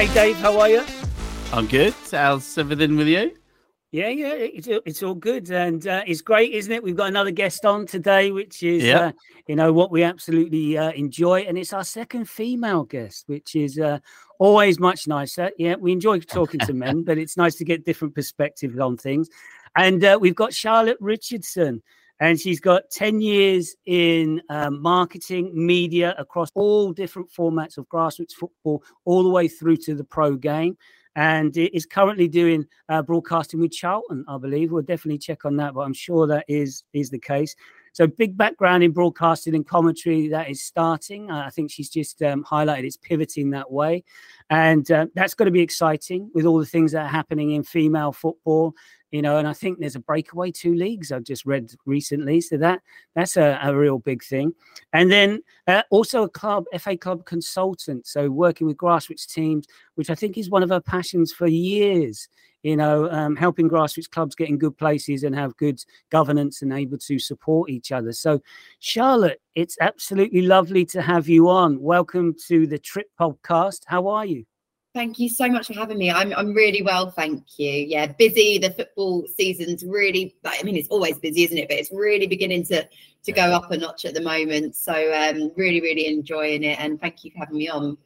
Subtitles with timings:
[0.00, 0.82] Hey, Dave, how are you?
[1.52, 1.92] I'm good.
[2.10, 3.36] How's everything with you?
[3.92, 6.82] Yeah, yeah, it's it's all good, and uh, it's great, isn't it?
[6.82, 9.12] We've got another guest on today, which is uh,
[9.46, 13.78] you know what we absolutely uh, enjoy, and it's our second female guest, which is
[13.78, 13.98] uh,
[14.38, 15.50] always much nicer.
[15.58, 19.28] Yeah, we enjoy talking to men, but it's nice to get different perspectives on things.
[19.76, 21.82] And uh, we've got Charlotte Richardson,
[22.20, 28.32] and she's got ten years in um, marketing, media across all different formats of grassroots
[28.32, 30.76] football, all the way through to the pro game
[31.16, 34.70] and is currently doing uh, broadcasting with Charlton, I believe.
[34.70, 37.54] We'll definitely check on that, but I'm sure that is is the case.
[37.92, 41.28] So big background in broadcasting and commentary that is starting.
[41.28, 44.04] Uh, I think she's just um, highlighted it's pivoting that way,
[44.50, 47.64] and uh, that's going to be exciting with all the things that are happening in
[47.64, 48.74] female football.
[49.10, 52.56] You know, and I think there's a breakaway two leagues I've just read recently, so
[52.58, 52.80] that
[53.14, 54.54] that's a, a real big thing.
[54.92, 60.10] And then uh, also a club FA club consultant, so working with grassroots teams which
[60.10, 62.28] I think is one of her passions for years.
[62.62, 66.72] You know, um, helping grassroots clubs get in good places and have good governance and
[66.72, 68.12] able to support each other.
[68.12, 68.40] So,
[68.80, 71.80] Charlotte, it's absolutely lovely to have you on.
[71.80, 73.80] Welcome to the Trip Podcast.
[73.86, 74.44] How are you?
[74.92, 76.10] Thank you so much for having me.
[76.10, 77.70] I'm I'm really well, thank you.
[77.70, 78.58] Yeah, busy.
[78.58, 80.34] The football season's really.
[80.44, 81.68] I mean, it's always busy, isn't it?
[81.68, 82.88] But it's really beginning to
[83.22, 84.74] to go up a notch at the moment.
[84.74, 86.80] So um, really, really enjoying it.
[86.80, 87.98] And thank you for having me on.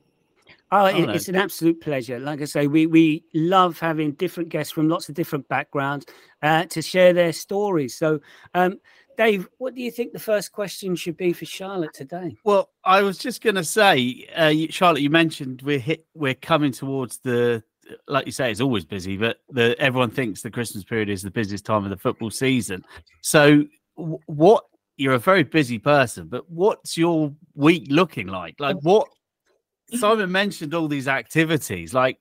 [0.72, 2.18] Oh, it- it's an absolute pleasure.
[2.18, 6.05] Like I say, we we love having different guests from lots of different backgrounds
[6.42, 7.96] uh, to share their stories.
[7.96, 8.20] So,
[8.52, 8.78] um,
[9.17, 12.37] Dave, what do you think the first question should be for Charlotte today?
[12.45, 16.73] Well, I was just going to say, uh, Charlotte, you mentioned we're hit, we're coming
[16.73, 17.62] towards the,
[18.08, 21.30] like you say, it's always busy, but the everyone thinks the Christmas period is the
[21.30, 22.85] busiest time of the football season.
[23.20, 23.64] So,
[23.95, 24.64] what?
[24.97, 28.55] You're a very busy person, but what's your week looking like?
[28.61, 29.08] Like what?
[29.92, 31.92] Simon mentioned all these activities.
[31.92, 32.19] Like,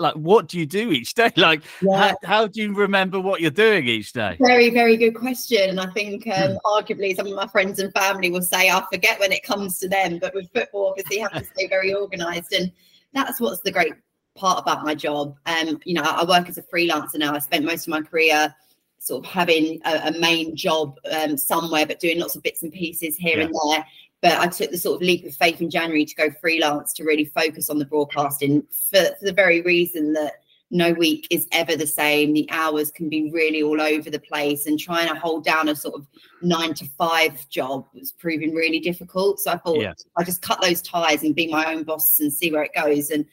[0.00, 1.30] like what do you do each day?
[1.40, 1.62] Like,
[1.92, 4.36] how, how do you remember what you're doing each day?
[4.40, 5.70] Very, very good question.
[5.70, 9.18] And I think um, arguably some of my friends and family will say I forget
[9.18, 12.52] when it comes to them, but with football, obviously, you have to stay very organised.
[12.52, 12.70] And
[13.14, 13.94] that's what's the great
[14.36, 15.36] part about my job.
[15.46, 17.34] Um, you know, I work as a freelancer now.
[17.34, 18.54] I spent most of my career
[18.98, 22.72] sort of having a, a main job um, somewhere, but doing lots of bits and
[22.72, 23.84] pieces here and there.
[24.22, 27.04] But I took the sort of leap of faith in January to go freelance to
[27.04, 30.34] really focus on the broadcasting for, for the very reason that
[30.70, 32.32] no week is ever the same.
[32.32, 35.74] The hours can be really all over the place, and trying to hold down a
[35.74, 36.06] sort of
[36.42, 39.40] nine to five job was proving really difficult.
[39.40, 39.94] So I thought Yeah.
[40.16, 43.10] I just cut those ties and be my own boss and see where it goes.
[43.10, 43.26] And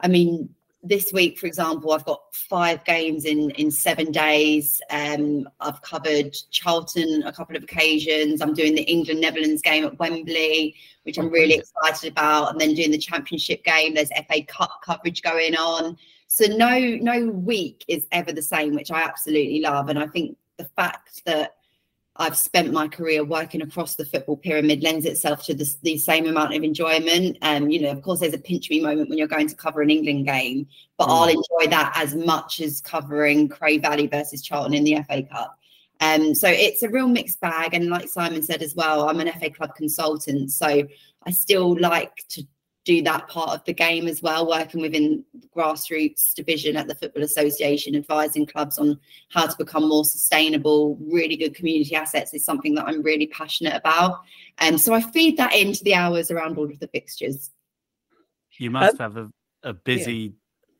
[0.00, 0.48] I mean,
[0.84, 4.80] this week, for example, I've got five games in in seven days.
[4.90, 8.40] Um, I've covered Charlton a couple of occasions.
[8.40, 10.74] I'm doing the England Netherlands game at Wembley,
[11.04, 13.94] which I'm really excited about, and then doing the Championship game.
[13.94, 15.96] There's FA Cup coverage going on.
[16.28, 19.88] So no no week is ever the same, which I absolutely love.
[19.88, 21.56] And I think the fact that
[22.16, 26.26] I've spent my career working across the football pyramid lends itself to the, the same
[26.26, 27.38] amount of enjoyment.
[27.42, 29.82] And you know, of course, there's a pinch me moment when you're going to cover
[29.82, 34.74] an England game, but I'll enjoy that as much as covering Cray Valley versus Charlton
[34.74, 35.58] in the FA Cup.
[36.00, 37.74] Um, so it's a real mixed bag.
[37.74, 40.86] And like Simon said as well, I'm an FA Club consultant, so
[41.26, 42.46] I still like to
[42.84, 46.94] do that part of the game as well, working within the grassroots division at the
[46.94, 48.98] Football Association, advising clubs on
[49.30, 53.74] how to become more sustainable, really good community assets is something that I'm really passionate
[53.74, 54.20] about.
[54.58, 57.50] And so I feed that into the hours around all of the fixtures.
[58.58, 60.34] You must um, have a, a busy.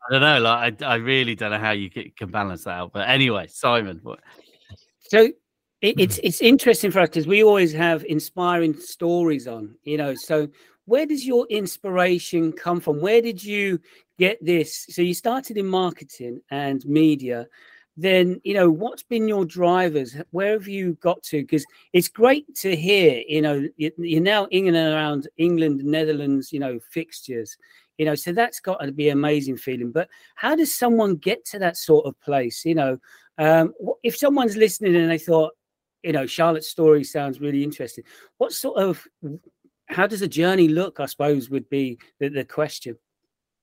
[0.08, 0.40] I don't know.
[0.40, 2.92] Like I, I really don't know how you ca- can balance that out.
[2.92, 4.20] But anyway, Simon, what,
[5.00, 5.30] So
[5.80, 10.14] it, it's it's interesting for us because we always have inspiring stories on, you know.
[10.14, 10.48] So
[10.86, 13.00] where does your inspiration come from?
[13.00, 13.80] Where did you
[14.18, 14.86] get this?
[14.90, 17.46] So you started in marketing and media.
[17.96, 20.16] Then you know what's been your drivers?
[20.30, 21.42] Where have you got to?
[21.42, 23.22] Because it's great to hear.
[23.28, 26.52] You know you- you're now in and around England, Netherlands.
[26.52, 27.56] You know fixtures.
[27.98, 29.92] You know so that's got to be an amazing feeling.
[29.92, 32.64] But how does someone get to that sort of place?
[32.64, 32.98] You know,
[33.38, 33.72] um,
[34.02, 35.52] if someone's listening and they thought,
[36.02, 38.04] you know, Charlotte's story sounds really interesting,
[38.38, 39.06] what sort of,
[39.88, 41.00] how does a journey look?
[41.00, 42.96] I suppose would be the, the question.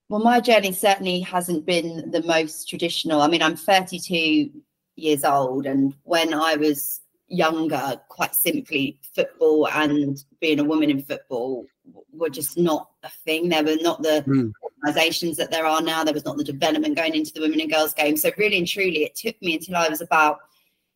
[0.10, 3.22] Well, my journey certainly hasn't been the most traditional.
[3.22, 4.50] I mean, I'm 32
[4.98, 11.02] years old, and when I was younger, quite simply, football and being a woman in
[11.02, 11.66] football
[12.12, 13.48] were just not a thing.
[13.48, 14.52] There were not the Mm.
[14.84, 16.04] organisations that there are now.
[16.04, 18.18] There was not the development going into the women and girls game.
[18.18, 20.40] So, really and truly, it took me until I was about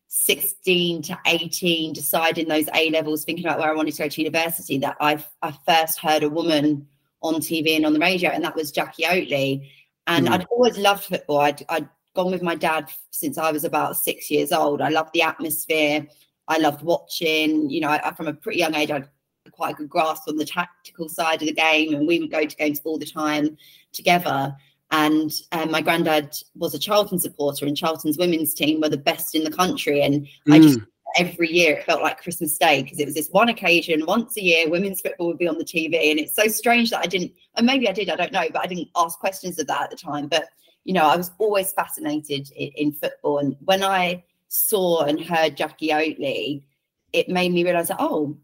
[0.08, 4.20] 16 to 18, deciding those A levels, thinking about where I wanted to go to
[4.20, 6.86] university, that I I first heard a woman
[7.22, 9.68] on TV and on the radio, and that was Jacqui Oatley.
[10.06, 10.32] And mm.
[10.32, 11.38] I'd always loved football.
[11.38, 14.80] I'd, I'd gone with my dad since I was about six years old.
[14.80, 16.06] I loved the atmosphere.
[16.48, 17.68] I loved watching.
[17.70, 19.08] You know, I, from a pretty young age, I had
[19.50, 22.44] quite a good grasp on the tactical side of the game, and we would go
[22.44, 23.56] to games all the time
[23.92, 24.54] together.
[24.90, 29.34] And um, my granddad was a Charlton supporter, and Charlton's women's team were the best
[29.34, 30.00] in the country.
[30.00, 30.54] And mm.
[30.54, 30.78] I just
[31.16, 34.42] every year it felt like Christmas Day because it was this one occasion once a
[34.42, 37.32] year women's football would be on the TV and it's so strange that I didn't
[37.54, 39.90] and maybe I did I don't know but I didn't ask questions of that at
[39.90, 40.48] the time but
[40.84, 45.56] you know I was always fascinated in, in football and when I saw and heard
[45.56, 46.62] Jacqui Oatley
[47.12, 48.36] it made me realize that oh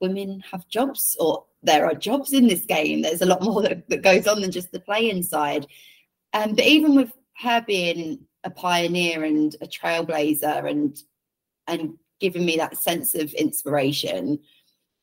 [0.00, 3.88] women have jobs or there are jobs in this game there's a lot more that,
[3.88, 5.66] that goes on than just the play inside
[6.32, 11.02] um, but even with her being a pioneer and a trailblazer and
[11.66, 14.38] and given me that sense of inspiration.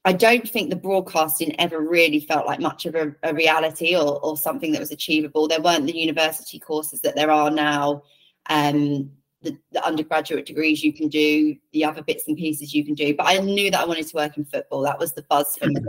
[0.05, 4.19] I don't think the broadcasting ever really felt like much of a, a reality or,
[4.21, 5.47] or, something that was achievable.
[5.47, 8.03] There weren't the university courses that there are now,
[8.49, 9.11] um,
[9.43, 13.15] the, the, undergraduate degrees you can do, the other bits and pieces you can do.
[13.15, 14.81] But I knew that I wanted to work in football.
[14.81, 15.81] That was the buzz for me.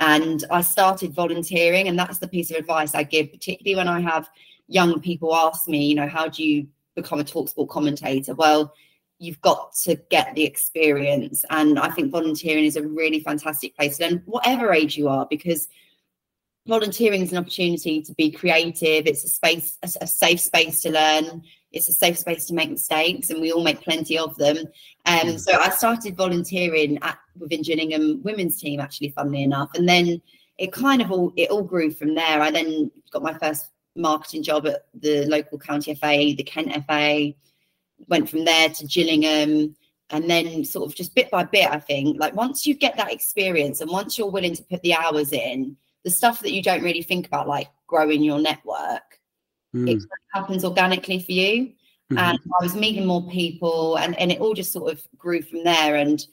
[0.00, 1.88] And I started volunteering.
[1.88, 4.28] And that's the piece of advice I give, particularly when I have
[4.66, 6.66] young people ask me, you know, how do you
[6.96, 8.34] become a talksport commentator?
[8.34, 8.74] Well,
[9.18, 11.44] you've got to get the experience.
[11.50, 15.26] And I think volunteering is a really fantastic place to learn, whatever age you are,
[15.28, 15.68] because
[16.66, 19.06] volunteering is an opportunity to be creative.
[19.06, 21.42] It's a space, a, a, safe space to learn.
[21.72, 24.58] It's a safe space to make mistakes, and we all make plenty of them.
[25.06, 25.40] Um, mm.
[25.40, 30.20] so I started volunteering at within Gillingham women's team, actually, funnily enough, and then
[30.58, 32.40] it kind of all it all grew from there.
[32.40, 37.32] I then got my first marketing job at the local county FA, the Kent FA
[38.08, 39.74] went from there to Gillingham
[40.10, 43.12] and then sort of just bit by bit, I think, like once you get that
[43.12, 46.82] experience and once you're willing to put the hours in, the stuff that you don't
[46.82, 49.19] really think about, like growing your network,
[49.74, 49.88] mm.
[49.88, 50.02] it
[50.34, 51.72] happens organically for you.
[52.10, 52.18] Mm-hmm.
[52.18, 55.62] And I was meeting more people and, and it all just sort of grew from
[55.64, 55.96] there.
[55.96, 56.24] And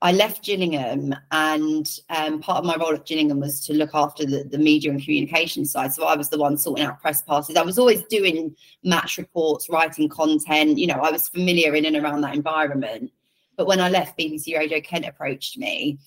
[0.00, 4.24] I left Gillingham, and um, part of my role at Gillingham was to look after
[4.24, 5.92] the, the media and communication side.
[5.92, 7.56] So I was the one sorting out press passes.
[7.56, 8.54] I was always doing
[8.84, 10.78] match reports, writing content.
[10.78, 13.10] You know, I was familiar in and around that environment.
[13.56, 15.98] But when I left, BBC Radio Kent approached me,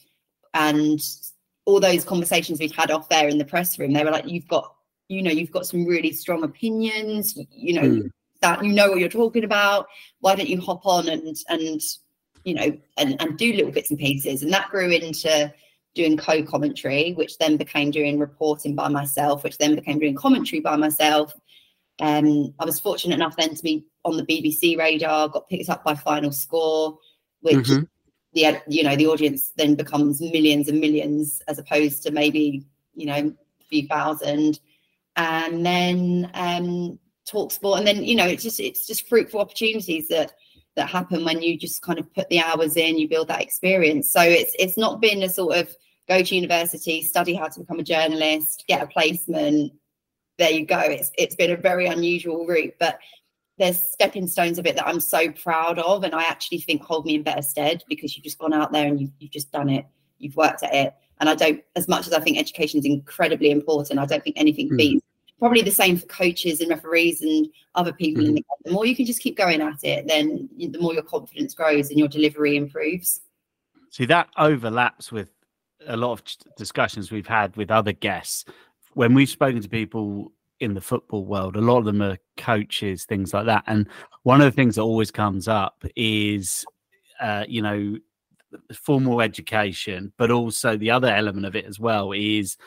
[0.53, 1.01] and
[1.65, 4.47] all those conversations we'd had off there in the press room, they were like, "You've
[4.47, 4.73] got,
[5.11, 7.37] you know, you've got some really strong opinions.
[7.51, 8.09] You know." Mm.
[8.41, 9.85] That you know what you're talking about.
[10.21, 11.79] Why don't you hop on and and
[12.43, 14.43] you know, and, and do little bits and pieces.
[14.43, 15.53] And that grew into
[15.93, 20.75] doing co-commentary, which then became doing reporting by myself, which then became doing commentary by
[20.75, 21.33] myself.
[21.99, 25.83] Um, I was fortunate enough then to be on the BBC radar, got picked up
[25.83, 26.97] by Final Score,
[27.41, 27.83] which mm-hmm.
[28.33, 32.65] the you know the audience then becomes millions and millions as opposed to maybe
[32.95, 34.59] you know a few thousand,
[35.15, 40.07] and then um, Talk Sport, and then you know it's just it's just fruitful opportunities
[40.09, 40.33] that
[40.75, 44.11] that happen when you just kind of put the hours in, you build that experience.
[44.11, 45.75] So it's it's not been a sort of
[46.07, 49.73] go to university, study how to become a journalist, get a placement.
[50.37, 50.79] There you go.
[50.79, 52.99] It's it's been a very unusual route, but
[53.57, 57.05] there's stepping stones of it that I'm so proud of, and I actually think hold
[57.05, 59.69] me in better stead because you've just gone out there and you've, you've just done
[59.69, 59.85] it,
[60.17, 61.61] you've worked at it, and I don't.
[61.75, 64.77] As much as I think education is incredibly important, I don't think anything mm.
[64.77, 65.05] beats
[65.41, 68.29] probably the same for coaches and referees and other people mm-hmm.
[68.29, 68.57] in the game.
[68.63, 71.89] The more you can just keep going at it, then the more your confidence grows
[71.89, 73.21] and your delivery improves.
[73.89, 75.29] See, that overlaps with
[75.87, 76.23] a lot of
[76.57, 78.45] discussions we've had with other guests.
[78.93, 83.05] When we've spoken to people in the football world, a lot of them are coaches,
[83.05, 83.63] things like that.
[83.65, 83.87] And
[84.21, 86.63] one of the things that always comes up is,
[87.19, 87.97] uh, you know,
[88.75, 92.57] formal education, but also the other element of it as well is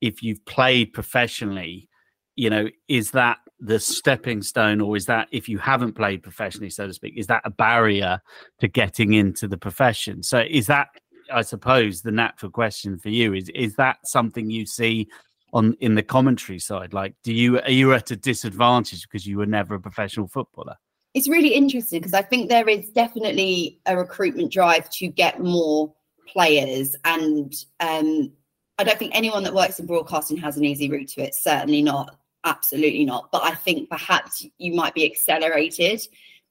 [0.00, 1.88] if you've played professionally,
[2.36, 6.70] you know, is that the stepping stone, or is that if you haven't played professionally,
[6.70, 8.20] so to speak, is that a barrier
[8.60, 10.22] to getting into the profession?
[10.22, 10.88] So, is that,
[11.32, 13.34] I suppose, the natural question for you?
[13.34, 15.08] Is is that something you see
[15.54, 16.92] on in the commentary side?
[16.92, 20.76] Like, do you are you at a disadvantage because you were never a professional footballer?
[21.14, 25.94] It's really interesting because I think there is definitely a recruitment drive to get more
[26.28, 28.32] players and um,
[28.78, 31.34] I don't think anyone that works in broadcasting has an easy route to it.
[31.34, 33.30] Certainly not absolutely not.
[33.30, 36.00] But I think perhaps you might be accelerated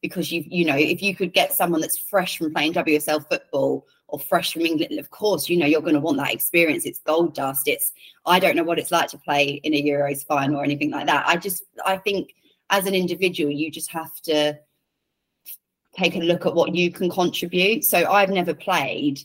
[0.01, 3.87] because you you know if you could get someone that's fresh from playing WSL football
[4.07, 6.85] or fresh from England, of course you know you're going to want that experience.
[6.85, 7.67] It's gold dust.
[7.67, 7.91] It's
[8.25, 11.07] I don't know what it's like to play in a Euros final or anything like
[11.07, 11.27] that.
[11.27, 12.35] I just I think
[12.69, 14.59] as an individual you just have to
[15.97, 17.85] take a look at what you can contribute.
[17.85, 19.19] So I've never played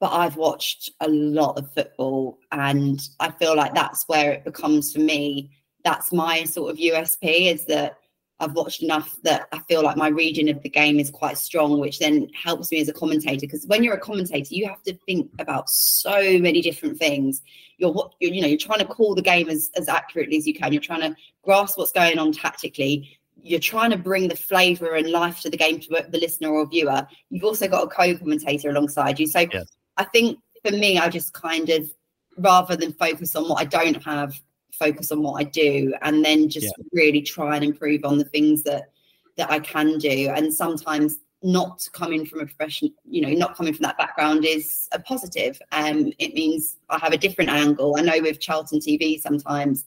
[0.00, 4.92] but I've watched a lot of football, and I feel like that's where it becomes
[4.92, 5.50] for me.
[5.84, 7.98] That's my sort of USP is that
[8.40, 11.80] I've watched enough that I feel like my reading of the game is quite strong,
[11.80, 13.40] which then helps me as a commentator.
[13.40, 17.42] Because when you're a commentator, you have to think about so many different things.
[17.78, 20.54] You're, you're, you know, you're trying to call the game as, as accurately as you
[20.54, 20.72] can.
[20.72, 23.18] You're trying to grasp what's going on tactically.
[23.42, 26.66] You're trying to bring the flavour and life to the game to the listener or
[26.66, 27.06] viewer.
[27.30, 29.26] You've also got a co-commentator alongside you.
[29.26, 29.64] So yeah.
[29.96, 31.90] I think for me, I just kind of
[32.36, 34.40] rather than focus on what I don't have,
[34.78, 36.84] focus on what I do and then just yeah.
[36.92, 38.90] really try and improve on the things that
[39.36, 40.30] that I can do.
[40.34, 44.88] And sometimes not coming from a profession, you know, not coming from that background is
[44.92, 45.60] a positive.
[45.70, 47.96] Um, it means I have a different angle.
[47.96, 49.84] I know with Charlton TV sometimes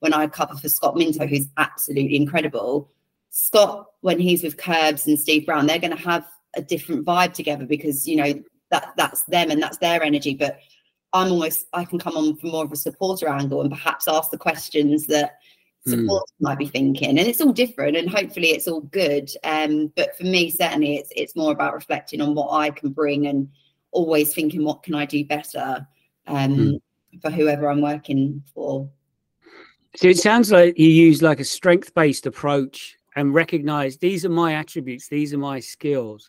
[0.00, 2.90] when I cover for Scott Minto, who's absolutely incredible,
[3.30, 7.32] Scott, when he's with Curbs and Steve Brown, they're going to have a different vibe
[7.32, 8.34] together because you know
[8.70, 10.34] that that's them and that's their energy.
[10.34, 10.58] But
[11.14, 14.30] I'm almost I can come on from more of a supporter angle and perhaps ask
[14.30, 15.38] the questions that
[15.84, 15.92] hmm.
[15.92, 16.40] supporters mm.
[16.40, 17.18] might be thinking.
[17.18, 19.30] And it's all different and hopefully it's all good.
[19.44, 23.28] Um, but for me, certainly it's it's more about reflecting on what I can bring
[23.28, 23.48] and
[23.92, 25.86] always thinking what can I do better
[26.26, 26.80] um, mm.
[27.22, 28.90] for whoever I'm working for.
[29.96, 34.54] So it sounds like you use like a strength-based approach and recognize these are my
[34.54, 36.28] attributes, these are my skills.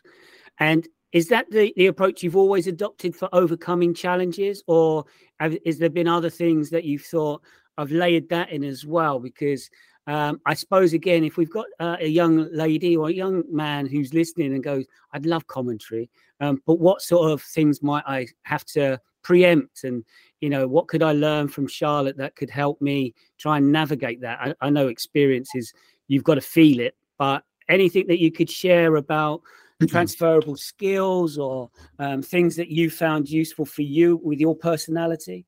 [0.60, 5.06] And is that the, the approach you've always adopted for overcoming challenges, or
[5.40, 7.40] have, is there been other things that you've thought
[7.78, 9.18] I've layered that in as well?
[9.18, 9.70] Because
[10.06, 13.86] um, I suppose again, if we've got uh, a young lady or a young man
[13.86, 18.26] who's listening and goes, "I'd love commentary," um, but what sort of things might I
[18.42, 20.04] have to preempt, and
[20.42, 24.20] you know, what could I learn from Charlotte that could help me try and navigate
[24.20, 24.38] that?
[24.38, 25.72] I, I know experience is
[26.08, 29.40] you've got to feel it, but anything that you could share about.
[29.84, 35.44] Transferable skills or um, things that you found useful for you with your personality?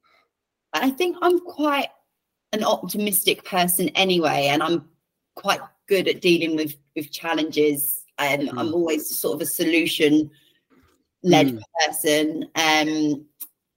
[0.74, 1.88] I think I'm quite
[2.52, 4.88] an optimistic person anyway, and I'm
[5.34, 8.04] quite good at dealing with with challenges.
[8.18, 8.58] And mm.
[8.58, 10.30] I'm always sort of a solution
[11.22, 11.60] led mm.
[11.86, 12.48] person.
[12.54, 13.24] Um,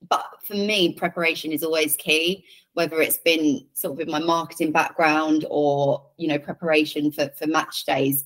[0.10, 2.44] but for me, preparation is always key.
[2.74, 7.48] Whether it's been sort of with my marketing background or you know preparation for for
[7.48, 8.26] match days,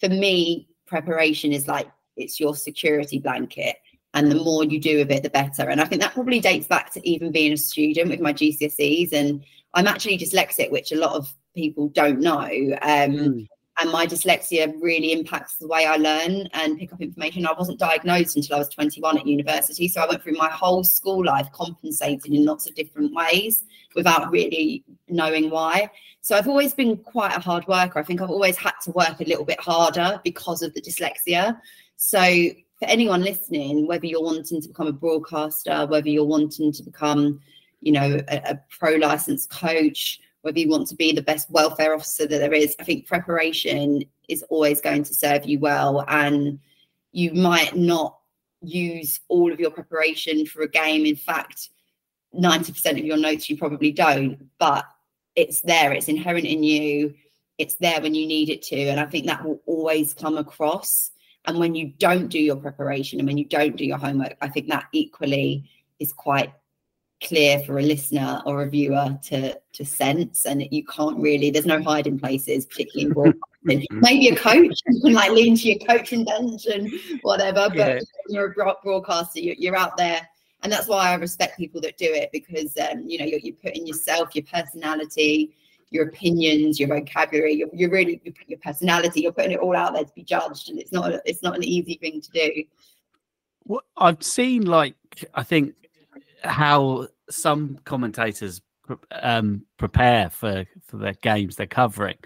[0.00, 3.74] for me, preparation is like it's your security blanket
[4.14, 6.68] and the more you do of it the better and i think that probably dates
[6.68, 10.96] back to even being a student with my gcse's and i'm actually dyslexic which a
[10.96, 12.44] lot of people don't know
[12.82, 13.46] um, mm.
[13.78, 17.78] And my dyslexia really impacts the way i learn and pick up information i wasn't
[17.78, 21.48] diagnosed until i was 21 at university so i went through my whole school life
[21.52, 23.64] compensating in lots of different ways
[23.94, 25.88] without really knowing why
[26.24, 27.98] so I've always been quite a hard worker.
[27.98, 31.60] I think I've always had to work a little bit harder because of the dyslexia.
[31.96, 32.18] So
[32.78, 37.40] for anyone listening, whether you're wanting to become a broadcaster, whether you're wanting to become,
[37.82, 41.94] you know, a, a pro licensed coach, whether you want to be the best welfare
[41.94, 46.04] officer that there is, I think preparation is always going to serve you well.
[46.06, 46.58] And
[47.12, 48.18] you might not
[48.60, 51.06] use all of your preparation for a game.
[51.06, 51.70] In fact,
[52.38, 54.84] 90% of your notes you probably don't, but
[55.34, 57.14] it's there, it's inherent in you,
[57.56, 58.76] it's there when you need it to.
[58.76, 61.10] And I think that will always come across.
[61.46, 64.48] And when you don't do your preparation and when you don't do your homework, I
[64.48, 65.70] think that equally
[66.00, 66.52] is quite
[67.24, 71.66] clear for a listener or a viewer to to sense and you can't really there's
[71.66, 75.78] no hiding places particularly in broadcasting maybe a coach you can like lean to your
[75.86, 78.00] coaching bench and whatever but yeah.
[78.28, 80.20] you're a broadcaster you're, you're out there
[80.64, 83.54] and that's why I respect people that do it because um, you know you're, you're
[83.54, 85.54] putting yourself, your personality,
[85.90, 90.04] your opinions, your vocabulary, you're, you're really your personality, you're putting it all out there
[90.04, 92.64] to be judged, and it's not it's not an easy thing to do.
[93.64, 94.96] What I've seen, like
[95.34, 95.74] I think
[96.42, 98.60] how some commentators
[99.22, 102.16] um, prepare for for their games they're covering.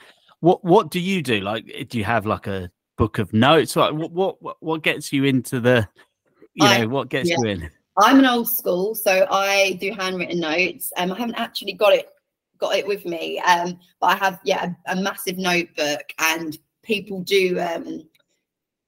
[0.41, 1.41] What what do you do?
[1.41, 3.77] Like, do you have like a book of notes?
[3.77, 5.89] Like, what what what gets you into the
[6.55, 7.37] you know I, what gets yeah.
[7.39, 7.71] you in?
[7.99, 10.93] I'm an old school, so I do handwritten notes.
[10.97, 12.09] Um, I haven't actually got it
[12.59, 17.21] got it with me, um, but I have yeah a, a massive notebook, and people
[17.23, 18.09] do um,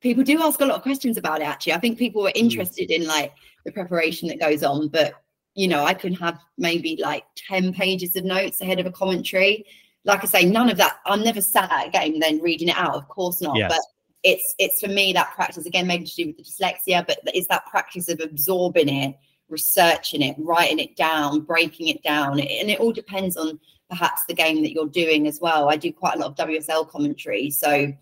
[0.01, 1.49] people do ask a lot of questions about it.
[1.49, 2.45] Actually, I think people are hmm.
[2.45, 3.33] interested in like
[3.65, 5.15] the preparation that goes on, but
[5.55, 9.67] you know, I can have maybe like ten pages of notes ahead of a commentary.
[10.05, 10.99] Like I say, none of that.
[11.07, 12.95] I'm never sat at a game then reading it out.
[12.95, 13.57] Of course not.
[13.57, 13.73] Yes.
[13.73, 13.81] But
[14.23, 17.47] it's it's for me that practice again maybe to do with the dyslexia but it's
[17.47, 19.17] that practice of absorbing it
[19.49, 24.35] researching it writing it down breaking it down and it all depends on perhaps the
[24.35, 27.93] game that you're doing as well i do quite a lot of wsl commentary so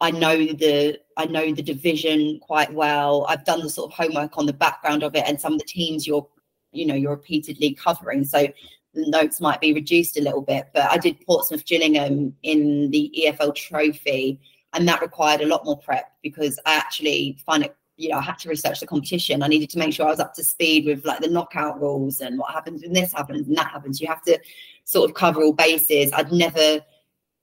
[0.00, 3.24] I know the I know the division quite well.
[3.28, 5.64] I've done the sort of homework on the background of it and some of the
[5.64, 6.26] teams you're
[6.74, 8.24] you know you're repeatedly covering.
[8.24, 8.48] So
[8.94, 10.68] the notes might be reduced a little bit.
[10.72, 14.40] But I did Portsmouth Gillingham in the EFL Trophy,
[14.72, 18.22] and that required a lot more prep because I actually find it you know, I
[18.22, 19.42] had to research the competition.
[19.42, 22.20] I needed to make sure I was up to speed with like the knockout rules
[22.20, 24.00] and what happens when this happens and that happens.
[24.00, 24.38] You have to
[24.84, 26.12] sort of cover all bases.
[26.12, 26.80] I'd never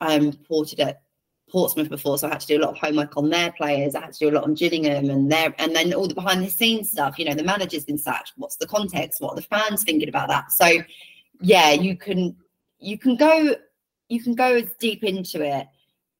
[0.01, 1.03] um, ported at
[1.51, 3.95] Portsmouth before, so I had to do a lot of homework on their players.
[3.95, 6.43] I had to do a lot on Gillingham and their, and then all the behind
[6.43, 7.19] the scenes stuff.
[7.19, 8.33] You know, the manager's been sacked.
[8.37, 9.21] What's the context?
[9.21, 10.51] What are the fans thinking about that?
[10.51, 10.79] So,
[11.41, 12.35] yeah, you can
[12.79, 13.55] you can go
[14.09, 15.67] you can go as deep into it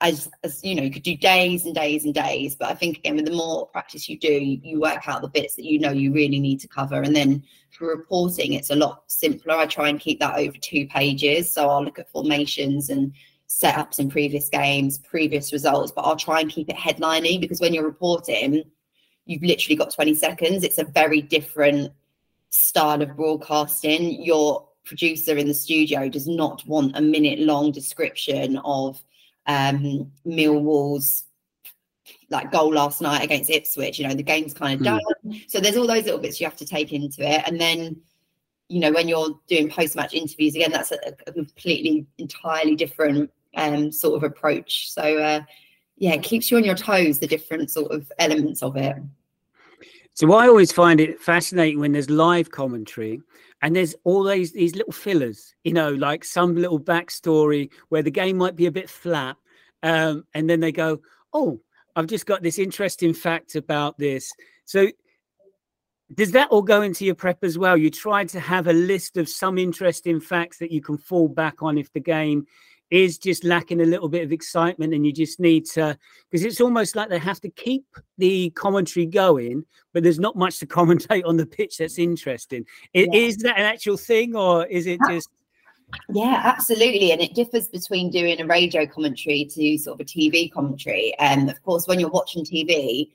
[0.01, 2.55] as, as you know, you could do days and days and days.
[2.55, 5.27] But I think again, with the more practice you do, you, you work out the
[5.27, 7.01] bits that you know you really need to cover.
[7.01, 9.53] And then for reporting, it's a lot simpler.
[9.53, 11.51] I try and keep that over two pages.
[11.51, 13.13] So I'll look at formations and
[13.51, 17.73] setups in previous games, previous results, but I'll try and keep it headlining because when
[17.73, 18.63] you're reporting,
[19.25, 20.63] you've literally got 20 seconds.
[20.63, 21.91] It's a very different
[22.49, 24.23] style of broadcasting.
[24.23, 29.01] Your producer in the studio does not want a minute long description of
[29.47, 31.25] um, Millwall's
[32.29, 33.99] like goal last night against Ipswich.
[33.99, 34.99] You know, the game's kind of mm.
[35.23, 35.41] done.
[35.47, 37.43] So there's all those little bits you have to take into it.
[37.45, 37.97] And then,
[38.69, 43.29] you know, when you're doing post match interviews, again, that's a, a, completely, entirely different
[43.55, 44.91] um, sort of approach.
[44.91, 45.41] So, uh,
[45.97, 48.95] yeah, it keeps you on your toes, the different sort of elements of it.
[50.13, 53.21] So I always find it fascinating when there's live commentary
[53.61, 58.11] and there's all these these little fillers, you know, like some little backstory where the
[58.11, 59.37] game might be a bit flat,
[59.83, 61.01] um, and then they go,
[61.33, 61.61] "Oh,
[61.95, 64.31] I've just got this interesting fact about this."
[64.65, 64.87] So
[66.13, 67.77] does that all go into your prep as well?
[67.77, 71.61] You try to have a list of some interesting facts that you can fall back
[71.61, 72.47] on if the game
[72.91, 75.97] is just lacking a little bit of excitement and you just need to
[76.29, 77.85] because it's almost like they have to keep
[78.17, 83.07] the commentary going but there's not much to commentate on the pitch that's interesting yeah.
[83.13, 85.29] is that an actual thing or is it just
[86.09, 90.51] yeah absolutely and it differs between doing a radio commentary to sort of a tv
[90.51, 93.09] commentary and of course when you're watching tv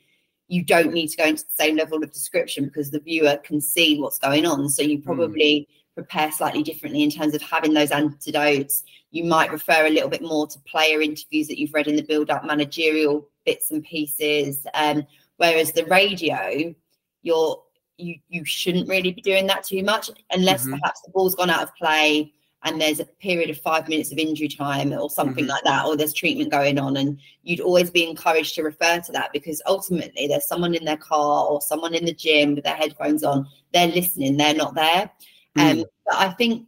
[0.48, 3.60] you don't need to go into the same level of description because the viewer can
[3.60, 5.04] see what's going on so you hmm.
[5.04, 8.84] probably mm prepare slightly differently in terms of having those antidotes.
[9.10, 12.02] You might refer a little bit more to player interviews that you've read in the
[12.02, 14.66] build up, managerial bits and pieces.
[14.74, 15.06] Um,
[15.38, 16.74] whereas the radio,
[17.22, 17.62] you're
[17.96, 20.74] you you shouldn't really be doing that too much unless mm-hmm.
[20.74, 22.30] perhaps the ball's gone out of play
[22.64, 25.50] and there's a period of five minutes of injury time or something mm-hmm.
[25.50, 29.12] like that, or there's treatment going on, and you'd always be encouraged to refer to
[29.12, 32.74] that because ultimately there's someone in their car or someone in the gym with their
[32.74, 35.10] headphones on, they're listening, they're not there.
[35.56, 35.84] Um, mm.
[36.06, 36.66] but I think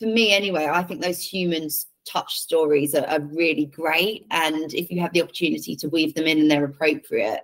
[0.00, 4.26] for me anyway, I think those humans touch stories are, are, really great.
[4.30, 7.40] And if you have the opportunity to weave them in and they're appropriate,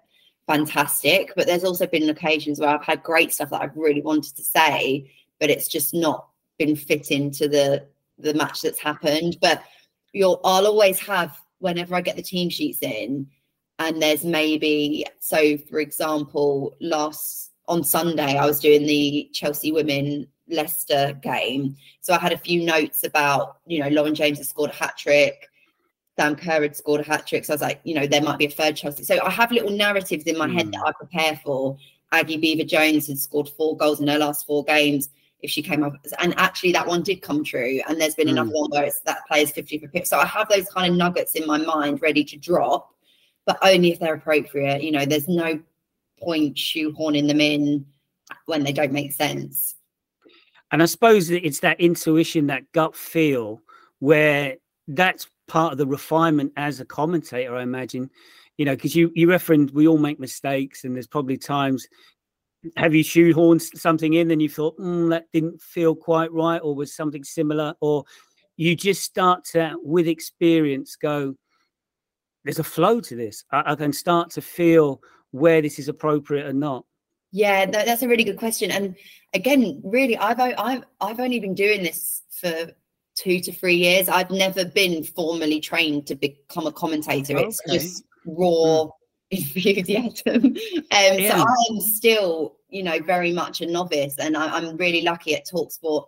[0.46, 1.33] fantastic.
[1.37, 4.42] But there's also been occasions where I've had great stuff that I've really wanted to
[4.42, 7.87] say, but it's just not been fit into the
[8.18, 9.38] the match that's happened.
[9.40, 9.62] But
[10.12, 13.29] you'll I'll always have whenever I get the team sheets in,
[13.79, 20.26] and there's maybe so for example, last on Sunday I was doing the Chelsea women
[20.50, 21.76] Leicester game.
[22.00, 24.96] So I had a few notes about, you know, Lauren James had scored a hat
[24.96, 25.48] trick.
[26.18, 27.44] Sam Kerr had scored a hat trick.
[27.44, 29.04] So I was like, you know, there might be a third Chelsea.
[29.04, 30.54] So I have little narratives in my mm.
[30.54, 31.76] head that I prepare for.
[32.12, 35.08] Aggie Beever-Jones had scored four goals in her last four games.
[35.42, 37.80] If she came up, and actually that one did come true.
[37.88, 38.32] And there's been mm.
[38.32, 40.06] another one where it's that player's 50 for pick.
[40.06, 42.94] So I have those kind of nuggets in my mind ready to drop,
[43.46, 44.82] but only if they're appropriate.
[44.82, 45.58] You know, there's no
[46.20, 47.86] point shoehorning them in
[48.46, 49.76] when they don't make sense.
[50.72, 53.61] And I suppose it's that intuition, that gut feel,
[53.98, 54.56] where
[54.88, 58.11] that's part of the refinement as a commentator, I imagine.
[58.56, 61.88] You know, because you you referenced we all make mistakes, and there's probably times
[62.76, 66.74] have you shoehorned something in and you thought mm, that didn't feel quite right, or
[66.74, 68.04] was something similar, or
[68.56, 71.35] you just start to, with experience, go.
[72.44, 73.44] There's a flow to this.
[73.50, 76.85] I, I can start to feel where this is appropriate or not.
[77.32, 78.70] Yeah, that, that's a really good question.
[78.70, 78.96] And
[79.32, 82.72] again, really, I've I've I've only been doing this for
[83.16, 84.08] two to three years.
[84.08, 87.36] I've never been formally trained to become a commentator.
[87.36, 87.46] Okay.
[87.46, 88.90] It's just raw hmm.
[89.30, 90.44] enthusiasm.
[90.44, 90.54] um,
[90.90, 91.36] yeah.
[91.36, 95.46] So I'm still, you know, very much a novice, and I, I'm really lucky at
[95.46, 96.06] Talksport.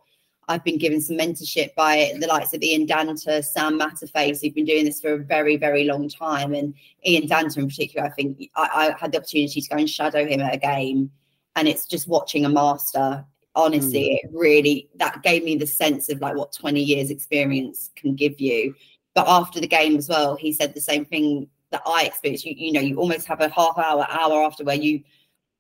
[0.49, 4.65] I've been given some mentorship by the likes of Ian Danter, Sam Matterface, who've been
[4.65, 6.53] doing this for a very, very long time.
[6.53, 6.75] And
[7.07, 10.27] Ian Danter, in particular, I think I, I had the opportunity to go and shadow
[10.27, 11.11] him at a game.
[11.55, 13.25] And it's just watching a master.
[13.55, 14.15] Honestly, mm.
[14.15, 18.41] it really that gave me the sense of like what 20 years experience can give
[18.41, 18.75] you.
[19.15, 22.47] But after the game as well, he said the same thing that I experienced.
[22.47, 25.03] You, you know, you almost have a half hour, hour after where you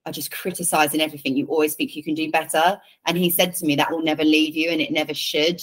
[0.06, 1.36] are just criticizing everything.
[1.36, 2.80] You always think you can do better.
[3.06, 5.60] And he said to me, that will never leave you and it never should.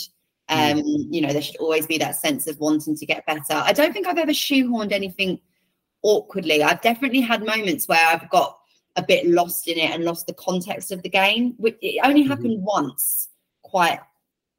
[0.50, 0.80] Mm.
[0.80, 3.54] Um, you know, there should always be that sense of wanting to get better.
[3.54, 5.40] I don't think I've ever shoehorned anything
[6.04, 6.64] awkwardly.
[6.64, 8.58] I've definitely had moments where I've got
[8.96, 11.54] a bit lost in it and lost the context of the game.
[11.58, 12.30] Which it only mm-hmm.
[12.30, 13.30] happened once
[13.64, 14.00] quite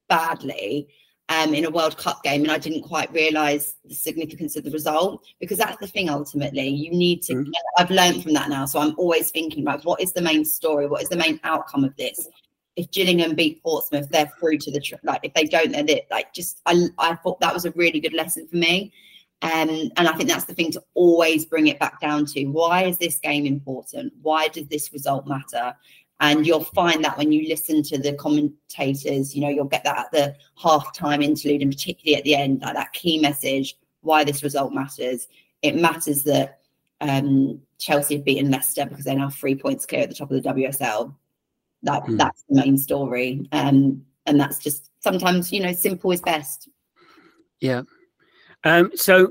[0.08, 0.88] badly
[1.30, 4.70] um, in a World Cup game, and I didn't quite realise the significance of the
[4.72, 6.10] result because that's the thing.
[6.10, 7.34] Ultimately, you need to.
[7.34, 7.52] Mm-hmm.
[7.78, 10.88] I've learned from that now, so I'm always thinking about what is the main story,
[10.88, 12.28] what is the main outcome of this.
[12.76, 15.00] If Gillingham beat Portsmouth, they're through to the trip.
[15.04, 15.20] like.
[15.22, 16.60] If they don't, then it like just.
[16.66, 18.92] I I thought that was a really good lesson for me.
[19.42, 22.84] Um, and I think that's the thing to always bring it back down to why
[22.84, 24.12] is this game important?
[24.20, 25.74] Why does this result matter?
[26.20, 29.98] And you'll find that when you listen to the commentators, you know, you'll get that
[29.98, 34.42] at the halftime interlude and particularly at the end, like that key message, why this
[34.42, 35.28] result matters.
[35.62, 36.60] It matters that
[37.00, 40.42] um, Chelsea have beaten Leicester because they're now three points clear at the top of
[40.42, 41.14] the WSL.
[41.82, 42.18] That mm.
[42.18, 43.48] that's the main story.
[43.52, 46.68] Um, and that's just sometimes, you know, simple is best.
[47.60, 47.82] Yeah.
[48.64, 49.30] Um, so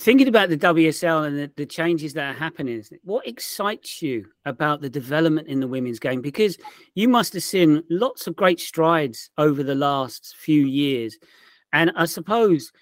[0.00, 4.80] thinking about the WSL and the, the, changes that are happening, what excites you about
[4.80, 6.22] the development in the women's game?
[6.22, 6.56] Because
[6.94, 11.18] you must have seen lots of great strides over the last few years.
[11.72, 12.72] And I suppose,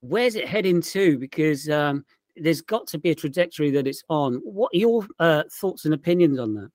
[0.00, 1.16] where's it heading to?
[1.16, 2.04] Because um,
[2.36, 4.40] there's got to be a trajectory that it's on.
[4.44, 6.70] What are your uh, thoughts and opinions on that?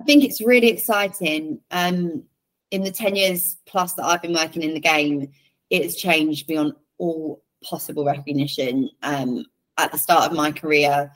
[0.00, 1.60] I think it's really exciting.
[1.70, 2.24] Um,
[2.70, 5.30] in the 10 years plus that I've been working in the game,
[5.68, 8.90] it has changed beyond all possible recognition.
[9.02, 9.46] Um,
[9.78, 11.10] at the start of my career,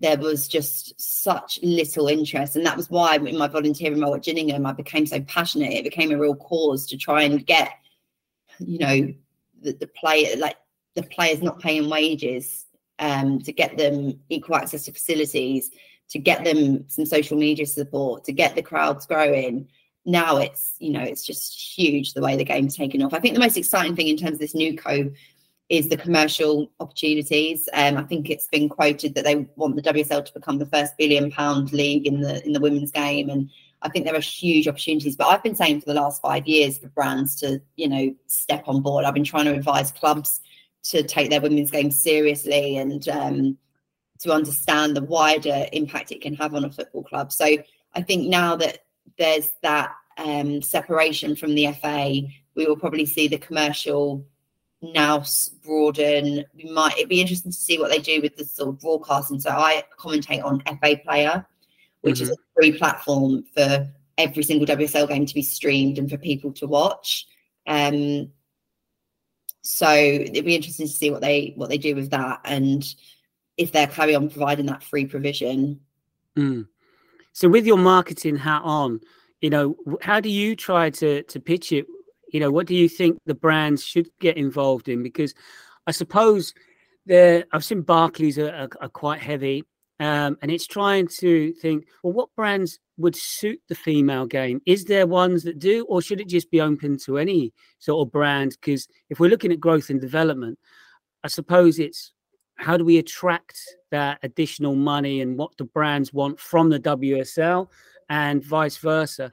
[0.00, 2.56] there was just such little interest.
[2.56, 5.72] And that was why in my volunteering role at Gillingham, I became so passionate.
[5.72, 7.70] It became a real cause to try and get,
[8.58, 9.14] you know,
[9.60, 10.56] the, the play like
[10.94, 12.66] the players not paying wages,
[12.98, 15.70] um, to get them equal access to facilities,
[16.10, 19.68] to get them some social media support, to get the crowds growing.
[20.04, 23.14] Now it's, you know, it's just huge the way the game's taken off.
[23.14, 25.10] I think the most exciting thing in terms of this new co
[25.70, 27.68] is the commercial opportunities.
[27.72, 30.98] Um, I think it's been quoted that they want the WSL to become the first
[30.98, 33.48] billion pound league in the in the women's game, and
[33.80, 35.16] I think there are huge opportunities.
[35.16, 38.64] But I've been saying for the last five years for brands to you know step
[38.66, 39.04] on board.
[39.04, 40.40] I've been trying to advise clubs
[40.82, 43.58] to take their women's game seriously and um,
[44.18, 47.30] to understand the wider impact it can have on a football club.
[47.30, 47.46] So
[47.94, 48.78] I think now that
[49.18, 52.22] there's that um, separation from the FA,
[52.56, 54.24] we will probably see the commercial
[54.82, 55.24] now
[55.64, 56.44] broaden.
[56.54, 59.40] We might it'd be interesting to see what they do with the sort of broadcasting.
[59.40, 61.46] So I commentate on FA Player,
[62.00, 62.24] which mm-hmm.
[62.24, 63.88] is a free platform for
[64.18, 67.26] every single WSL game to be streamed and for people to watch.
[67.66, 68.30] Um,
[69.62, 72.84] so it'd be interesting to see what they what they do with that and
[73.56, 75.80] if they carry on providing that free provision.
[76.36, 76.66] Mm.
[77.32, 79.00] So with your marketing hat on,
[79.40, 81.86] you know, how do you try to to pitch it
[82.32, 85.02] you know, what do you think the brands should get involved in?
[85.02, 85.34] Because
[85.86, 86.54] I suppose
[87.06, 89.64] there, I've seen Barclays are, are, are quite heavy,
[89.98, 94.60] um, and it's trying to think, well, what brands would suit the female game?
[94.66, 98.12] Is there ones that do, or should it just be open to any sort of
[98.12, 98.56] brand?
[98.60, 100.58] Because if we're looking at growth and development,
[101.22, 102.12] I suppose it's
[102.56, 103.58] how do we attract
[103.90, 107.68] that additional money and what the brands want from the WSL
[108.08, 109.32] and vice versa.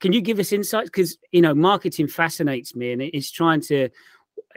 [0.00, 0.90] Can you give us insights?
[0.90, 3.88] Because you know, marketing fascinates me, and it's trying to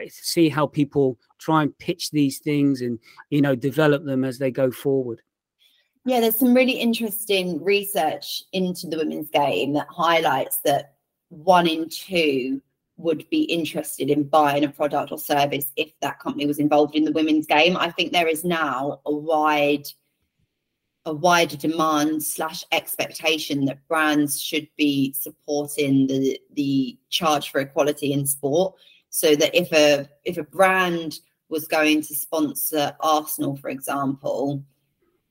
[0.08, 2.98] see how people try and pitch these things and
[3.30, 5.20] you know develop them as they go forward.
[6.04, 10.94] Yeah, there's some really interesting research into the women's game that highlights that
[11.28, 12.60] one in two
[12.96, 17.04] would be interested in buying a product or service if that company was involved in
[17.04, 17.76] the women's game.
[17.76, 19.86] I think there is now a wide
[21.06, 28.12] a wider demand slash expectation that brands should be supporting the the charge for equality
[28.12, 28.74] in sport.
[29.08, 34.62] So that if a if a brand was going to sponsor arsenal for example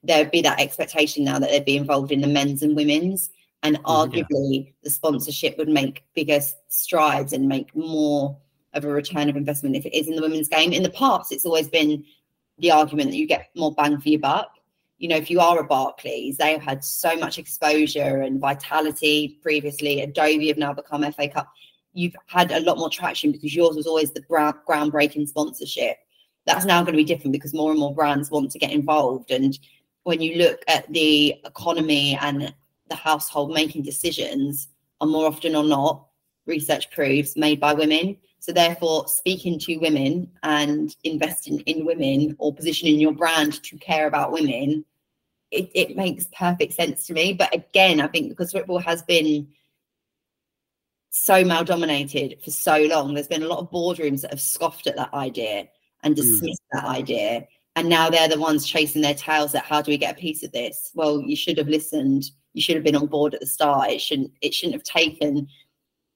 [0.04, 3.30] there'd be that expectation now that they'd be involved in the men's and women's.
[3.64, 4.72] And mm, arguably yeah.
[4.84, 8.38] the sponsorship would make bigger strides and make more
[8.74, 10.72] of a return of investment if it is in the women's game.
[10.72, 12.06] In the past it's always been
[12.58, 14.52] the argument that you get more bang for your buck
[15.00, 19.40] you know, if you are a Barclays, they have had so much exposure and vitality
[19.42, 20.02] previously.
[20.02, 21.52] Adobe have now become FA Cup.
[21.94, 25.98] You've had a lot more traction because yours was always the groundbreaking sponsorship.
[26.46, 29.32] That's now going to be different because more and more brands want to get involved.
[29.32, 29.58] And
[30.04, 32.54] when you look at the economy and
[32.90, 34.68] the household making decisions,
[35.02, 36.06] are more often or not
[36.46, 38.18] research proves, made by women.
[38.40, 44.08] So therefore, speaking to women and investing in women or positioning your brand to care
[44.08, 44.86] about women,
[45.52, 47.34] it, it makes perfect sense to me.
[47.34, 49.48] But again, I think because football has been
[51.10, 54.88] so male dominated for so long, there's been a lot of boardrooms that have scoffed
[54.88, 55.68] at that idea
[56.04, 56.22] and hmm.
[56.22, 56.82] dismissed mm.
[56.82, 57.48] that idea.
[57.76, 60.44] And now they're the ones chasing their tails at how do we get a piece
[60.44, 60.92] of this?
[60.96, 62.26] Well, you should have listened.
[62.54, 63.90] You should have been on board at the start.
[63.90, 64.32] It shouldn't.
[64.42, 65.48] It shouldn't have taken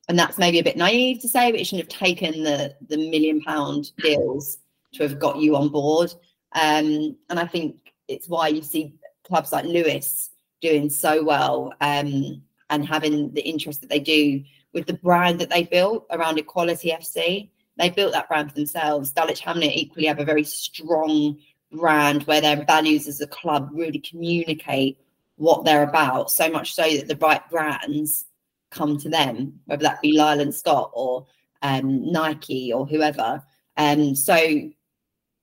[0.10, 2.98] and that's maybe a bit naive to say, but it shouldn't have taken the the
[2.98, 4.58] million pound deals
[4.93, 6.13] to have got you on board.
[6.54, 10.30] Um, and I think it's why you see clubs like Lewes
[10.62, 15.50] doing so well um, and having the interest that they do with the brand that
[15.50, 17.50] they built around Equality FC.
[17.78, 19.12] They built that brand for themselves.
[19.12, 21.38] Dulwich Hamlet equally have a very strong
[21.72, 24.98] brand where their values as a club really communicate
[25.38, 28.26] what they're about, so much so that the right brands
[28.70, 31.26] come to them, whether that be Lyle and Scott or
[31.62, 33.44] um, Nike or whoever.
[33.78, 34.36] Um, so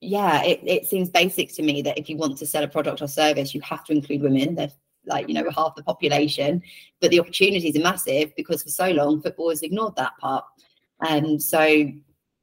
[0.01, 3.03] yeah, it, it seems basic to me that if you want to sell a product
[3.03, 4.55] or service, you have to include women.
[4.55, 4.73] They're
[5.07, 6.63] like, you know, half the population,
[7.01, 10.45] but the opportunities are massive because for so long football has ignored that part.
[11.03, 11.87] And um, so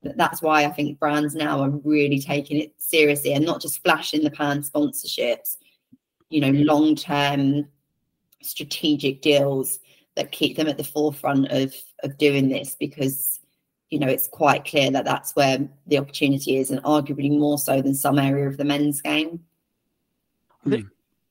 [0.03, 4.13] that's why I think brands now are really taking it seriously and not just flash
[4.13, 5.57] in the pan sponsorships,
[6.29, 7.67] you know, long term
[8.41, 9.79] strategic deals
[10.15, 13.37] that keep them at the forefront of of doing this because
[13.89, 17.82] you know it's quite clear that that's where the opportunity is and arguably more so
[17.82, 19.39] than some area of the men's game.
[20.63, 20.82] Hmm.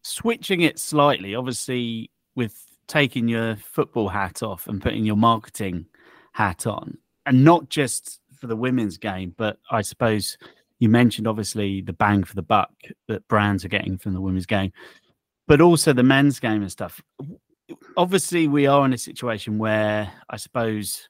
[0.02, 5.86] Switching it slightly obviously with taking your football hat off and putting your marketing
[6.32, 10.36] hat on and not just for the women's game but i suppose
[10.78, 12.70] you mentioned obviously the bang for the buck
[13.08, 14.70] that brands are getting from the women's game
[15.46, 17.00] but also the men's game and stuff.
[17.96, 21.08] Obviously we are in a situation where I suppose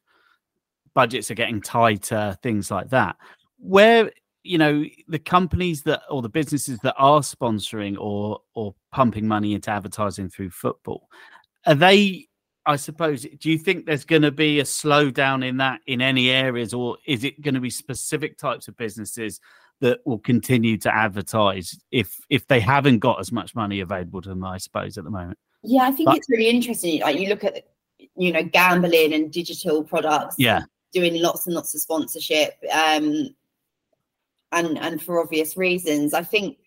[0.97, 3.17] budgets are getting tighter, things like that.
[3.59, 4.11] Where
[4.43, 9.55] you know the companies that or the businesses that are sponsoring or or pumping money
[9.55, 11.09] into advertising through football,
[11.67, 12.27] are they?
[12.65, 13.25] I suppose.
[13.39, 16.97] Do you think there's going to be a slowdown in that in any areas, or
[17.07, 19.41] is it going to be specific types of businesses
[19.81, 24.31] that will continue to advertise if if they haven't got as much money available to
[24.31, 24.45] them?
[24.45, 25.39] I suppose at the moment.
[25.63, 27.01] Yeah, I think but, it's really interesting.
[27.01, 27.65] Like you look at,
[28.17, 30.37] you know, gambling and digital products.
[30.39, 30.63] Yeah.
[31.01, 32.55] Doing lots and lots of sponsorship.
[32.73, 33.35] Um,
[34.53, 36.15] and and for obvious reasons.
[36.15, 36.59] I think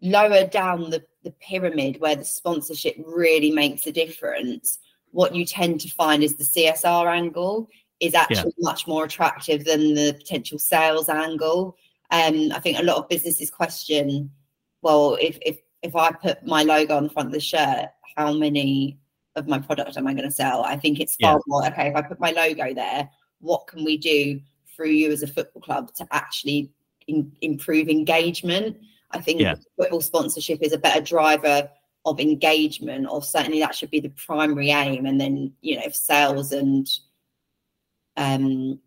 [0.00, 4.78] lower down the, the pyramid where the sponsorship really makes a difference,
[5.10, 7.68] what you tend to find is the CSR angle
[8.00, 8.70] is actually yeah.
[8.70, 11.76] much more attractive than the potential sales angle.
[12.10, 14.30] Um, I think a lot of businesses question,
[14.82, 18.32] well, if if if I put my logo on the front of the shirt, how
[18.32, 18.98] many
[19.36, 20.62] of my product am I going to sell?
[20.64, 21.38] I think it's far yeah.
[21.46, 21.88] more okay.
[21.88, 23.08] If I put my logo there,
[23.44, 24.40] what can we do
[24.74, 26.70] through you as a football club to actually
[27.06, 28.76] in, improve engagement?
[29.10, 29.54] I think yeah.
[29.76, 31.68] football sponsorship is a better driver
[32.04, 35.06] of engagement, or certainly that should be the primary aim.
[35.06, 36.88] And then, you know, if sales and
[38.16, 38.80] um,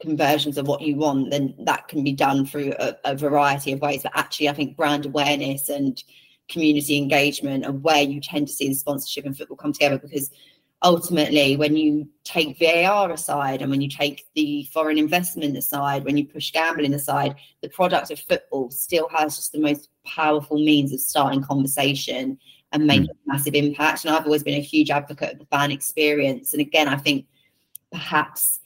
[0.00, 3.80] conversions of what you want, then that can be done through a, a variety of
[3.80, 4.02] ways.
[4.02, 6.02] But actually, I think brand awareness and
[6.48, 10.30] community engagement and where you tend to see the sponsorship and football come together because
[10.82, 16.16] ultimately when you take VAR aside and when you take the foreign investment aside, when
[16.16, 20.92] you push gambling aside, the product of football still has just the most powerful means
[20.92, 22.38] of starting conversation
[22.72, 23.10] and making mm.
[23.10, 24.04] a massive impact.
[24.04, 26.52] And I've always been a huge advocate of the fan experience.
[26.52, 27.26] And again, I think
[27.90, 28.60] perhaps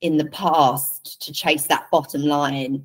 [0.00, 2.84] in the past to chase that bottom line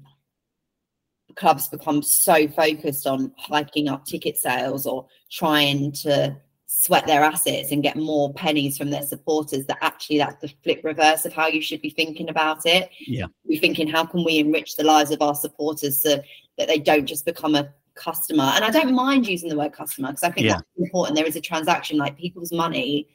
[1.36, 6.36] clubs become so focused on hiking up ticket sales or trying to
[6.76, 10.82] sweat their assets and get more pennies from their supporters that actually that's the flip
[10.84, 12.90] reverse of how you should be thinking about it.
[13.00, 13.28] Yeah.
[13.46, 16.20] We're thinking how can we enrich the lives of our supporters so
[16.58, 18.52] that they don't just become a customer?
[18.56, 20.54] And i don't mind using the word customer because i think yeah.
[20.54, 21.16] that's important.
[21.16, 23.08] There is a transaction like people's money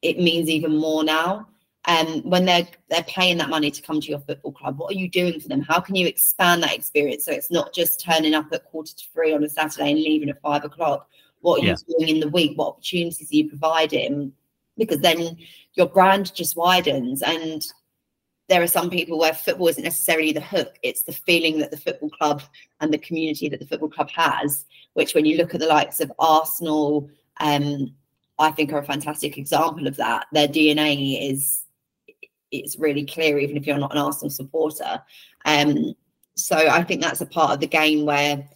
[0.00, 1.48] it means even more now.
[1.86, 4.98] Um, when they're they're paying that money to come to your football club what are
[4.98, 5.62] you doing for them?
[5.62, 9.04] How can you expand that experience so it's not just turning up at quarter to
[9.12, 11.08] three on a saturday and leaving at five o'clock
[11.40, 11.76] what are yeah.
[11.86, 14.32] you doing in the week what opportunities are you providing
[14.76, 15.36] because then
[15.74, 17.66] your brand just widens and
[18.48, 21.76] there are some people where football isn't necessarily the hook it's the feeling that the
[21.76, 22.42] football club
[22.80, 26.00] and the community that the football club has which when you look at the likes
[26.00, 27.08] of arsenal
[27.40, 27.94] um,
[28.40, 30.26] I think are a fantastic example of that.
[30.32, 31.64] Their DNA is
[32.50, 35.00] it's really clear, even if you're not an Arsenal supporter.
[35.44, 35.94] Um,
[36.34, 38.48] so I think that's a part of the game where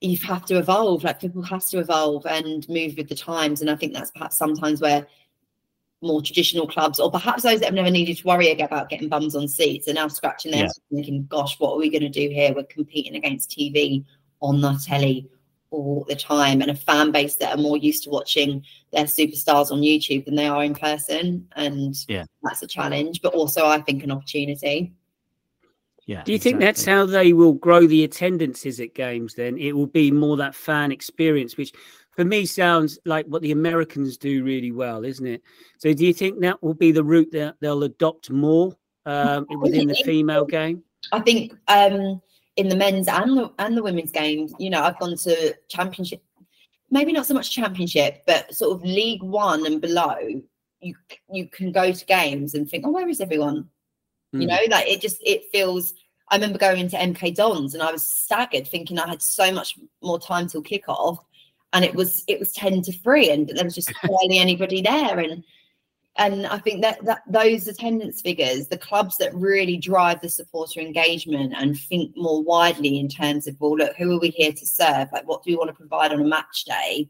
[0.00, 3.60] you have to evolve, like football has to evolve and move with the times.
[3.60, 5.06] And I think that's perhaps sometimes where
[6.00, 9.34] more traditional clubs, or perhaps those that have never needed to worry about getting bums
[9.34, 10.66] on seats are now scratching their Yeah.
[10.66, 12.54] heads thinking, gosh, what are we going to do here?
[12.54, 14.04] We're competing against TV
[14.40, 15.28] on the telly
[15.70, 19.70] all the time and a fan base that are more used to watching their superstars
[19.72, 21.48] on YouTube than they are in person.
[21.56, 22.24] And Yeah.
[22.44, 24.92] that's a challenge, but also I think an opportunity.
[26.08, 26.22] Yeah.
[26.24, 29.34] Do you think that's how they will grow the attendances at games?
[29.34, 31.70] Then it will be more that fan experience, which
[32.16, 35.42] for me sounds like what the Americans do really well, isn't it?
[35.76, 39.86] So, do you think that will be the route that they'll adopt more um, within
[39.86, 40.82] the female game?
[41.12, 42.22] I think um,
[42.56, 46.22] in the men's and the and the women's games, you know, I've gone to championship,
[46.90, 50.16] maybe not so much championship, but sort of League One and below.
[50.80, 50.94] You
[51.30, 53.68] you can go to games and think, oh, where is everyone?
[54.32, 54.48] You Mm.
[54.48, 55.94] know, like it just it feels.
[56.30, 59.78] I remember going into MK Dons and I was staggered, thinking I had so much
[60.02, 61.18] more time till kickoff,
[61.72, 65.18] and it was it was ten to three, and there was just barely anybody there,
[65.18, 65.42] and
[66.16, 70.80] and I think that that those attendance figures, the clubs that really drive the supporter
[70.80, 74.66] engagement and think more widely in terms of, well, look, who are we here to
[74.66, 75.08] serve?
[75.12, 77.08] Like, what do we want to provide on a match day?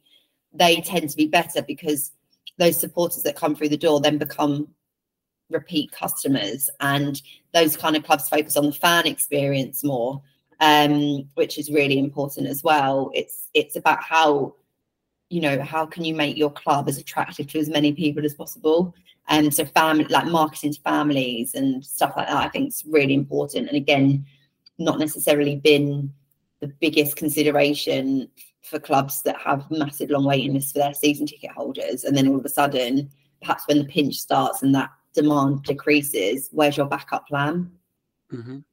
[0.52, 2.12] They tend to be better because
[2.59, 4.68] those supporters that come through the door then become
[5.51, 7.21] repeat customers, and
[7.55, 10.23] those kind of clubs focus on the fan experience more,
[10.61, 13.11] um, which is really important as well.
[13.15, 14.55] It's it's about how
[15.31, 18.35] you know how can you make your club as attractive to as many people as
[18.35, 18.95] possible?
[19.29, 23.15] And so family like marketing to families and stuff like that i think is really
[23.15, 23.69] important.
[23.69, 24.25] And again
[24.79, 26.13] not necessarily been
[26.61, 28.29] the biggest consideration
[28.63, 32.05] for clubs that have massive long waiting lists for their season ticket holders.
[32.05, 36.48] And then all of a sudden perhaps when the pinch starts and that demand decreases
[36.52, 37.70] where's your backup plan
[38.33, 38.64] Mhm.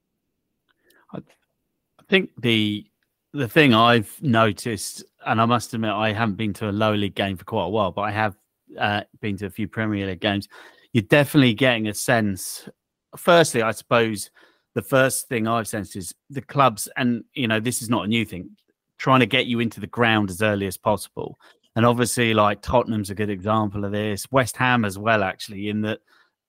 [1.14, 2.86] I think the
[3.34, 7.16] the thing I've noticed, and I must admit, I haven't been to a low league
[7.16, 8.36] game for quite a while, but I have
[8.80, 10.48] uh, been to a few Premier League games.
[10.94, 12.70] You're definitely getting a sense.
[13.18, 14.30] Firstly, I suppose
[14.74, 18.08] the first thing I've sensed is the clubs, and you know, this is not a
[18.08, 18.52] new thing,
[18.98, 21.38] trying to get you into the ground as early as possible.
[21.76, 24.32] And obviously, like Tottenham's a good example of this.
[24.32, 26.00] West Ham as well, actually, in that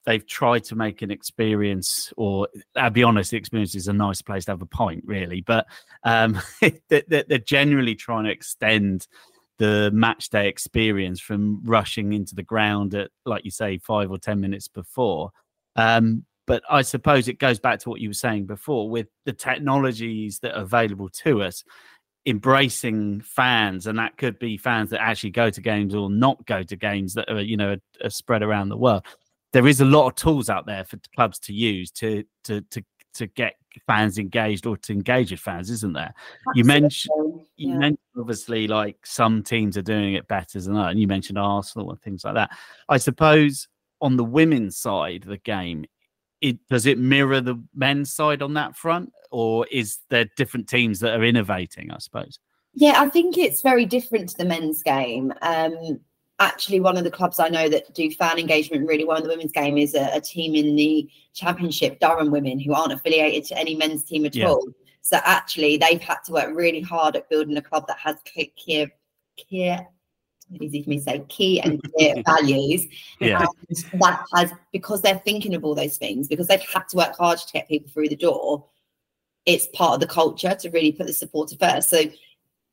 [0.07, 4.23] they've tried to make an experience, or I'll be honest, the experience is a nice
[4.23, 5.41] place to have a pint, really.
[5.43, 5.67] But
[6.05, 9.09] um, they- they- they're generally trying to extend
[9.59, 14.19] the match day experience from rushing into the ground at, like you say, five or
[14.19, 15.31] 10 minutes before.
[15.77, 19.33] Um, but I suppose it goes back to what you were saying before with the
[19.33, 21.65] technologies that are available to us
[22.27, 26.63] embracing fans and that could be fans that actually go to games or not go
[26.63, 29.05] to games that are you know are, are spread around the world
[29.53, 32.83] there is a lot of tools out there for clubs to use to to to
[33.15, 33.55] to get
[33.87, 36.13] fans engaged or to engage with fans isn't there
[36.55, 37.79] you mentioned you Yeah.
[37.79, 41.91] mentioned obviously like some teams are doing it better than that and you mentioned arsenal
[41.91, 42.51] and things like that
[42.89, 43.69] i suppose
[44.03, 45.85] on the women's side of the game
[46.43, 51.01] it does it mirror the men's side on that front or is there different teams
[51.01, 52.39] that are innovating i suppose
[52.75, 55.33] Yeah, I think it's very different to the men's game.
[55.41, 56.01] Um,
[56.39, 59.29] actually, one of the clubs I know that do fan engagement really well in the
[59.29, 63.59] women's game is a, a team in the championship, Durham Women, who aren't affiliated to
[63.59, 64.51] any men's team at Yeah.
[64.51, 64.67] all.
[65.03, 68.53] So actually, they've had to work really hard at building a club that has key,
[68.57, 68.89] key,
[69.37, 69.77] key
[70.61, 72.87] easy for me to say, key and clear values.
[73.21, 76.97] yeah And that has because they're thinking of all those things, because they've had to
[76.97, 78.65] work hard to get people through the door.
[79.45, 81.91] It's part of the culture to really put the supporter first.
[81.91, 82.03] So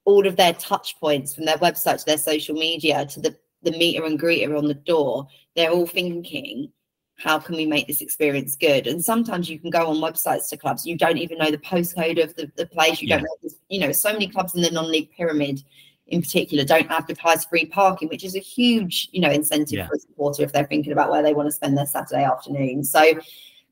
[0.05, 3.71] all of their touch points from their website to their social media to the the
[3.71, 6.71] meter and greeter on the door, they're all thinking,
[7.17, 8.87] how can we make this experience good?
[8.87, 12.21] And sometimes you can go on websites to clubs, you don't even know the postcode
[12.21, 14.71] of the, the place, you don't know, this- you know, so many clubs in the
[14.71, 15.63] non-league pyramid
[16.07, 19.87] in particular don't advertise free parking, which is a huge, you know, incentive Yeah.
[19.87, 22.83] for a supporter if they're thinking about where they want to spend their Saturday afternoon.
[22.83, 23.13] So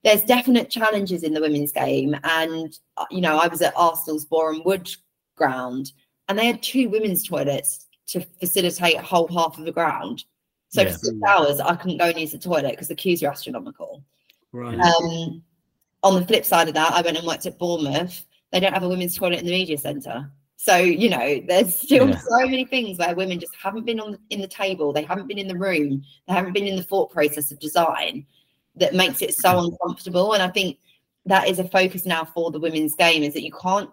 [0.04, 2.16] there's definite challenges in the women's game.
[2.24, 4.90] And, uh, you know, I was at Arsenal's Boreham Wood
[5.36, 5.92] ground
[6.30, 10.24] and they had two women's toilets to facilitate a whole half of the ground.
[10.70, 10.92] So Yeah.
[10.92, 14.04] for six hours, I couldn't go and use the toilet because the queues are astronomical.
[14.52, 14.80] Right.
[14.80, 15.44] Um,
[16.04, 18.26] on the flip side of that, I went and worked at Bournemouth.
[18.52, 20.32] They don't have a women's toilet in the media centre.
[20.58, 22.20] So, you know, there's still Yeah.
[22.20, 25.28] so many things where women just haven't been on the, in the table, they haven't
[25.28, 28.26] been in the room, they haven't been in the thought process of design
[28.76, 30.34] that makes it so uncomfortable.
[30.34, 30.78] And I think
[31.26, 33.90] that is a focus now for the women's game is that you can't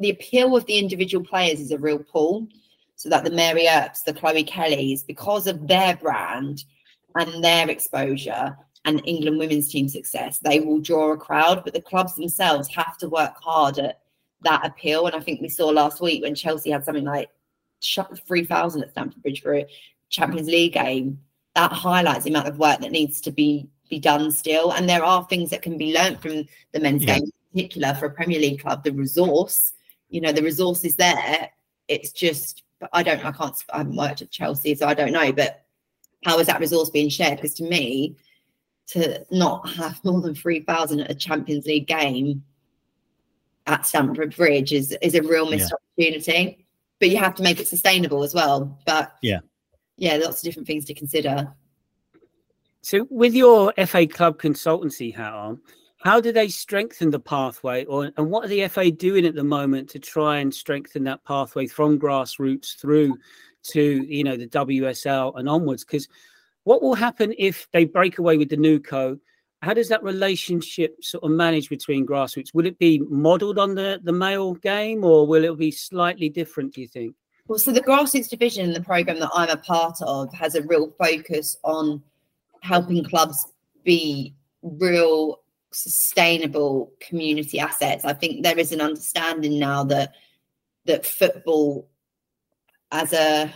[0.00, 2.46] the appeal of the individual players is a real pull.
[2.98, 6.64] So that the Mary Earps, the Chloe Kellys, because of their brand
[7.14, 11.62] and their exposure and England women's team success, they will draw a crowd.
[11.64, 14.00] But the clubs themselves have to work hard at
[14.42, 15.06] that appeal.
[15.06, 17.30] And I think we saw last week when Chelsea had something like
[18.26, 19.66] three thousand at Stamford Bridge for a
[20.10, 21.20] Champions League game.
[21.58, 24.72] that highlights the amount of work that needs to be be done still.
[24.72, 27.18] And there are things that can be learned from the men's yeah.
[27.18, 28.84] game, in particular for a Premier League club.
[28.84, 29.72] The resource,
[30.08, 31.50] you know, the resource is there.
[31.88, 32.62] It's just,
[32.92, 35.32] I don't, I can't, I haven't worked at Chelsea, so I don't know.
[35.32, 35.64] But
[36.24, 37.36] how is that resource being shared?
[37.36, 38.16] Because to me,
[38.88, 42.42] to not have more than 3,000 at a Champions League game
[43.66, 46.06] at Stamford Bridge is, is a real missed yeah.
[46.12, 46.66] opportunity.
[47.00, 48.78] But you have to make it sustainable as well.
[48.84, 49.40] But yeah,
[49.96, 51.52] yeah, lots of different things to consider.
[52.82, 55.60] So, with your FA Club consultancy hat on,
[55.98, 59.44] how do they strengthen the pathway, or and what are the FA doing at the
[59.44, 63.18] moment to try and strengthen that pathway from grassroots through
[63.64, 65.84] to you know the WSL and onwards?
[65.84, 66.08] Because
[66.64, 69.18] what will happen if they break away with the new co?
[69.60, 72.54] How does that relationship sort of manage between grassroots?
[72.54, 76.74] Will it be modelled on the the male game, or will it be slightly different?
[76.74, 77.16] Do you think?
[77.48, 80.94] Well, so the grassroots division the program that I'm a part of has a real
[80.96, 82.02] focus on
[82.62, 83.48] helping clubs
[83.84, 85.40] be real
[85.72, 88.04] sustainable community assets.
[88.04, 90.12] I think there is an understanding now that
[90.86, 91.88] that football
[92.90, 93.52] as a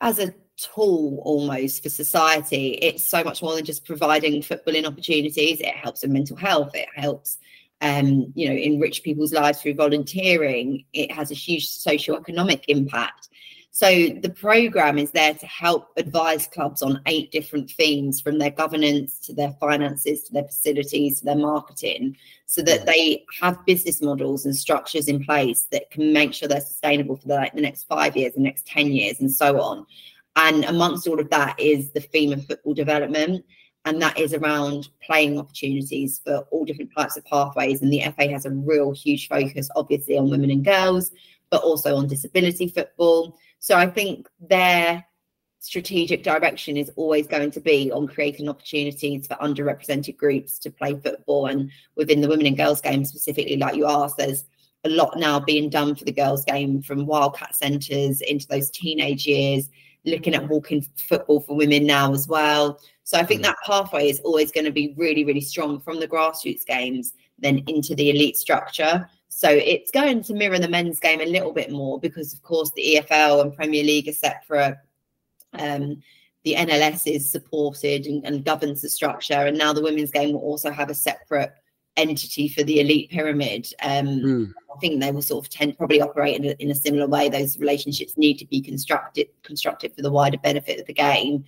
[0.00, 5.60] as a tool almost for society it's so much more than just providing footballing opportunities
[5.60, 7.38] it helps with mental health it helps
[7.82, 13.28] um, you know, enrich people's lives through volunteering, it has a huge socio-economic impact.
[13.74, 18.50] So the program is there to help advise clubs on eight different themes from their
[18.50, 24.02] governance to their finances to their facilities to their marketing so that they have business
[24.02, 27.62] models and structures in place that can make sure they're sustainable for the, like, the
[27.62, 29.86] next five years, the next 10 years and so on.
[30.36, 33.42] And amongst all of that is the theme of football development
[33.86, 37.80] and that is around playing opportunities for all different types of pathways.
[37.80, 41.10] And the FA has a real huge focus, obviously, on women and girls,
[41.50, 43.38] but also on disability football.
[43.62, 45.06] So I think their
[45.60, 50.98] strategic direction is always going to be on creating opportunities for underrepresented groups to play
[50.98, 51.46] football.
[51.46, 54.46] And within the women and girls game, specifically, like you asked, there's
[54.82, 59.28] a lot now being done for the girls game from wildcat centres into those teenage
[59.28, 59.68] years
[60.04, 62.80] looking at walking football for women now as well.
[63.04, 63.44] So I think mm.
[63.44, 67.62] that pathway is always going to be really, really strong from the grassroots games, then
[67.68, 69.08] into the elite structure.
[69.34, 72.70] So it's going to mirror the men's game a little bit more because, of course,
[72.76, 74.76] the EFL and Premier League are separate.
[75.54, 76.02] Um,
[76.44, 80.42] the NLS is supported and, and governs the structure, and now the women's game will
[80.42, 81.50] also have a separate
[81.96, 83.72] entity for the elite pyramid.
[83.82, 84.52] Um, mm.
[84.74, 87.30] I think they will sort of tend probably operate in a, in a similar way.
[87.30, 91.44] Those relationships need to be constructed constructed for the wider benefit of the game.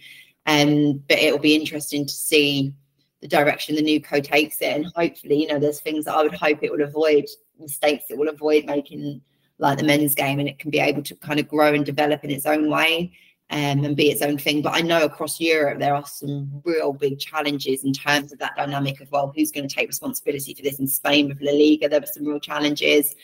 [0.47, 2.72] Um, but it will be interesting to see
[3.20, 6.22] the direction the new co takes it, and hopefully, you know, there's things that I
[6.22, 7.26] would hope it will avoid
[7.59, 9.21] mistakes it will avoid making
[9.59, 12.25] like the men's game, and it can be able to kind of grow and develop
[12.25, 13.13] in its own way
[13.51, 14.63] um, and be its own thing.
[14.63, 18.57] But I know across Europe there are some real big challenges in terms of that
[18.57, 20.81] dynamic of well, who's going to take responsibility for this?
[20.81, 23.15] In Spain with La Liga, there were some real challenges,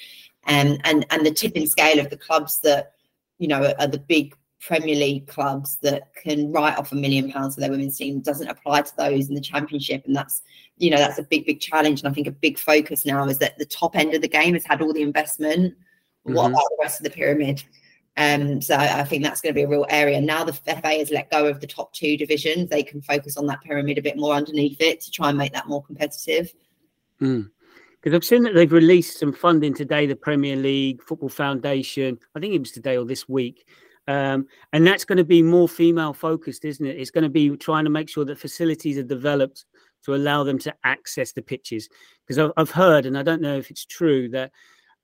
[0.47, 2.93] um, and and the tipping scale of the clubs that
[3.39, 7.33] you know are, are the big Premier League clubs that can write off a million
[7.33, 10.43] pounds for their women's team doesn't apply to those in the Championship, and that's
[10.77, 12.01] you know that's a big big challenge.
[12.01, 14.55] And I think a big focus now is that the top end of the game
[14.55, 15.75] has had all the investment.
[16.27, 16.35] Mm-hmm.
[16.35, 17.65] What about the rest of the pyramid?
[18.17, 20.21] Um, so I think that's going to be a real area.
[20.21, 23.47] Now the FA has let go of the top two divisions, they can focus on
[23.47, 26.53] that pyramid a bit more underneath it to try and make that more competitive.
[27.19, 27.41] Because
[28.05, 28.15] mm.
[28.15, 32.19] I've seen that they've released some funding today, the Premier League, Football Foundation.
[32.35, 33.67] I think it was today or this week.
[34.11, 36.99] Um, and that's going to be more female focused, isn't it?
[36.99, 39.67] It's going to be trying to make sure that facilities are developed
[40.05, 41.89] to allow them to access the pitches.
[42.27, 44.51] Because I've heard, and I don't know if it's true, that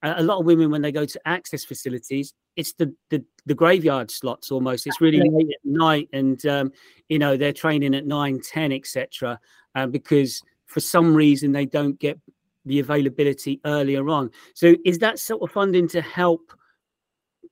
[0.02, 4.10] a lot of women when they go to access facilities it's the the, the graveyard
[4.10, 6.70] slots almost it's really late at night and um,
[7.08, 9.40] you know they're training at 9 10 etc
[9.74, 12.20] uh, because for some reason they don't get
[12.66, 16.52] the availability earlier on so is that sort of funding to help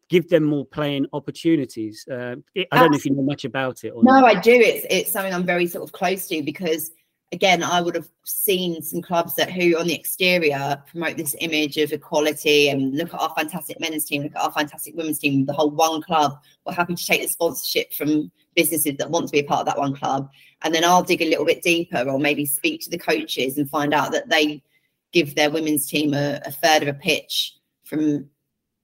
[0.09, 3.85] give them more playing opportunities uh, it, i don't know if you know much about
[3.85, 4.25] it no not.
[4.25, 6.91] i do it's it's something i'm very sort of close to because
[7.35, 11.77] again, I would have seen some clubs that who on the exterior promote this image
[11.79, 15.45] of equality and look at our fantastic men's team, look at our fantastic women's team,
[15.45, 16.39] the whole one club.
[16.65, 19.67] We're happy to take the sponsorship from businesses that want to be a part of
[19.67, 20.31] that one club.
[20.63, 23.69] And then I'll dig a little bit deeper or maybe speak to the coaches and
[23.69, 24.63] find out that they
[25.13, 28.31] give their women's team a, a third of a pitch from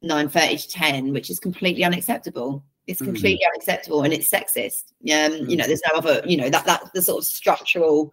[0.05, 2.65] 9.30 to 10, which is completely unacceptable.
[2.87, 3.13] It's mm-hmm.
[3.13, 3.55] completely mm-hmm.
[3.57, 4.93] unacceptable and it's sexist.
[5.01, 5.49] Um.
[5.49, 8.13] You know, there's no other, you know, that that's the sort of structural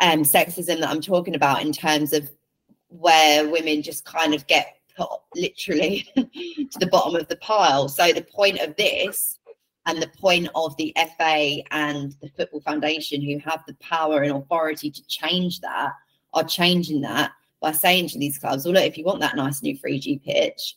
[0.00, 2.30] um, sexism that I'm talking about in terms of
[2.88, 7.88] where women just kind of get put literally to the bottom of the pile.
[7.88, 9.38] So the point of this
[9.86, 14.32] And the point of the FA and the Football Foundation, who have the power and
[14.32, 15.92] authority to change that,
[16.34, 19.62] are changing that by saying to these clubs, well, look, if you want that nice
[19.62, 20.76] new 3G pitch,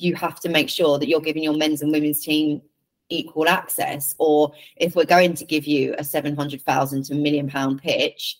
[0.00, 2.62] you have to make sure that you're giving your men's and women's team
[3.08, 4.14] equal access.
[4.18, 8.38] Or if we're going to give you a 700,000 to a million pound pitch,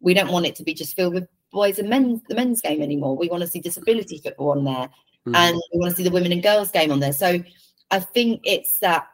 [0.00, 2.82] we don't want it to be just filled with boys and men, the men's game
[2.82, 3.16] anymore.
[3.16, 4.90] We want to see disability football on there
[5.26, 5.34] mm.
[5.34, 7.12] and we want to see the women and girls game on there.
[7.12, 7.42] So
[7.90, 9.06] I think it's that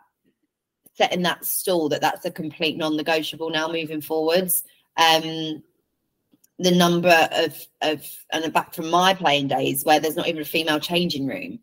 [0.95, 4.65] setting that stall that that's a complete non-negotiable now moving forwards.
[4.97, 5.63] Um,
[6.59, 10.47] the number of of and back from my playing days where there's not even a
[10.47, 11.59] female changing room.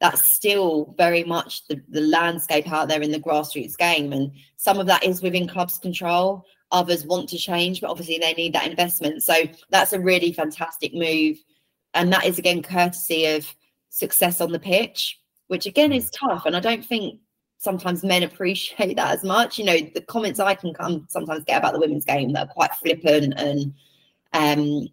[0.00, 4.12] That's still very much the, the landscape out there in the grassroots game.
[4.12, 6.44] And some of that is within clubs' control.
[6.72, 9.22] Others want to change, but obviously they need that investment.
[9.22, 9.34] So
[9.68, 11.36] that's a really fantastic move.
[11.92, 13.46] And that is again courtesy of
[13.90, 16.46] success on the pitch, which again is tough.
[16.46, 17.20] And I don't think
[17.58, 19.58] sometimes men appreciate that as much.
[19.58, 22.52] You know, the comments I can come sometimes get about the women's game that are
[22.52, 23.74] quite flippant and
[24.32, 24.88] um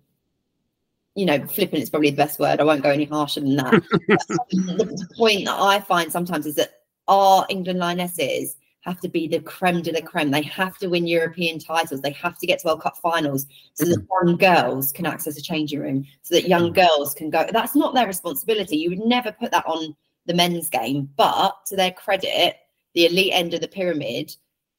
[1.15, 2.59] you know, flippant is probably the best word.
[2.59, 3.71] I won't go any harsher than that.
[3.71, 9.27] the, the point that I find sometimes is that our England Lionesses have to be
[9.27, 10.29] the creme de la creme.
[10.29, 12.01] They have to win European titles.
[12.01, 14.27] They have to get to World Cup finals so that mm-hmm.
[14.27, 16.75] young girls can access a changing room, so that young mm.
[16.75, 17.45] girls can go.
[17.51, 18.77] That's not their responsibility.
[18.77, 19.95] You would never put that on
[20.27, 21.09] the men's game.
[21.17, 22.57] But to their credit,
[22.93, 24.35] the elite end of the pyramid,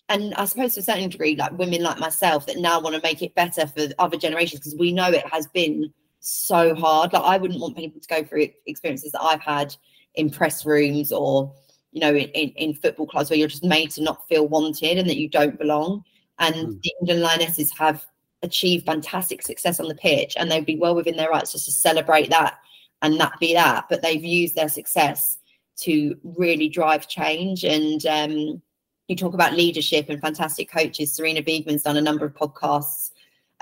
[0.09, 3.03] and I suppose to a certain degree, like women like myself that now want to
[3.03, 7.13] make it better for other generations because we know it has been so hard.
[7.13, 9.75] Like I wouldn't want people to go through experiences that I've had
[10.15, 11.53] in press rooms or
[11.93, 15.09] you know in, in football clubs where you're just made to not feel wanted and
[15.09, 16.05] that you don't belong.
[16.39, 16.83] And mm.
[16.83, 18.05] the England Lionesses have
[18.43, 21.73] achieved fantastic success on the pitch, and they'd be well within their rights just to
[21.73, 22.59] celebrate that
[23.03, 23.87] and that be that.
[23.89, 25.39] But they've used their success
[25.81, 27.65] to really drive change.
[27.65, 28.63] And um,
[29.09, 31.19] you talk about leadership and fantastic coaches.
[31.19, 33.11] Sarina Wiegman's done a number of podcasts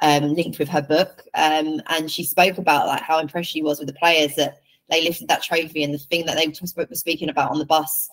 [0.02, 3.78] um, linked with her book, um, and she spoke about like how impressed she was
[3.78, 5.82] with the players that they lifted that trophy.
[5.82, 8.10] And the thing that they were speaking about on the bus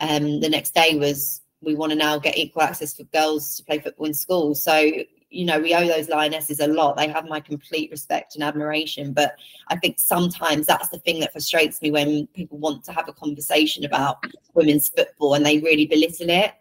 [0.00, 3.64] um, the next day was we want to now get equal access for girls to
[3.64, 4.54] play football in school.
[4.54, 4.90] So
[5.30, 6.96] you know, we owe those lionesses a lot.
[6.96, 9.12] They have my complete respect and admiration.
[9.12, 9.36] But
[9.68, 13.12] I think sometimes that's the thing that frustrates me when people want to have a
[13.12, 14.24] conversation about
[14.54, 16.54] women's football and they really belittle it.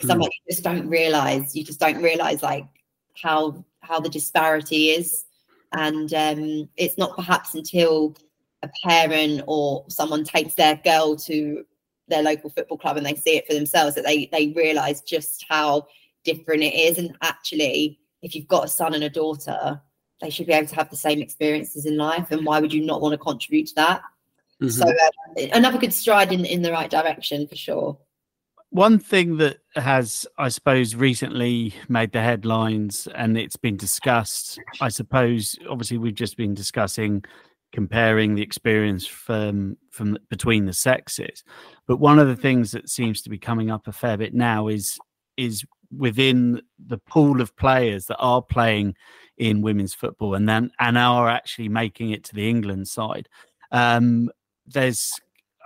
[0.00, 0.14] Because mm.
[0.14, 2.66] I'm like, you just don't realize, you just don't realize like
[3.22, 5.24] how how the disparity is.
[5.72, 8.16] And um, it's not perhaps until
[8.62, 11.64] a parent or someone takes their girl to
[12.08, 15.44] their local football club and they see it for themselves that they they realize just
[15.48, 15.86] how
[16.24, 19.80] different it is and actually if you've got a son and a daughter,
[20.20, 22.30] they should be able to have the same experiences in life.
[22.30, 24.02] And why would you not want to contribute to that?
[24.60, 24.68] Mm-hmm.
[24.68, 27.98] So uh, another good stride in in the right direction for sure.
[28.70, 34.88] One thing that has, I suppose, recently made the headlines and it's been discussed, I
[34.88, 37.24] suppose, obviously, we've just been discussing
[37.72, 41.44] comparing the experience from from between the sexes
[41.86, 44.66] but one of the things that seems to be coming up a fair bit now
[44.66, 44.98] is
[45.36, 45.64] is
[45.96, 48.94] within the pool of players that are playing
[49.38, 53.28] in women's football and then and are actually making it to the England side.
[53.72, 54.30] Um,
[54.66, 55.12] there's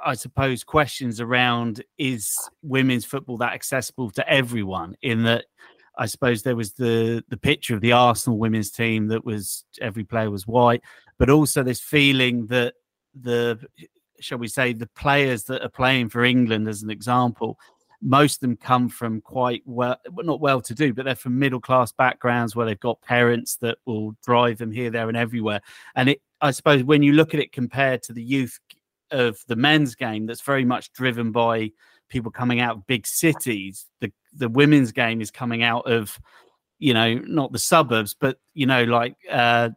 [0.04, 5.46] I suppose questions around is women's football that accessible to everyone in that
[5.96, 10.04] I suppose there was the the picture of the Arsenal women's team that was every
[10.04, 10.82] player was white,
[11.18, 12.74] but also this feeling that
[13.18, 13.58] the
[14.20, 17.58] shall we say the players that are playing for England as an example
[18.04, 21.60] most of them come from quite well, not well to do, but they're from middle
[21.60, 25.62] class backgrounds where they've got parents that will drive them here, there, and everywhere.
[25.96, 28.60] And it, I suppose, when you look at it compared to the youth
[29.14, 31.70] of the men's game, that's very much driven by
[32.08, 33.86] people coming out of big cities.
[34.00, 36.18] The the women's game is coming out of,
[36.78, 39.70] you know, not the suburbs, but you know, like uh,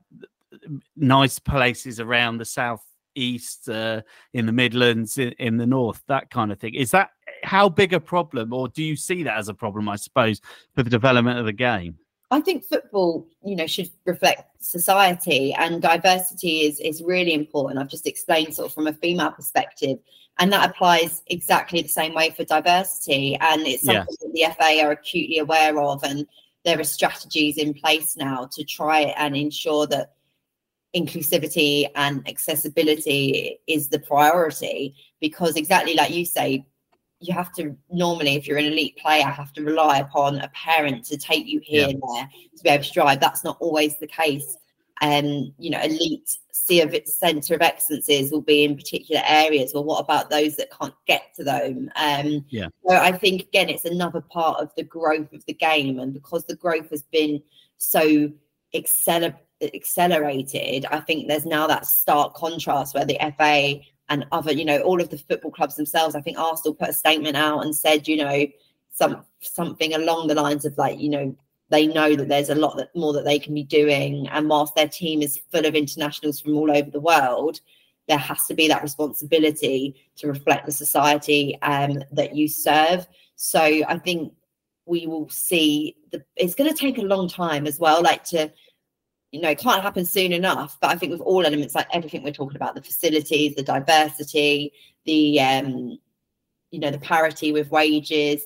[0.95, 2.83] nice places around the south
[3.15, 4.01] east, uh,
[4.33, 6.75] in the Midlands, in, in the north, that kind of thing.
[6.75, 7.09] Is that
[7.43, 9.89] how big a problem, or do you see that as a problem?
[9.89, 10.41] I suppose
[10.75, 11.97] for the development of the game.
[12.29, 17.79] I think football, you know, should reflect society, and diversity is is really important.
[17.79, 19.99] I've just explained sort of from a female perspective,
[20.37, 23.37] and that applies exactly the same way for diversity.
[23.39, 24.45] And it's something yeah.
[24.45, 26.27] that the FA are acutely aware of, and
[26.65, 30.13] there are strategies in place now to try and ensure that
[30.93, 34.95] inclusivity and accessibility is the priority.
[35.21, 36.65] Because exactly like you say,
[37.19, 41.03] you have to normally, if you're an elite player, have to rely upon a parent
[41.05, 41.89] to take you here yeah.
[41.89, 43.19] and there to be able to drive.
[43.19, 44.57] That's not always the case.
[45.01, 49.71] um, you know, elite centre of excellences will be in particular areas.
[49.73, 51.89] Well, what about those that can't get to them?
[51.95, 52.67] Um, yeah.
[52.87, 56.45] So I think again, it's another part of the growth of the game, and because
[56.45, 57.41] the growth has been
[57.77, 58.31] so
[58.75, 63.79] acceler- accelerated, I think there's now that stark contrast where the FA
[64.09, 66.15] and other, you know, all of the football clubs themselves.
[66.15, 68.45] I think Arsenal put a statement out and said, you know,
[68.93, 71.35] some something along the lines of like, you know,
[71.69, 74.27] they know that there's a lot that, more that they can be doing.
[74.29, 77.59] And whilst their team is full of internationals from all over the world,
[78.07, 83.05] there has to be that responsibility to reflect the society um, that you serve.
[83.35, 84.33] So I think
[84.85, 88.51] we will see the it's going to take a long time as well, like to
[89.31, 90.77] you know, it can't happen soon enough.
[90.79, 94.73] But I think with all elements, like everything we're talking about, the facilities, the diversity,
[95.05, 95.99] the um,
[96.71, 98.41] you know, the parity with wages,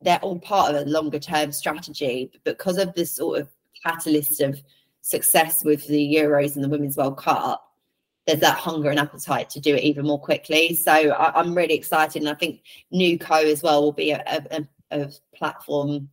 [0.00, 2.30] they're all part of a longer term strategy.
[2.32, 3.48] But because of this sort of
[3.84, 4.60] catalyst of
[5.00, 7.68] success with the Euros and the Women's World Cup,
[8.26, 10.74] there's that hunger and appetite to do it even more quickly.
[10.76, 12.62] So I, am really excited, and I think
[12.94, 16.08] NewCo as well will be a, a, a platform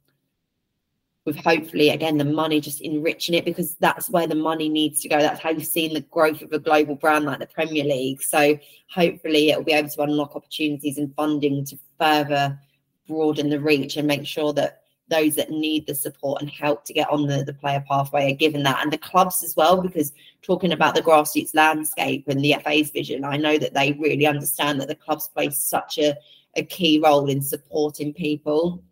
[1.29, 5.09] with hopefully again the money just enriching it because that's where the money needs to
[5.09, 5.19] go.
[5.19, 8.23] That's how you've seen the growth of a global brand like the Premier League.
[8.23, 8.57] So
[8.91, 12.59] hopefully it will be able to unlock opportunities and funding to further
[13.07, 16.93] broaden the reach and make sure that those that need the support and help to
[16.93, 20.13] get on the, the player pathway are given that and the clubs as well because
[20.41, 24.81] talking about the grassroots landscape and the FA's vision I know that they really understand
[24.81, 26.15] that the clubs play such a,
[26.55, 28.83] a key role in supporting people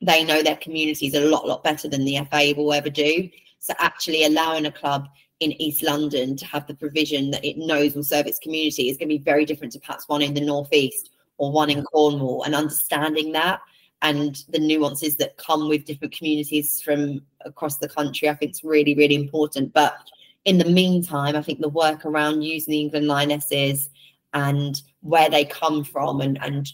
[0.00, 3.28] they know their communities a lot lot better than the FA will ever do
[3.58, 5.08] so actually allowing a club
[5.40, 8.96] in East London to have the provision that it knows will serve its community is
[8.96, 12.42] going to be very different to perhaps one in the northeast or one in Cornwall
[12.42, 13.60] and understanding that
[14.02, 18.64] and the nuances that come with different communities from across the country, I think it's
[18.64, 19.72] really, really important.
[19.72, 19.96] But
[20.44, 23.90] in the meantime, I think the work around using the England Lionesses
[24.32, 26.72] and where they come from and, and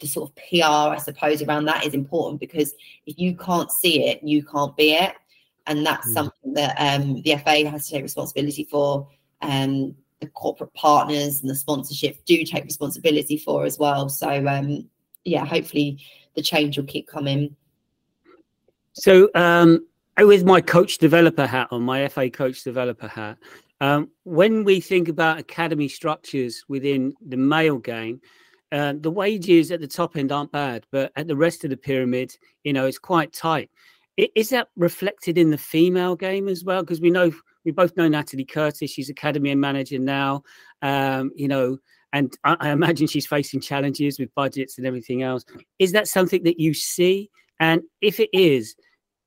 [0.00, 2.74] the sort of PR, I suppose, around that is important because
[3.06, 5.14] if you can't see it, you can't be it.
[5.66, 6.14] And that's mm.
[6.14, 9.08] something that um, the FA has to take responsibility for.
[9.42, 14.08] Um, the corporate partners and the sponsorship do take responsibility for as well.
[14.08, 14.88] So um,
[15.24, 15.98] yeah, hopefully
[16.34, 17.54] the change will keep coming.
[18.92, 19.86] So um,
[20.18, 23.38] with my coach developer hat on, my FA coach developer hat,
[23.80, 28.20] um, when we think about academy structures within the male game,
[28.72, 31.76] uh, the wages at the top end aren't bad, but at the rest of the
[31.76, 33.70] pyramid, you know, it's quite tight.
[34.34, 36.82] Is that reflected in the female game as well?
[36.82, 37.32] Because we know
[37.64, 38.90] we both know Natalie Curtis.
[38.90, 40.42] She's academy and manager now.
[40.82, 41.78] Um, you know,
[42.12, 45.44] and I, I, imagine she's facing challenges with budgets and everything else.
[45.78, 47.30] Is that something that you see?
[47.60, 48.74] And if it is,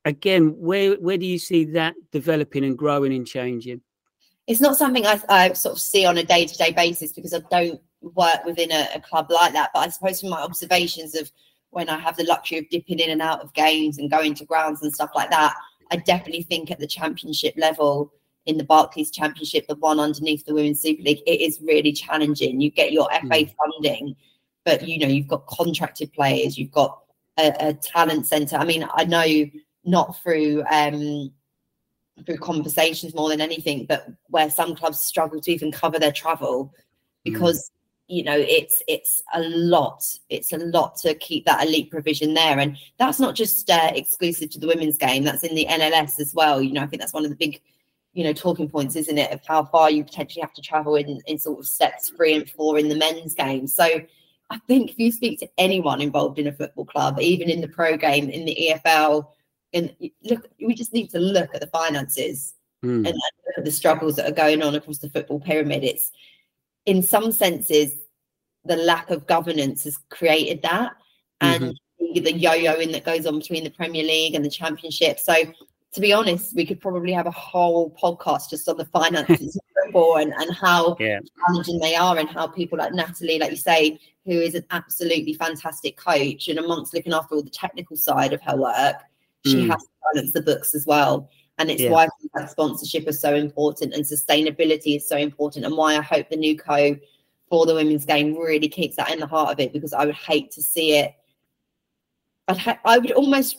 [0.05, 3.81] again, where where do you see that developing and growing and changing?
[4.47, 7.33] It's not something I, I sort of see on a day to day basis because
[7.33, 9.71] I don't work within a, a club like that.
[9.73, 11.31] But I suppose from my observations of
[11.69, 14.45] when I have the luxury of dipping in and out of games and going to
[14.45, 15.53] grounds and stuff like that,
[15.91, 18.11] I definitely think at the championship level,
[18.45, 22.59] in the Barclays Championship, the one underneath the Women's Super League, it is really challenging.
[22.59, 23.55] You get your FA mm.
[23.55, 24.15] funding,
[24.65, 27.01] but you know you've got contracted players, you've got
[27.37, 28.57] a, a talent centre.
[28.57, 29.45] I mean, I know
[29.83, 31.31] not through um,
[32.25, 36.73] through conversations more than anything, but where some clubs struggle to even cover their travel
[37.23, 37.80] because mm.
[38.11, 40.03] You know it's it's a lot.
[40.29, 44.49] It's a lot to keep that elite provision there, and that's not just uh, exclusive
[44.51, 45.23] to the women's game.
[45.23, 46.61] That's in the NLS as well.
[46.61, 47.61] You know, I think that's one of the big
[48.13, 51.21] you know talking points isn't it of how far you potentially have to travel in
[51.27, 53.85] in sort of steps three and four in the men's game so
[54.49, 57.69] i think if you speak to anyone involved in a football club even in the
[57.69, 59.27] pro game in the efl
[59.73, 62.95] and look we just need to look at the finances mm.
[62.95, 66.11] and look at the struggles that are going on across the football pyramid it's
[66.85, 67.93] in some senses
[68.65, 70.93] the lack of governance has created that
[71.41, 72.23] and mm-hmm.
[72.23, 75.33] the yo-yoing that goes on between the premier league and the championship so
[75.93, 79.61] to be honest, we could probably have a whole podcast just on the finances of
[79.83, 81.19] football and, and how yeah.
[81.45, 85.33] challenging they are and how people like Natalie, like you say, who is an absolutely
[85.33, 88.97] fantastic coach and amongst looking after all the technical side of her work,
[89.45, 89.69] she mm.
[89.69, 91.29] has to balance the books as well.
[91.57, 91.91] And it's yeah.
[91.91, 96.29] why that sponsorship is so important and sustainability is so important and why I hope
[96.29, 96.99] the NewCo
[97.49, 100.15] for the women's game really keeps that in the heart of it because I would
[100.15, 101.13] hate to see it.
[102.47, 103.57] I'd ha- I would almost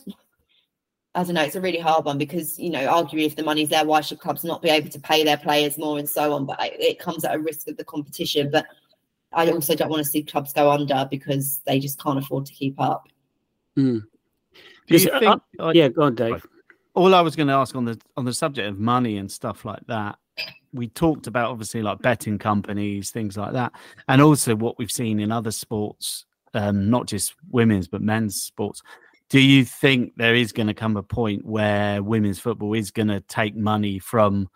[1.15, 3.69] I don't know, it's a really hard one because, you know, arguably if the money's
[3.69, 6.45] there, why should clubs not be able to pay their players more and so on?
[6.45, 8.49] But it comes at a risk of the competition.
[8.51, 8.65] But
[9.31, 12.53] I also don't want to see clubs go under because they just can't afford to
[12.53, 13.07] keep up.
[13.77, 14.03] Mm.
[14.91, 16.45] Uh, think, uh, yeah, go on, Dave.
[16.95, 19.65] All I was going to ask on the on the subject of money and stuff
[19.65, 20.17] like that,
[20.73, 23.71] we talked about obviously like betting companies, things like that,
[24.07, 28.81] and also what we've seen in other sports, um, not just women's but men's sports.
[29.29, 33.07] Do you think there is going to come a point where women's football is going
[33.07, 34.49] to take money from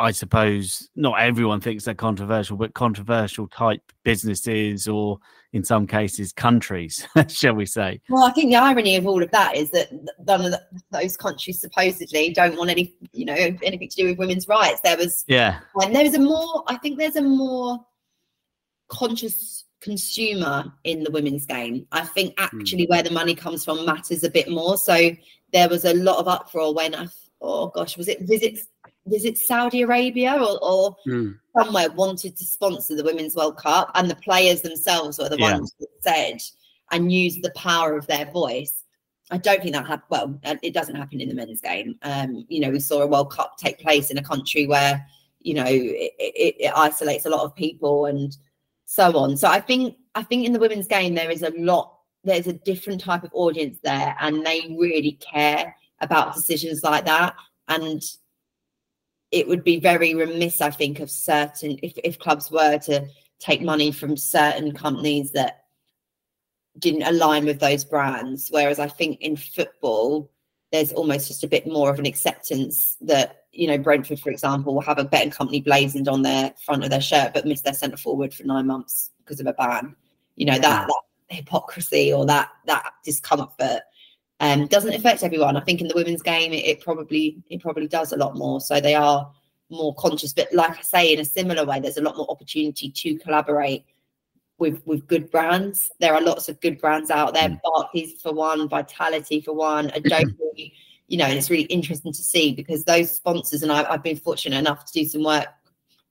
[0.00, 5.18] I suppose not everyone thinks they're controversial, but controversial type businesses or
[5.52, 8.00] in some cases countries, shall we say?
[8.08, 9.88] Well, I think the irony of all of that is that
[10.26, 10.54] none of
[10.90, 14.80] those countries supposedly don't want any, you know, anything to do with women's rights.
[14.80, 17.78] There was, yeah, and there was a more, I think there's a more
[18.88, 21.86] conscious consumer in the women's game.
[21.92, 22.44] I think hmm.
[22.44, 22.90] actually mm.
[22.90, 24.76] where the money comes from matters a bit more.
[24.76, 25.10] So
[25.52, 27.08] there was a lot of uproar when I,
[27.40, 28.66] oh gosh, was it visits
[29.10, 31.36] visit Saudi Arabia or, or mm.
[31.58, 35.52] somewhere wanted to sponsor the Women's World Cup, and the players themselves were the yeah.
[35.52, 36.38] ones that said
[36.90, 38.84] and used the power of their voice.
[39.30, 40.08] I don't think that happened.
[40.10, 41.96] Well, uh, it doesn't happen in the men's game.
[42.02, 45.04] Um, you know, we saw a World Cup take place in a country where
[45.40, 48.36] you know it, it, it isolates a lot of people and
[48.86, 49.36] so on.
[49.36, 51.96] So I think I think in the women's game there is a lot.
[52.24, 57.34] There's a different type of audience there, and they really care about decisions like that.
[57.68, 58.02] And
[59.30, 63.06] it would be very remiss, I think, of certain if, if clubs were to
[63.38, 65.64] take money from certain companies that
[66.78, 68.48] didn't align with those brands.
[68.50, 70.30] Whereas I think in football,
[70.72, 74.74] there's almost just a bit more of an acceptance that, you know, Brentford, for example,
[74.74, 77.74] will have a betting company blazoned on their front of their shirt, but miss their
[77.74, 79.96] centre forward for nine months because of a ban.
[80.36, 83.82] You know, that, that hypocrisy or that that discomfort
[84.40, 85.56] um, doesn't affect everyone.
[85.56, 88.60] I think in the women's game, it, it, probably it probably does a lot more.
[88.60, 89.30] So they are
[89.68, 90.32] more conscious.
[90.32, 93.84] But like I say, in a similar way, there's a lot more opportunity to collaborate
[94.58, 95.90] with with good brands.
[96.00, 97.50] There are lots of good brands out there.
[97.50, 97.60] Mm.
[97.62, 100.72] Barclays for one, Vitality for one, Adobe.
[101.08, 104.16] you know, and it's really interesting to see because those sponsors, and I, have been
[104.16, 105.48] fortunate enough to do some work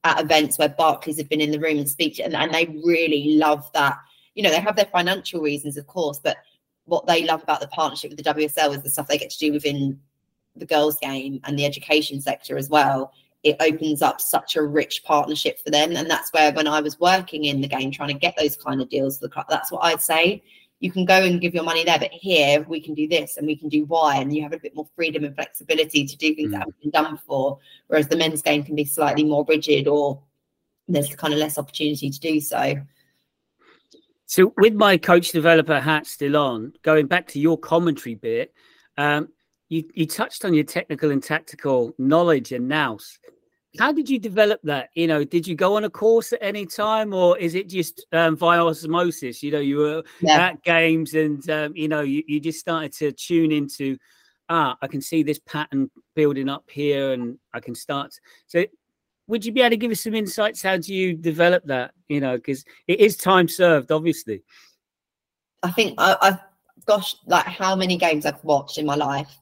[0.04, 3.38] at events where Barclays have been in the room and speak, and, and they really
[3.38, 3.98] love that.
[4.36, 6.38] You know, they have their financial reasons, of course, but
[6.90, 9.40] what they love about the partnership with the WSL is the stuff they get to
[9.40, 10.00] do within
[10.56, 13.14] the girls' game and the education sector as well.
[13.44, 15.96] It opens up such a rich partnership for them.
[15.96, 18.82] And that's where, when I was working in the game, trying to get those kind
[18.82, 20.44] of deals, that's what I'd say.
[20.82, 23.46] You can go and give your money there, but here we can do this and
[23.46, 26.36] we can do Y, and you have a bit more freedom and flexibility to do
[26.36, 26.52] things mm.
[26.52, 27.60] that haven't been done before.
[27.88, 30.22] Whereas the men's game can be slightly more rigid or
[30.88, 32.76] there's kind of less opportunity to do so.
[34.30, 38.54] So, with my coach developer hat still on, going back to your commentary bit,
[38.96, 39.30] um,
[39.70, 43.18] you, you touched on your technical and tactical knowledge and nous.
[43.80, 44.90] How did you develop that?
[44.94, 48.06] You know, did you go on a course at any time, or is it just
[48.12, 49.42] um, via osmosis?
[49.42, 50.50] You know, you were yeah.
[50.50, 53.98] at games, and um, you know, you, you just started to tune into,
[54.48, 58.14] ah, I can see this pattern building up here, and I can start.
[58.46, 58.64] So,
[59.30, 60.64] would you be able to give us some insights?
[60.64, 61.92] How do you develop that?
[62.08, 64.42] You know, because it is time served, obviously.
[65.62, 66.40] I think I, I've,
[66.86, 69.38] gosh, like how many games I've watched in my life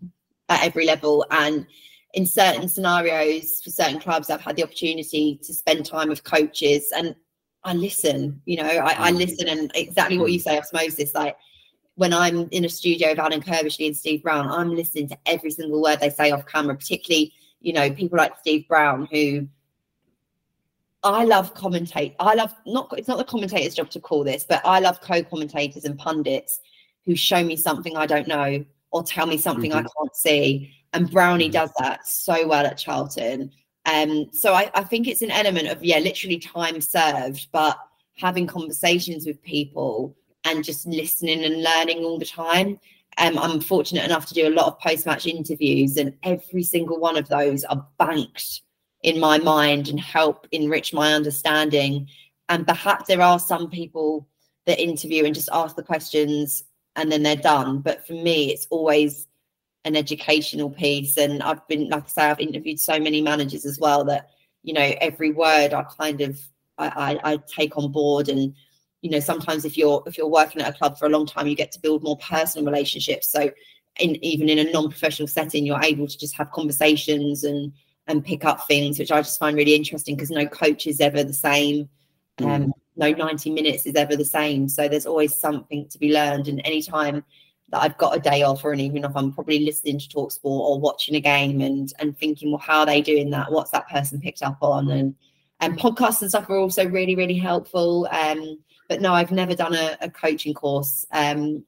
[0.49, 1.65] at every level, and
[2.13, 6.91] in certain scenarios for certain clubs, I've had the opportunity to spend time with coaches,
[6.93, 7.15] and
[7.63, 8.41] I listen.
[8.45, 9.17] You know, I, I mm.
[9.17, 11.37] listen, and exactly what you say, osmosis, like
[11.95, 15.51] when I'm in a studio with Alan Curbishley and Steve Brown, I'm listening to every
[15.51, 17.31] single word they say off camera, particularly,
[17.61, 19.47] you know, people like Steve Brown who
[21.03, 22.15] I love commentate.
[22.19, 25.85] I love not it's not the commentator's job to call this, but I love co-commentators
[25.85, 26.59] and pundits
[27.05, 29.85] who show me something I don't know or tell me something mm-hmm.
[29.85, 30.73] I can't see.
[30.93, 31.53] And Brownie mm-hmm.
[31.53, 33.51] does that so well at Charlton.
[33.85, 37.77] Um, so I, I think it's an element of yeah, literally time served, but
[38.17, 42.79] having conversations with people and just listening and learning all the time.
[43.19, 47.17] Um, I'm fortunate enough to do a lot of post-match interviews, and every single one
[47.17, 48.61] of those are banked
[49.03, 52.07] in my mind and help enrich my understanding.
[52.49, 54.27] And perhaps there are some people
[54.65, 56.63] that interview and just ask the questions
[56.95, 57.79] and then they're done.
[57.79, 59.27] But for me, it's always
[59.85, 61.17] an educational piece.
[61.17, 64.31] And I've been, like I say, I've interviewed so many managers as well that,
[64.63, 66.39] you know, every word I kind of
[66.77, 68.53] I, I, I take on board and
[69.01, 71.47] you know sometimes if you're if you're working at a club for a long time
[71.47, 73.51] you get to build more personal relationships so
[73.99, 77.71] in even in a non-professional setting you're able to just have conversations and
[78.07, 81.23] and pick up things, which I just find really interesting because no coach is ever
[81.23, 81.89] the same.
[82.39, 82.71] Um, mm.
[82.95, 84.69] no 90 minutes is ever the same.
[84.69, 86.47] So there's always something to be learned.
[86.47, 87.23] And anytime
[87.69, 90.31] that I've got a day off, or an even if I'm probably listening to talk
[90.31, 93.51] sport or watching a game and and thinking, well, how are they doing that?
[93.51, 94.89] What's that person picked up on?
[94.89, 95.15] And
[95.59, 98.07] and podcasts and stuff are also really, really helpful.
[98.11, 101.05] Um, but no, I've never done a, a coaching course.
[101.11, 101.65] Um,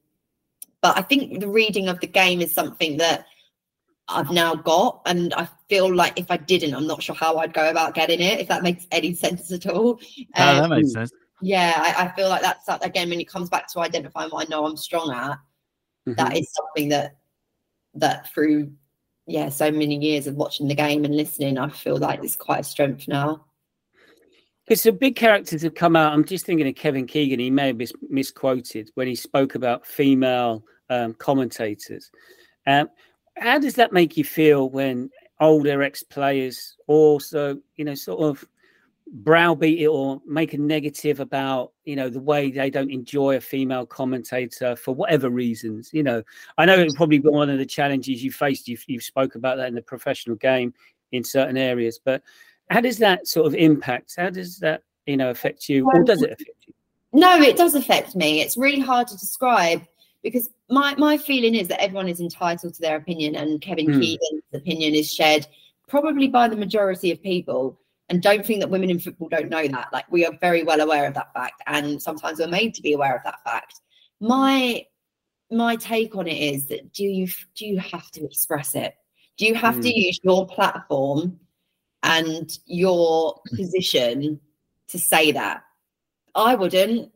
[0.81, 3.25] but I think the reading of the game is something that
[4.09, 7.53] I've now got, and I feel like if I didn't, I'm not sure how I'd
[7.53, 8.39] go about getting it.
[8.39, 9.99] If that makes any sense at all.
[10.35, 11.11] Oh, um, that makes sense.
[11.41, 14.49] Yeah, I, I, feel like that's again when it comes back to identifying what I
[14.49, 15.37] know I'm strong at.
[16.07, 16.13] Mm-hmm.
[16.15, 17.17] That is something that
[17.95, 18.71] that through
[19.25, 22.61] yeah so many years of watching the game and listening, I feel like it's quite
[22.61, 23.45] a strength now.
[24.65, 26.13] Because the big characters have come out.
[26.13, 27.39] I'm just thinking of Kevin Keegan.
[27.39, 32.11] He may have mis- misquoted when he spoke about female um, commentators.
[32.67, 32.89] Um,
[33.39, 35.09] how does that make you feel when
[35.39, 38.45] older ex players also, you know, sort of
[39.11, 43.41] browbeat it or make a negative about you know the way they don't enjoy a
[43.41, 45.89] female commentator for whatever reasons?
[45.91, 46.23] You know
[46.57, 48.67] i know it's probably been one of the challenges you faced.
[48.67, 50.73] You've, you've spoke about that in the professional game
[51.11, 52.21] in certain areas but
[52.69, 54.13] how does that sort of impact?
[54.15, 56.73] How does that you know affect you or does it affect you?
[57.11, 58.41] No it does affect me.
[58.41, 59.81] It's really hard to describe
[60.23, 64.01] because my my feeling is that everyone is entitled to their opinion and kevin mm.
[64.01, 65.47] keegan's opinion is shared
[65.87, 69.67] probably by the majority of people and don't think that women in football don't know
[69.67, 69.87] that.
[69.93, 72.93] Like we are very well aware of that fact, and sometimes we're made to be
[72.93, 73.81] aware of that fact.
[74.19, 74.85] My
[75.51, 78.95] my take on it is that do you do you have to express it?
[79.37, 79.83] Do you have mm.
[79.83, 81.39] to use your platform
[82.03, 84.39] and your position
[84.87, 85.63] to say that?
[86.35, 87.11] I wouldn't.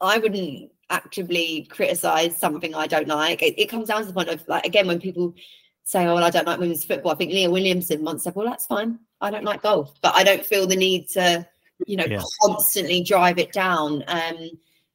[0.00, 3.42] I wouldn't actively criticize something I don't like.
[3.42, 5.34] It, it comes down to the point of like again when people
[5.82, 8.46] say, "Oh, well, I don't like women's football." I think Leah Williamson once said, "Well,
[8.46, 9.00] that's fine.
[9.20, 11.46] I don't like golf, but I don't feel the need to,
[11.86, 12.22] you know, yeah.
[12.42, 14.50] constantly drive it down." Um,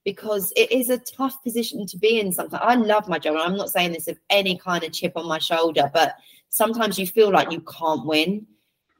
[0.05, 2.31] because it is a tough position to be in.
[2.31, 5.11] Sometimes I love my job, and I'm not saying this with any kind of chip
[5.17, 6.15] on my shoulder, but
[6.47, 8.47] sometimes you feel like you can't win.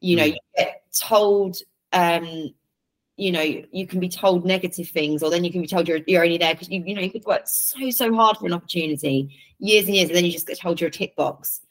[0.02, 0.34] You know, mm.
[0.34, 1.56] you get told,
[1.94, 2.54] um,
[3.18, 6.00] you know, you can be told negative things, or then you can be told you're
[6.06, 8.54] you're only there because you you know you could work so so hard for an
[8.54, 11.62] opportunity years and years, and then you just get told you're a tick box.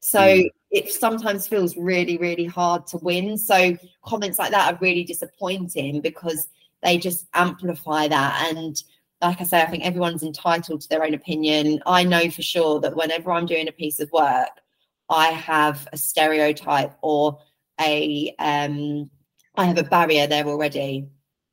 [0.00, 0.50] So mm.
[0.70, 3.38] it sometimes feels really, really hard to win.
[3.38, 6.48] So comments like that are really disappointing because
[6.82, 8.50] they just amplify that.
[8.50, 8.82] And
[9.22, 11.82] like I say, I think everyone's entitled to their own opinion.
[11.86, 14.50] I know for sure that whenever I'm doing a piece of work,
[15.08, 17.38] I have a stereotype or
[17.80, 19.10] a um
[19.56, 21.06] I have a barrier there already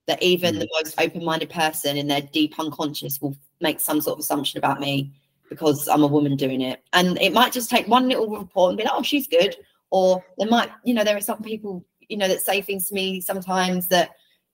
[0.08, 0.60] that even mm.
[0.60, 4.80] the most open-minded person in their deep unconscious will make some sort of assumption about
[4.80, 5.12] me
[5.50, 6.82] because I'm a woman doing it.
[6.94, 9.56] And it might just take one little report and be like, oh, she's good.
[9.92, 12.96] Or there might, you know, there are some people, you know, that say things to
[12.96, 14.12] me sometimes that,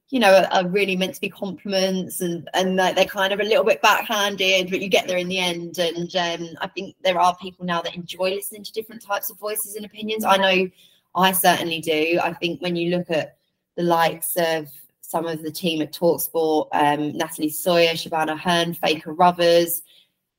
[0.10, 3.44] you know, are, are really meant to be compliments and and they're kind of a
[3.44, 5.78] little bit backhanded, but you get there in the end.
[5.78, 9.38] And um, I think there are people now that enjoy listening to different types of
[9.38, 10.26] voices and opinions.
[10.26, 10.70] I know
[11.14, 12.20] I certainly do.
[12.24, 13.37] I think when you look at
[13.78, 14.70] the likes of
[15.02, 19.82] some of the team at Talksport, um, Natalie Sawyer, Shebahn Aherne, Faker Rovers,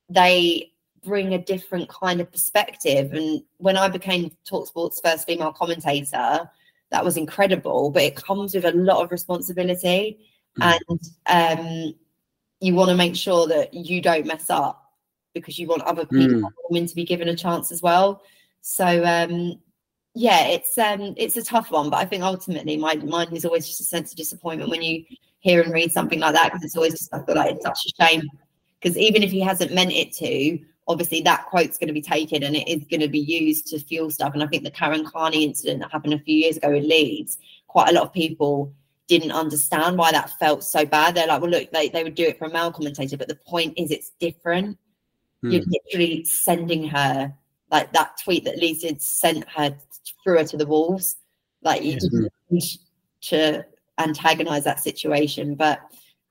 [0.09, 0.71] they
[1.03, 3.13] bring a different kind of perspective.
[3.13, 6.49] And when I became Talksport's first female commentator,
[6.91, 10.19] that was incredible, but it comes with a lot of responsibility.
[10.59, 10.79] Mm.
[11.27, 11.95] And um,
[12.59, 14.93] you want to make sure that you don't mess up
[15.33, 16.51] because you want other people mm.
[16.69, 18.21] women to be given a chance as well.
[18.61, 19.59] So um,
[20.15, 23.67] yeah, it's um, it's a tough one, but I think ultimately my mind is always
[23.67, 25.05] just a sense of disappointment when you
[25.39, 27.85] hear and read something like that because it's always just I feel like it's such
[27.85, 28.23] a shame
[28.79, 32.43] because even if he hasn't meant it to, obviously that quote's going to be taken
[32.43, 34.33] and it is going to be used to fuel stuff.
[34.33, 37.37] And I think the Karen Carney incident that happened a few years ago in Leeds,
[37.67, 38.73] quite a lot of people
[39.07, 41.15] didn't understand why that felt so bad.
[41.15, 43.39] They're like, well, look, they, they would do it for a male commentator, but the
[43.47, 44.77] point is it's different.
[45.41, 45.51] Hmm.
[45.51, 47.33] You're literally sending her
[47.71, 49.75] like that tweet that Lisa sent her
[50.23, 51.15] threw her to the wolves.
[51.61, 51.97] Like you
[52.49, 52.77] yes.
[53.23, 53.65] to
[53.97, 55.55] antagonize that situation.
[55.55, 55.81] But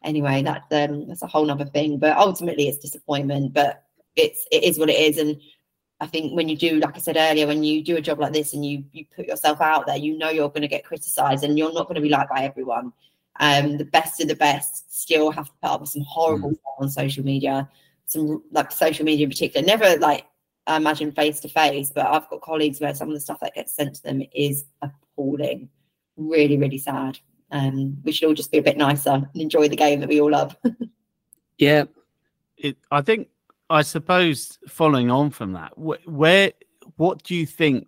[0.03, 1.99] anyway, that's um that's a whole nother thing.
[1.99, 3.85] But ultimately it's disappointment, but
[4.17, 5.19] it's it is what it is.
[5.19, 5.41] And
[6.01, 8.33] I think when you do, like I said earlier, when you do a job like
[8.33, 11.45] this and you you put yourself out there, you know you're going to get criticized
[11.45, 12.93] and you're not going to be liked by everyone.
[13.41, 16.55] Um, the best of the best still have to put up with some horrible mm.
[16.55, 17.69] stuff on social media,
[18.07, 19.65] some like social media in particular.
[19.65, 20.27] Never like
[20.69, 23.55] I imagine face to face, but I've got colleagues where some of the stuff that
[23.55, 25.69] gets sent to them is appalling.
[26.17, 27.19] Really, really sad
[27.51, 30.21] um, we should all just be a bit nicer and enjoy the game that we
[30.21, 30.57] all love.
[31.59, 31.85] yeah,
[32.57, 33.29] it, I think.
[33.71, 36.53] I suppose following on from that, wh- where
[36.97, 37.87] what do you think?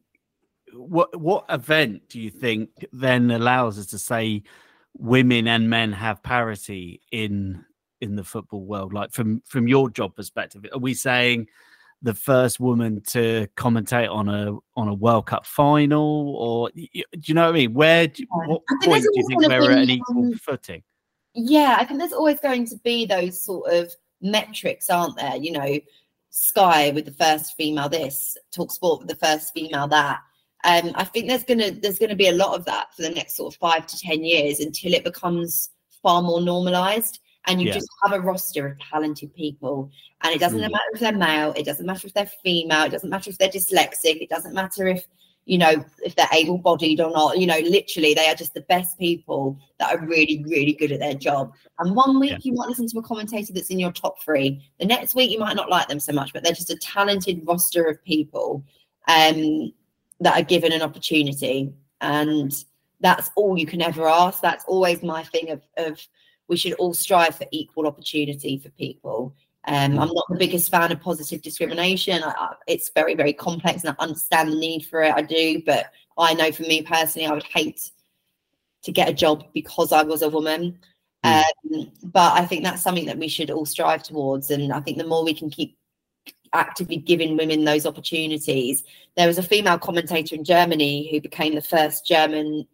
[0.75, 4.43] What what event do you think then allows us to say
[4.99, 7.65] women and men have parity in
[8.03, 8.93] in the football world?
[8.93, 11.49] Like from from your job perspective, are we saying?
[12.03, 16.89] The first woman to commentate on a on a World Cup final, or do
[17.25, 17.75] you know what I mean?
[17.75, 20.83] Where do, what point do you think we're at an equal um, footing?
[21.35, 25.37] Yeah, I think there's always going to be those sort of metrics, aren't there?
[25.37, 25.79] You know,
[26.31, 30.21] Sky with the first female this, Talk Sport with the first female that.
[30.65, 33.37] Um, I think there's gonna there's gonna be a lot of that for the next
[33.37, 35.71] sort of five to ten years until it becomes
[36.03, 37.75] far more normalized and you Yeah.
[37.75, 39.91] just have a roster of talented people
[40.23, 40.71] and it doesn't Mm.
[40.73, 43.49] matter if they're male it doesn't matter if they're female it doesn't matter if they're
[43.49, 45.07] dyslexic it doesn't matter if
[45.47, 48.99] you know if they're able-bodied or not you know literally they are just the best
[48.99, 52.39] people that are really really good at their job and one week Yeah.
[52.43, 55.39] you might listen to a commentator that's in your top three the next week you
[55.39, 58.63] might not like them so much but they're just a talented roster of people
[59.09, 59.73] um
[60.21, 61.73] that are given an opportunity
[62.03, 62.65] and
[63.01, 65.99] that's all you can ever ask that's always my thing of of
[66.51, 69.35] we should all strive for equal opportunity for people
[69.67, 72.23] um, I'm not the biggest fan of positive discrimination.
[72.23, 75.13] I, I, it's very, very complex, and I understand the need for it.
[75.15, 77.91] I do, but I know for me personally, I would hate
[78.83, 80.79] to get a job because I was a woman.
[81.25, 81.45] Mm.
[81.75, 84.97] Um, but I think that's something that we should all strive towards, and I think
[84.97, 85.77] the more we can keep
[86.53, 88.83] actively giving women those opportunities.
[89.17, 92.67] There was a female commentator in Germany who became the first German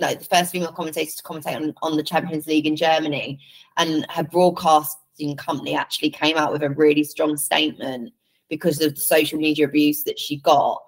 [0.00, 3.38] no, the first female commentator to commentate on, on the Champions League in Germany.
[3.76, 8.12] And her broadcasting company actually came out with a really strong statement
[8.48, 10.82] because of the social media abuse that she got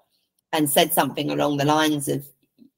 [0.51, 2.27] and said something along the lines of,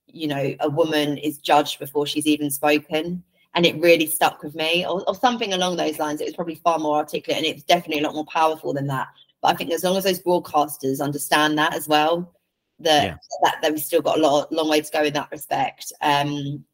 [0.08, 3.24] you know, a woman is judged before she's even spoken.
[3.54, 6.20] And it really stuck with me, or, or something along those lines.
[6.20, 8.88] It was probably far more articulate and it was definitely a lot more powerful than
[8.88, 9.08] that.
[9.42, 12.34] But I think as long as those broadcasters understand that as well,
[12.80, 13.18] that Yeah.
[13.44, 15.92] that, that we've still got a lot, long way to go in that respect.
[16.02, 16.66] Um,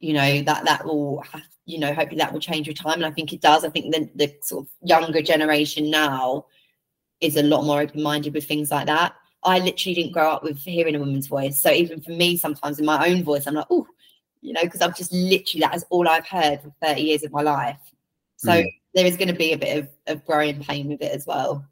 [0.00, 3.06] you know that that will have, you know hopefully that will change with time and
[3.06, 6.46] i think it does i think the, the sort of younger generation now
[7.20, 9.14] is a lot more open-minded with things like that
[9.44, 12.78] i literally didn't grow up with hearing a woman's voice so even for me sometimes
[12.78, 13.86] in my own voice i'm like oh
[14.40, 17.30] you know because i've just literally that is all i've heard for 30 years of
[17.30, 17.78] my life
[18.36, 18.64] so Mm.
[18.94, 21.62] there is going to be a bit of, of growing pain with it as well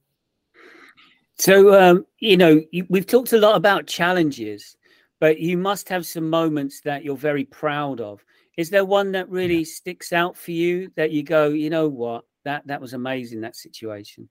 [1.38, 4.76] So, um, you know, we've talked a lot about challenges,
[5.20, 8.24] but you must have some moments that you're very proud of.
[8.56, 12.24] Is there one that really sticks out for you that you go, you know what,
[12.44, 14.28] that that was amazing that situation?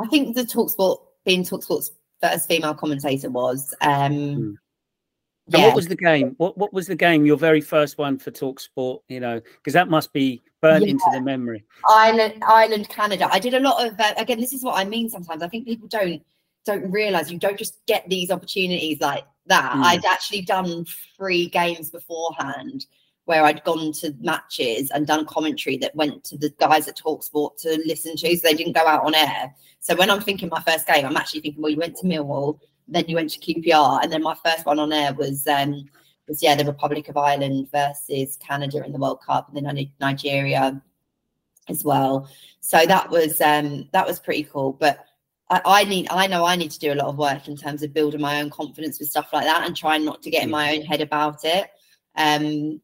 [0.00, 3.74] I think the Talksport being Talksport's first female commentator was.
[3.80, 4.54] Um, Mm.
[5.50, 6.34] Yeah, what was the game?
[6.36, 7.24] What what was the game?
[7.24, 10.90] Your very first one for Talk Sport, you know, because that must be burnt Yeah.
[10.90, 11.64] into the memory.
[11.88, 13.30] Ireland, Ireland, Canada.
[13.32, 14.40] I did a lot of uh, again.
[14.40, 15.08] This is what I mean.
[15.08, 16.20] Sometimes I think people don't
[16.64, 19.72] don't realize you don't just get these opportunities like that.
[19.72, 19.82] Mm.
[19.82, 20.84] I'd actually done
[21.16, 22.86] three games beforehand
[23.24, 27.58] where I'd gone to matches and done commentary that went to the guys at Talksport
[27.58, 29.54] to listen to, so they didn't go out on air.
[29.80, 32.58] So when I'm thinking my first game, I'm actually thinking, well, you went to Millwall,
[32.88, 35.84] then you went to QPR, and then my first one on air was um
[36.26, 39.90] was yeah the Republic of Ireland versus Canada in the World Cup, and then I
[40.00, 40.80] Nigeria
[41.68, 42.30] as well.
[42.60, 44.72] So that was um that was pretty cool.
[44.72, 45.04] But
[45.50, 47.82] I, I need I know I need to do a lot of work in terms
[47.82, 50.50] of building my own confidence with stuff like that and trying not to get in
[50.50, 51.70] my own head about it.
[52.16, 52.80] Um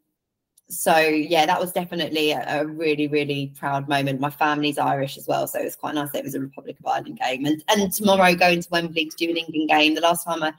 [0.70, 4.18] so yeah, that was definitely a, a really, really proud moment.
[4.18, 6.78] My family's Irish as well, so it was quite nice that it was a Republic
[6.78, 7.44] of Ireland game.
[7.44, 9.94] And and tomorrow going to Wembley to do an England game.
[9.94, 10.54] The last time I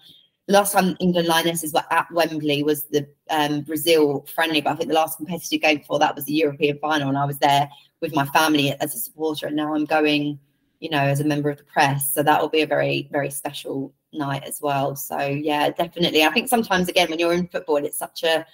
[0.47, 4.75] the last time England Lionesses were at Wembley was the um, Brazil friendly, but I
[4.75, 7.67] think the last competitive game before that was the European final, and I was there
[7.99, 10.39] with my family as a supporter, and now I'm going,
[10.79, 12.13] you know, as a member of the press.
[12.13, 14.95] So that will be a very, very special night as well.
[14.95, 16.23] So yeah, definitely.
[16.23, 18.45] I think sometimes again when you're in football, it's such a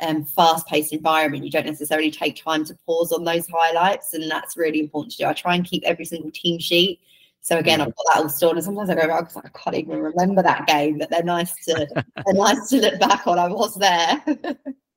[0.00, 1.44] um, fast-paced environment.
[1.44, 5.18] You don't necessarily take time to pause on those highlights, and that's really important to
[5.18, 5.26] do.
[5.26, 7.00] I try and keep every single team sheet.
[7.42, 9.76] So again, I've got that all stored, and sometimes I go back, because I can't
[9.76, 13.38] even remember that game, but they're nice to they're nice to look back on.
[13.38, 14.22] I was there.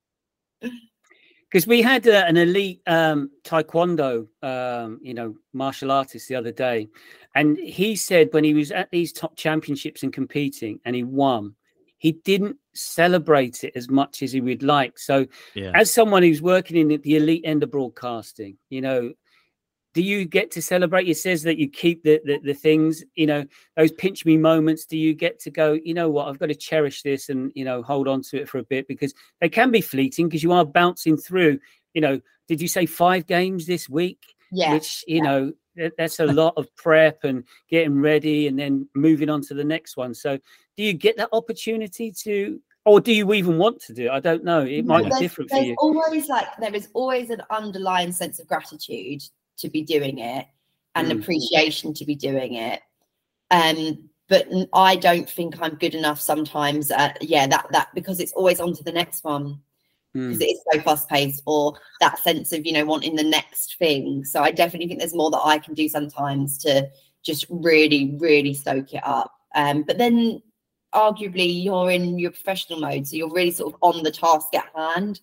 [1.54, 6.52] Because we had uh, an elite um, taekwondo, um, you know, martial artist the other
[6.52, 6.90] day,
[7.36, 11.54] and he said when he was at these top championships and competing, and he won,
[12.00, 14.98] he didn't celebrate it as much as he would like.
[14.98, 15.74] So, Yeah.
[15.76, 19.14] as someone who's working in the, the elite end of broadcasting, you know,
[19.94, 21.08] do you get to celebrate?
[21.08, 23.46] It says that you keep the, the the things, you know,
[23.78, 24.86] those pinch me moments.
[24.86, 25.74] Do you get to go?
[25.74, 26.28] You know what?
[26.28, 28.88] I've got to cherish this and you know hold on to it for a bit
[28.88, 31.60] because they can be fleeting because you are bouncing through.
[31.94, 34.20] You know, did you say five games this week?
[34.52, 34.74] yeah.
[34.74, 39.30] Which you know that- that's a lot of prep and getting ready and then moving
[39.30, 40.14] on to the next one.
[40.14, 40.38] So,
[40.78, 44.06] do you get that opportunity to, or do you even want to do?
[44.06, 44.12] it?
[44.12, 44.62] I don't know.
[44.62, 45.76] It might be different for there's you.
[45.80, 49.24] always like there is always an underlying sense of gratitude
[49.58, 50.48] to be doing it
[50.96, 51.20] and Mm.
[51.20, 52.82] appreciation to be doing it.
[53.52, 56.92] Um, but I don't think I'm good enough sometimes.
[56.92, 59.60] At, yeah, that that because it's always on to the next one.
[60.14, 60.42] because mm.
[60.42, 64.24] it is so fast paced or that sense of you know wanting the next thing
[64.24, 66.88] so i definitely think there's more that i can do sometimes to
[67.24, 70.42] just really really soak it up um, but then
[70.94, 74.70] arguably you're in your professional mode so you're really sort of on the task at
[74.76, 75.20] hand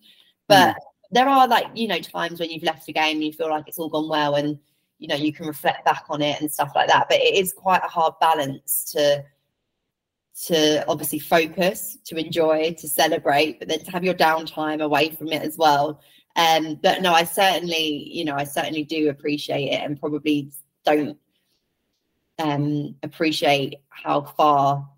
[0.49, 0.90] but mm.
[1.11, 3.67] There are like you know times when you've left a game and you feel like
[3.67, 4.57] it's all gone well and
[4.97, 7.53] you know you can reflect back on it and stuff like that but it is
[7.53, 9.23] quite a hard balance to
[10.33, 15.27] to obviously focus, to enjoy, to celebrate, but then to have your downtime away from
[15.27, 16.01] it as well.
[16.35, 20.51] Um, but no, I certainly, you know, I certainly do appreciate it and probably
[20.85, 21.17] don't
[22.39, 24.89] um, appreciate how far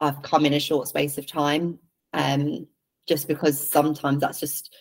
[0.00, 1.78] I've come in a short space of time.
[2.14, 2.66] Um,
[3.06, 4.74] just because sometimes that's just,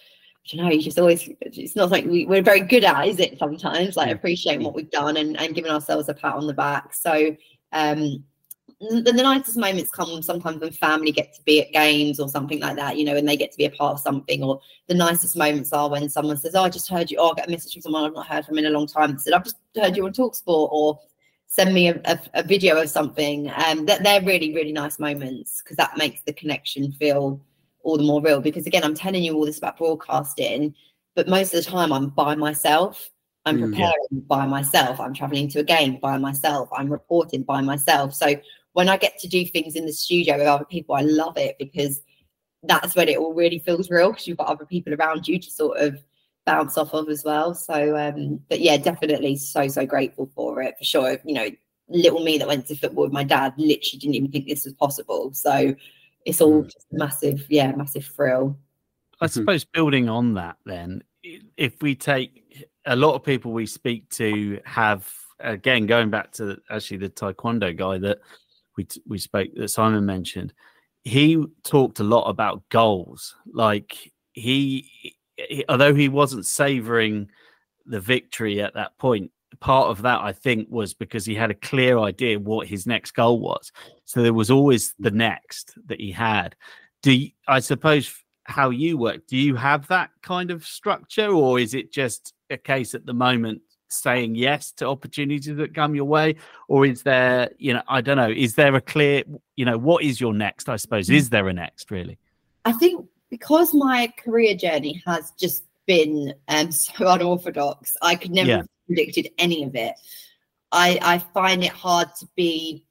[0.54, 3.38] you know, you just always, it's not like we, we're very good at, is it?
[3.38, 6.94] Sometimes like appreciating what we've done and, and giving ourselves a pat on the back.
[6.94, 7.36] So,
[7.74, 8.24] um,
[8.80, 12.60] the, the nicest moments come sometimes when family get to be at games or something
[12.60, 14.44] like that, you know, and they get to be a part of something.
[14.44, 17.36] Or the nicest moments are when someone says, "Oh, I just heard you." Oh, I
[17.36, 19.18] get a message from someone I've not heard from in a long time.
[19.18, 21.00] Said, "I've just heard you on Talksport," or
[21.48, 23.52] send me a, a, a video of something.
[23.66, 27.42] Um, that they're really really nice moments because that makes the connection feel
[27.88, 28.42] all the more real.
[28.42, 30.76] Because again, I'm telling you all this about broadcasting,
[31.16, 33.10] but most of the time I'm by myself.
[33.46, 34.20] I'm preparing mm, yeah.
[34.28, 35.00] by myself.
[35.00, 36.68] I'm traveling to a game by myself.
[36.74, 38.14] I'm reporting by myself.
[38.14, 38.36] So
[38.74, 41.56] when I get to do things in the studio with other people, I love it
[41.58, 42.02] because
[42.64, 45.50] that's when it all really feels real because you've got other people around you to
[45.50, 46.04] sort of
[46.46, 47.54] bounce off of as well.
[47.54, 51.18] So, um, but yeah, definitely so, so grateful for it for sure.
[51.24, 51.50] You know,
[51.88, 54.74] little me that went to football with my dad literally didn't even think this was
[54.74, 55.34] possible.
[55.34, 55.74] So
[56.28, 56.66] it's all mm.
[56.66, 58.58] just massive, yeah, massive thrill.
[59.22, 59.34] I mm-hmm.
[59.34, 61.02] suppose building on that, then,
[61.56, 65.10] if we take a lot of people we speak to have,
[65.40, 68.20] again, going back to actually the Taekwondo guy that
[68.76, 70.54] we we spoke that Simon mentioned,
[71.06, 73.36] he talked a lot about goals.
[73.52, 77.30] Like he, he although he wasn't savoring
[77.86, 81.56] the victory at that point, part of that I think was because he had a
[81.56, 83.72] clear idea what his next goal was.
[84.06, 86.56] So there was always the next that he had.
[87.02, 89.28] Do you, I suppose how you work?
[89.28, 93.14] Do you have that kind of structure, or is it just a case at the
[93.14, 96.36] moment saying yes to opportunities that come your way
[96.68, 99.24] or is there you know i don't know is there a clear
[99.56, 102.18] you know what is your next i suppose is there a next really
[102.66, 108.50] i think because my career journey has just been um, so unorthodox i could never
[108.50, 108.58] yeah.
[108.58, 109.94] have predicted any of it
[110.72, 112.84] i i find it hard to be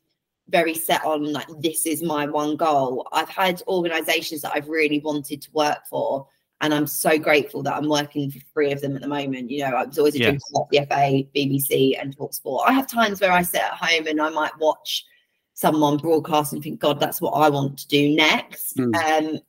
[0.48, 5.00] very set on like this is my one goal i've had organizations that i've really
[5.00, 6.26] wanted to work for
[6.60, 9.50] and I'm so grateful that I'm working for three of them at the moment.
[9.50, 10.40] You know, I was always a yes.
[10.70, 12.62] the FA, BBC, and Talksport.
[12.66, 15.04] I have times where I sit at home and I might watch
[15.52, 18.76] someone broadcast and think, God, that's what I want to do next.
[18.76, 18.94] Mm.
[18.94, 19.40] Um,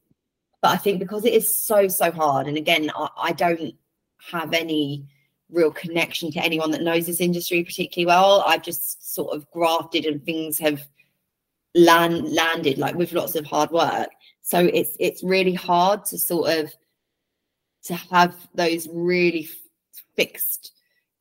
[0.62, 3.76] but I think because it is so so hard, and again, I, I don't
[4.32, 5.06] have any
[5.52, 8.44] real connection to anyone that knows this industry particularly well.
[8.46, 10.82] I've just sort of grafted and things have
[11.76, 14.10] land landed like with lots of hard work.
[14.42, 16.74] So it's it's really hard to sort of
[17.84, 19.50] to have those really
[20.16, 20.74] fixed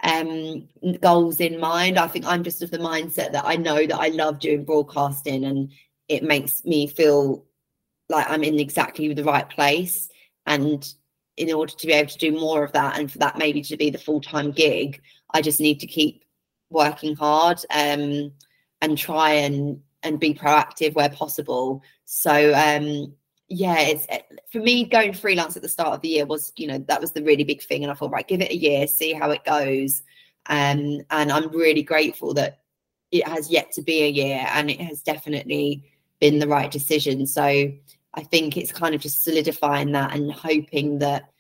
[0.03, 0.69] um,
[1.01, 1.99] goals in mind.
[1.99, 5.45] I think I'm just of the mindset that I know that I love doing broadcasting
[5.45, 5.71] and
[6.09, 7.45] it makes me feel
[8.09, 10.09] like I'm in exactly the right place.
[10.47, 10.87] And
[11.37, 13.77] in order to be able to do more of that and for that maybe to
[13.77, 15.01] be the full-time gig,
[15.33, 16.25] I just need to keep
[16.71, 18.33] working hard um,
[18.81, 21.83] and try and and be proactive where possible.
[22.05, 23.15] So um,
[23.49, 24.21] yeah, it's eh,
[24.51, 27.13] for me going freelance at the start of the year was, you know, that was
[27.13, 27.83] the really big thing.
[27.83, 30.03] And I thought, right, give it a year, see how it goes.
[30.47, 32.61] Um, and I'm really grateful that
[33.11, 35.91] it has yet to be a year and it has definitely
[36.21, 37.27] been the right decision.
[37.27, 37.73] So
[38.17, 41.31] I think it's kind of just solidifying that and hoping that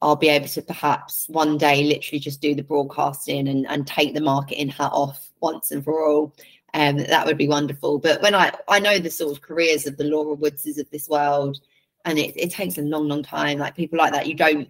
[0.00, 4.14] I'll be able to perhaps one day literally just do the broadcasting and, and take
[4.14, 6.34] the marketing hat off once and for all
[6.74, 7.98] um, that would be wonderful.
[7.98, 11.08] But when I I know the sort of careers of the Laura Woodses of this
[11.08, 11.60] world,
[12.04, 13.58] and it, it takes a long, long time.
[13.58, 14.68] Like people like that, you don't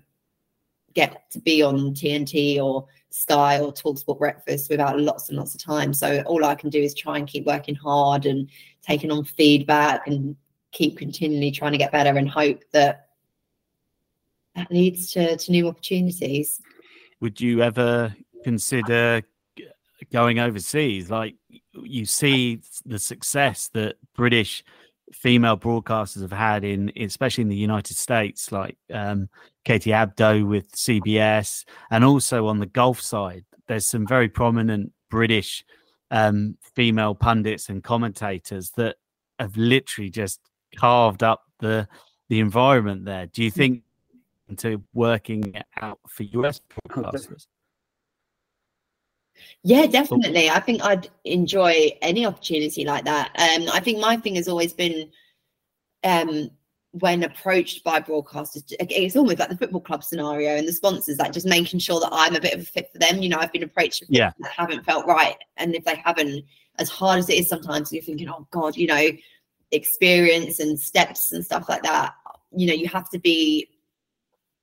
[0.95, 5.63] get to be on TNT or Sky or Talksport Breakfast without lots and lots of
[5.63, 5.93] time.
[5.93, 8.49] So all I can do is try and keep working hard and
[8.83, 10.37] taking on feedback and
[10.73, 13.09] keep continually trying to get better and hope that
[14.57, 16.61] that leads to, to new opportunities.
[17.21, 19.23] Would you ever consider
[20.13, 21.11] going overseas?
[21.11, 21.37] Like
[21.73, 24.65] you see the success that British
[25.13, 29.29] female broadcasters have had in, especially in the United States, like um,
[29.65, 35.65] Katie Abdo with CBS, and also on the golf side, there's some very prominent British
[36.11, 38.97] um, female pundits and commentators that
[39.39, 40.41] have literally just
[40.77, 41.89] carved up the
[42.29, 43.27] the environment there.
[43.27, 43.83] Do you think
[44.57, 47.47] to working out for US broadcasters?
[49.63, 50.51] Yeah, definitely.
[50.51, 53.29] I think I'd enjoy any opportunity like that.
[53.37, 55.11] Um, I think my thing has always been
[56.05, 56.51] um,
[56.93, 61.33] when approached by broadcasters, it's almost like the football club scenario and the sponsors, like
[61.33, 63.23] just making sure that I'm a bit of a fit for them.
[63.23, 64.33] You know, I've been approached yeah.
[64.41, 65.37] that haven't felt right.
[65.57, 66.45] And if they haven't,
[66.79, 69.09] as hard as it is sometimes, you're thinking, oh God, you know,
[69.73, 72.15] experience and steps and stuff like that.
[72.53, 73.69] You know, you have to be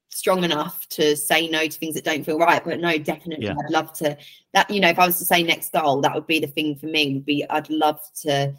[0.10, 2.64] strong enough to say no to things that don't feel right.
[2.64, 3.56] But no, definitely, yeah.
[3.64, 4.18] I'd love to.
[4.54, 6.76] That you know, if I was to say next goal, that would be the thing
[6.76, 7.14] for me.
[7.14, 8.54] Would be I'd love to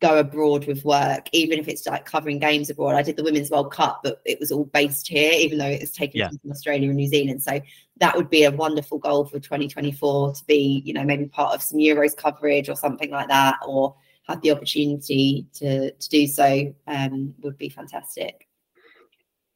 [0.00, 2.94] go abroad with work, even if it's like covering games abroad.
[2.94, 5.80] I did the Women's World Cup, but it was all based here, even though it
[5.80, 6.28] was taken yeah.
[6.28, 7.42] from Australia and New Zealand.
[7.42, 7.60] So
[7.96, 11.62] that would be a wonderful goal for 2024 to be, you know, maybe part of
[11.62, 13.96] some Euros coverage or something like that, or
[14.28, 18.46] have the opportunity to to do so um, would be fantastic.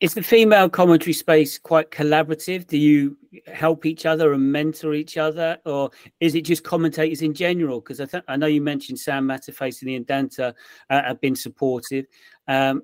[0.00, 2.66] Is the female commentary space quite collaborative?
[2.66, 3.16] Do you
[3.46, 7.80] help each other and mentor each other, or is it just commentators in general?
[7.80, 10.54] Because I th- I know you mentioned Sam Matterface and Ian Danter
[10.90, 12.06] uh, have been supportive.
[12.48, 12.82] Um,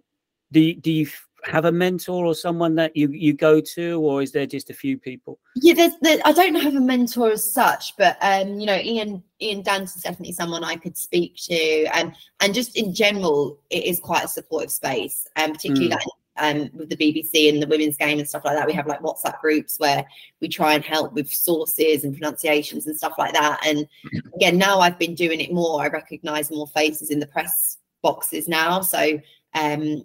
[0.52, 1.08] do do you
[1.44, 4.74] have a mentor or someone that you you go to, or is there just a
[4.74, 5.38] few people?
[5.56, 9.22] Yeah, there's, there, I don't have a mentor as such, but um, you know, Ian
[9.40, 13.84] Ian Danter is definitely someone I could speak to, and and just in general, it
[13.84, 15.92] is quite a supportive space, and um, particularly mm.
[15.92, 16.06] like
[16.38, 18.66] um, with the BBC and the women's game and stuff like that.
[18.66, 20.04] We have like WhatsApp groups where
[20.40, 23.60] we try and help with sources and pronunciations and stuff like that.
[23.66, 23.86] And
[24.34, 25.82] again, now I've been doing it more.
[25.82, 28.80] I recognise more faces in the press boxes now.
[28.80, 29.20] So
[29.54, 30.04] um,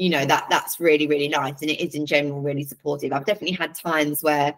[0.00, 3.12] you know that that's really really nice, and it is in general really supportive.
[3.12, 4.54] I've definitely had times where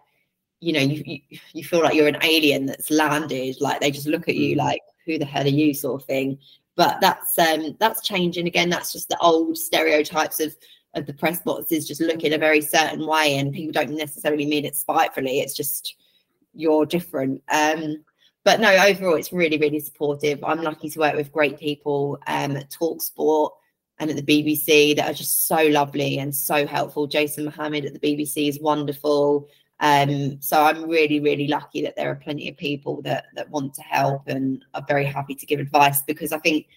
[0.61, 4.07] you know you, you, you feel like you're an alien that's landed like they just
[4.07, 4.59] look at you mm.
[4.59, 5.75] like who the hell are you?
[5.75, 6.39] sort of thing.
[6.77, 8.71] But that's um that's changing again.
[8.71, 10.55] That's just the old stereotypes of
[10.95, 14.47] of the press boxes just look in a very certain way and people don't necessarily
[14.47, 15.97] mean it spitefully it's just
[16.55, 17.43] you're different.
[17.51, 18.05] Um
[18.45, 20.45] but no overall it's really really supportive.
[20.45, 23.55] I'm lucky to work with great people um at talk sport
[24.03, 27.95] and at the bbc that are just so lovely and so helpful jason mohammad at
[27.95, 29.49] the bbc is wonderful
[29.83, 33.75] um, so I'm really, really lucky that there are plenty of people that that want
[33.75, 36.69] to help and are very happy to give advice because I think,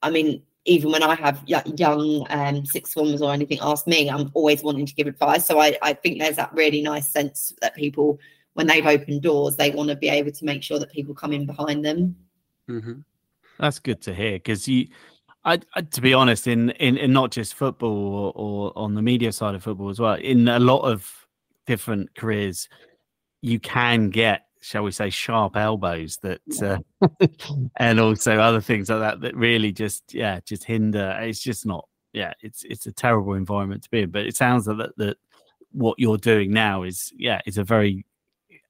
[0.00, 4.30] I mean, even when I have young um, sixth formers or anything ask me, I'm
[4.34, 5.44] always wanting to give advice.
[5.44, 8.20] So I, I think there's that really nice sense that people,
[8.54, 11.32] when they've opened doors, they want to be able to make sure that people come
[11.32, 12.14] in behind them.
[12.68, 13.00] Mm-hmm.
[13.58, 14.86] That's good to hear because you,
[15.44, 19.02] I, I, to be honest, in, in in not just football or, or on the
[19.02, 21.26] media side of football as well, in a lot of
[21.66, 22.68] different careers,
[23.40, 27.26] you can get shall we say, sharp elbows that, uh,
[27.78, 31.16] and also other things like that that really just, yeah, just hinder.
[31.20, 34.10] It's just not, yeah, it's it's a terrible environment to be in.
[34.10, 35.16] But it sounds like that, that
[35.72, 38.04] what you're doing now is, yeah, it's a very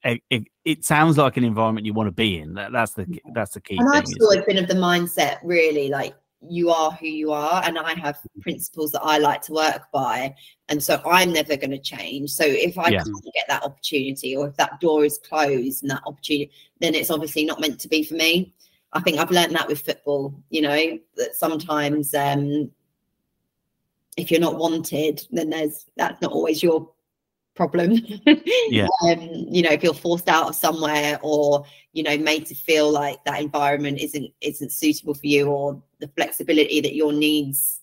[0.02, 2.54] it, it, sounds like an environment you want to be in.
[2.54, 3.76] That, that's the that's the key.
[3.78, 6.14] And I've always been of the mindset, really, like
[6.48, 10.34] you are who you are and i have principles that i like to work by
[10.68, 13.02] and so i'm never going to change so if i yeah.
[13.02, 16.50] can't get that opportunity or if that door is closed and that opportunity
[16.80, 18.54] then it's obviously not meant to be for me
[18.94, 22.70] i think i've learned that with football you know that sometimes um
[24.16, 26.90] if you're not wanted then there's that's not always your
[27.54, 27.92] problem.
[28.68, 28.86] yeah.
[29.02, 32.90] Um, you know, if you're forced out of somewhere or, you know, made to feel
[32.90, 37.80] like that environment isn't isn't suitable for you or the flexibility that your needs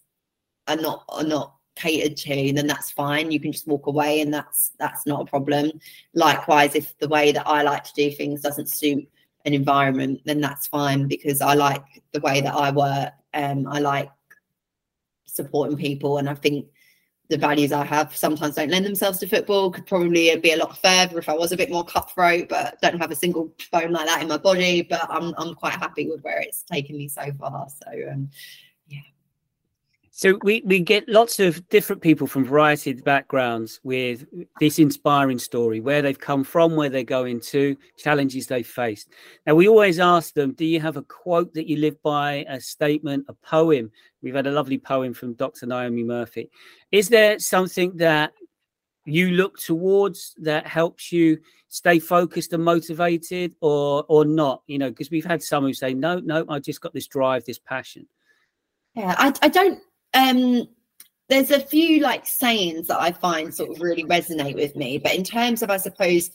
[0.68, 3.32] are not are not catered to, then that's fine.
[3.32, 5.72] You can just walk away and that's that's not a problem.
[6.14, 9.08] Likewise, if the way that I like to do things doesn't suit
[9.46, 13.14] an environment, then that's fine because I like the way that I work.
[13.34, 14.10] Um, I like
[15.26, 16.66] supporting people and I think
[17.30, 19.72] the values I have sometimes don't lend themselves to football.
[19.72, 23.00] Could probably be a lot further if I was a bit more cutthroat, but don't
[23.00, 24.82] have a single bone like that in my body.
[24.82, 27.68] But I'm I'm quite happy with where it's taken me so far.
[27.70, 28.30] So um.
[30.18, 34.26] So we, we get lots of different people from variety of backgrounds with
[34.60, 39.10] this inspiring story, where they've come from, where they're going to, challenges they've faced.
[39.46, 42.60] Now we always ask them, do you have a quote that you live by, a
[42.60, 43.92] statement, a poem?
[44.24, 45.68] We've had a lovely poem from Dr.
[45.68, 46.50] Naomi Murphy.
[46.92, 48.34] Is there something that
[49.06, 51.38] you look towards that helps you
[51.68, 54.64] stay focused and motivated or or not?
[54.66, 57.46] You know, because we've had some who say, no, no, I just got this drive,
[57.46, 58.08] this passion.
[58.96, 59.80] Yeah, I, I don't
[60.14, 60.68] um
[61.30, 64.98] there's a few like sayings that I find sort of really resonate with me.
[64.98, 66.32] But in terms of, I suppose,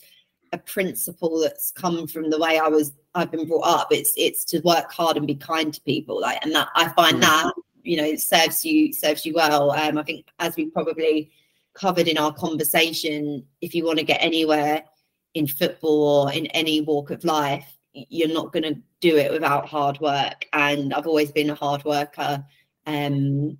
[0.51, 4.43] a principle that's come from the way I was I've been brought up, it's it's
[4.45, 6.21] to work hard and be kind to people.
[6.21, 7.21] Like, and that I find mm.
[7.21, 9.71] that you know serves you serves you well.
[9.71, 11.31] Um, I think as we probably
[11.73, 14.83] covered in our conversation, if you want to get anywhere
[15.33, 19.67] in football or in any walk of life, you're not going to do it without
[19.67, 20.45] hard work.
[20.53, 22.45] And I've always been a hard worker.
[22.85, 23.57] Um,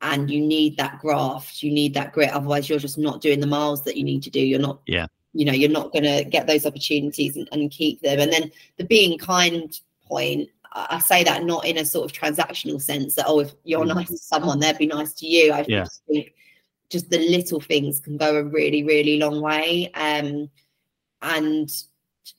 [0.00, 2.30] and you need that graft, you need that grit.
[2.30, 4.40] Otherwise, you're just not doing the miles that you need to do.
[4.40, 8.00] You're not, yeah, you know, you're not going to get those opportunities and, and keep
[8.02, 8.20] them.
[8.20, 12.80] And then the being kind point, I say that not in a sort of transactional
[12.80, 13.94] sense that oh, if you're mm.
[13.94, 15.52] nice to someone, they'd be nice to you.
[15.52, 15.86] I yeah.
[16.06, 16.32] think
[16.90, 19.90] just the little things can go a really, really long way.
[19.94, 20.50] Um,
[21.20, 21.70] and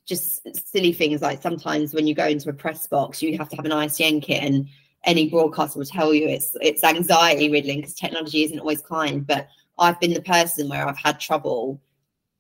[0.06, 3.56] just silly things like sometimes when you go into a press box, you have to
[3.56, 4.68] have an ISDN kit, and
[5.05, 9.26] any broadcaster will tell you it's it's anxiety riddling because technology isn't always kind.
[9.26, 9.47] But
[9.77, 11.81] I've been the person where I've had trouble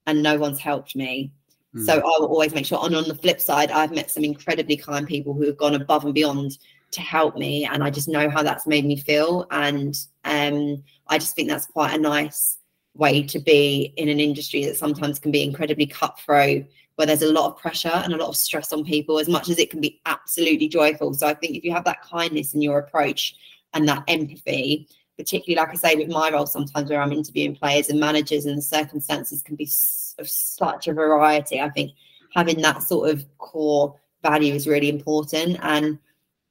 [0.05, 1.31] and no one's helped me.
[1.75, 1.85] Mm.
[1.85, 2.83] So I will always make sure.
[2.83, 6.05] And on the flip side, I've met some incredibly kind people who have gone above
[6.05, 6.57] and beyond
[6.91, 9.45] to help me, and I just know how that's made me feel.
[9.51, 9.95] And
[10.25, 12.57] um, I just think that's quite a nice
[12.95, 16.65] way to be in an industry that sometimes can be incredibly cutthroat
[16.99, 19.47] where there's a lot of pressure and a lot of stress on people as much
[19.47, 21.13] as it can be absolutely joyful.
[21.13, 23.35] So i think if you have that kindness in your approach
[23.73, 27.89] and that empathy particularly like i say with my role sometimes where i'm interviewing players
[27.89, 29.69] and managers and the circumstances can be
[30.17, 31.91] of such a variety i think
[32.33, 35.57] having that sort of core value is really important.
[35.61, 35.99] And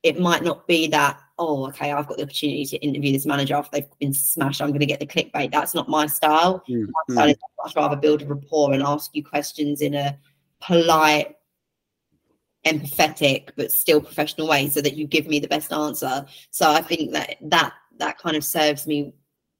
[0.03, 3.55] it might not be that oh okay i've got the opportunity to interview this manager
[3.55, 5.51] after they've been smashed i'm going to get the clickbait.
[5.51, 6.63] That's not my style.
[6.69, 6.91] Mm-hmm.
[7.09, 10.17] my style is much rather build a rapport and ask you questions in a
[10.61, 11.37] polite,
[12.67, 16.27] empathetic, but still professional way so that you give me the best answer.
[16.51, 19.13] So I think that that that kind of serves me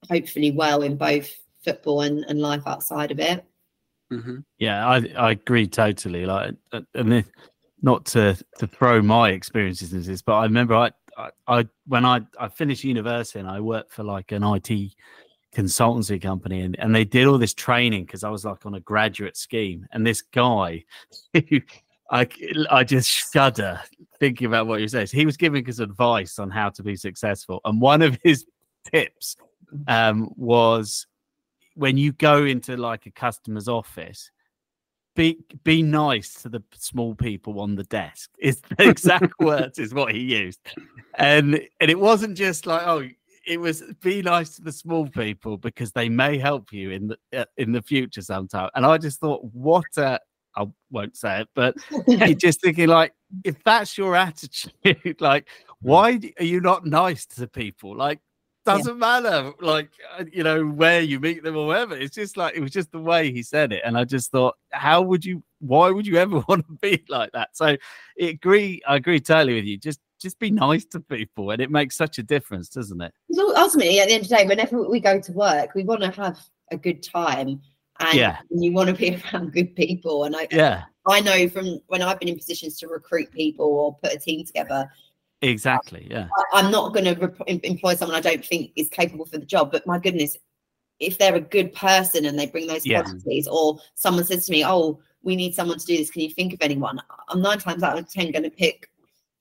[0.09, 1.31] hopefully well in both
[1.65, 3.45] football and, and life outside of it.
[4.13, 4.39] Mm-hmm.
[4.59, 6.27] Yeah, I I agree totally.
[6.27, 7.25] Like, uh, and
[7.83, 12.05] not to to throw my experiences into this, but I remember I, I, I when
[12.05, 14.93] I I finished university and I worked for like an IT
[15.59, 18.81] consultancy company and, and they did all this training because I was like on a
[18.81, 19.87] graduate scheme.
[19.93, 20.85] And this guy,
[22.11, 22.29] I,
[22.71, 23.81] I just shudder
[24.21, 25.11] thinking about what he says.
[25.11, 27.61] He was giving us advice on how to be successful.
[27.65, 28.47] And one of his
[28.93, 29.37] tips
[29.89, 31.07] um, was
[31.75, 34.31] when you go into like a customer's office,
[35.17, 38.31] be be nice to the small people on the desk.
[38.39, 40.61] Is the exact words is what he used,
[41.15, 43.09] and and it wasn't just like oh
[43.49, 47.41] it was be nice to the small people because they may help you in the
[47.41, 48.69] uh, in the future sometime.
[48.75, 50.21] And I just thought, what a
[50.55, 51.77] I won't say it, but
[52.07, 53.15] you're just thinking like,
[53.45, 55.49] if that's your attitude, like,
[55.81, 57.97] why are you not nice to people?
[57.97, 58.21] Like,
[58.67, 59.21] doesn't yeah.
[59.21, 59.89] matter, like,
[60.19, 61.97] uh, you know, where you meet them or whatever.
[61.97, 64.57] It's just like it was just the way he said it, and I just thought,
[64.73, 65.43] how would you?
[65.61, 67.57] Why would you ever want to be like that?
[67.57, 67.79] So, I
[68.19, 68.83] agree.
[68.87, 69.79] I agree totally with you.
[69.79, 73.13] Just just be nice to people and it makes such a difference doesn't it?
[73.57, 76.11] Ultimately at the end of the day whenever we go to work we want to
[76.11, 76.39] have
[76.71, 77.61] a good time
[78.01, 78.39] and yeah.
[78.51, 80.85] you want to be around good people and i yeah.
[81.07, 84.45] I know from when i've been in positions to recruit people or put a team
[84.45, 84.91] together
[85.41, 86.29] exactly yeah.
[86.53, 89.47] I, am not going to rep- employ someone i don't think is capable for the
[89.47, 90.37] job but my goodness
[91.01, 93.03] if they're a good person and they bring those yeah.
[93.03, 96.11] qualities or someone says to me oh we need someone to do this.
[96.11, 97.01] Can you think of anyone?
[97.29, 98.89] I'm nine times out of ten going to pick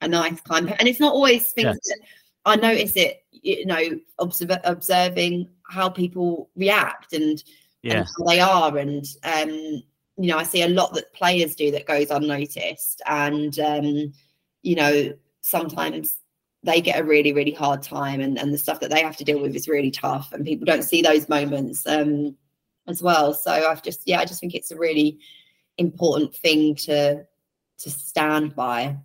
[0.00, 1.78] a nice kind and it's not always things yes.
[1.88, 1.98] that
[2.44, 3.82] i notice it you know
[4.18, 7.42] observe, observing how people react and,
[7.82, 7.98] yeah.
[7.98, 11.70] and how they are and um you know i see a lot that players do
[11.70, 14.12] that goes unnoticed and um
[14.62, 16.16] you know sometimes
[16.62, 19.24] they get a really really hard time and, and the stuff that they have to
[19.24, 22.36] deal with is really tough and people don't see those moments um
[22.86, 25.18] as well so i've just yeah i just think it's a really
[25.78, 27.24] important thing to
[27.78, 28.96] to stand by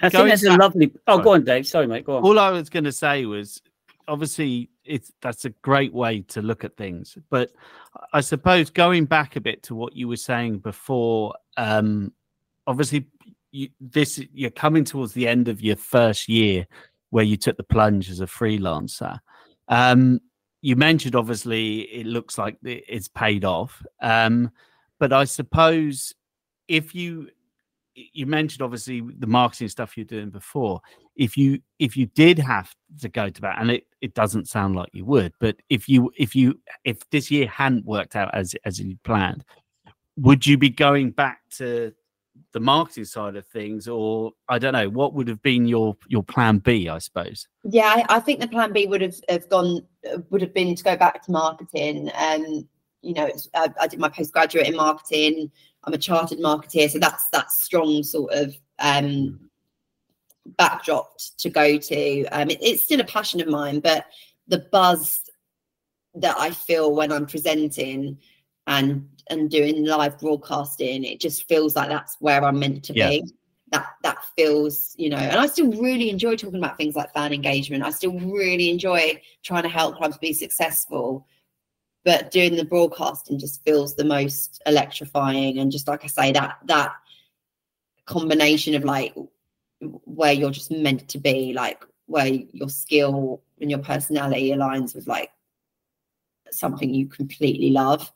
[0.00, 0.92] I think that's a lovely.
[1.06, 1.66] Oh, go on, Dave.
[1.66, 2.04] Sorry, mate.
[2.04, 2.22] Go on.
[2.22, 3.60] All I was going to say was,
[4.06, 7.18] obviously, it's that's a great way to look at things.
[7.30, 7.50] But
[8.12, 12.12] I suppose going back a bit to what you were saying before, um,
[12.66, 13.06] obviously,
[13.50, 16.66] you, this you're coming towards the end of your first year
[17.10, 19.18] where you took the plunge as a freelancer.
[19.68, 20.20] Um,
[20.60, 24.50] you mentioned obviously it looks like it's paid off, um,
[24.98, 26.14] but I suppose
[26.66, 27.28] if you
[28.12, 30.80] you mentioned obviously the marketing stuff you're doing before.
[31.16, 34.76] If you if you did have to go to that, and it, it doesn't sound
[34.76, 38.54] like you would, but if you if you if this year hadn't worked out as
[38.64, 39.44] as you planned,
[40.16, 41.92] would you be going back to
[42.52, 46.22] the marketing side of things, or I don't know, what would have been your your
[46.22, 46.88] plan B?
[46.88, 47.48] I suppose.
[47.64, 49.82] Yeah, I, I think the plan B would have, have gone
[50.30, 52.08] would have been to go back to marketing.
[52.10, 52.68] And um,
[53.02, 55.50] you know, I, I did my postgraduate in marketing
[55.84, 59.48] I'm a chartered marketeer, so that's that strong sort of um,
[60.56, 62.24] backdrop to go to.
[62.26, 64.06] Um, it, it's still a passion of mine, but
[64.48, 65.22] the buzz
[66.14, 68.18] that I feel when I'm presenting
[68.66, 71.04] and and doing live broadcasting.
[71.04, 73.10] It just feels like that's where I'm meant to Yeah.
[73.10, 73.24] be.
[73.70, 77.34] That that feels, you know, and I still really enjoy talking about things like fan
[77.34, 77.84] engagement.
[77.84, 81.26] I still really enjoy trying to help clubs be successful.
[82.04, 86.58] But doing the broadcasting just feels the most electrifying and just like I say, that
[86.66, 86.92] that
[88.06, 89.14] combination of like
[89.80, 95.06] where you're just meant to be, like where your skill and your personality aligns with
[95.06, 95.30] like
[96.50, 98.10] something you completely love.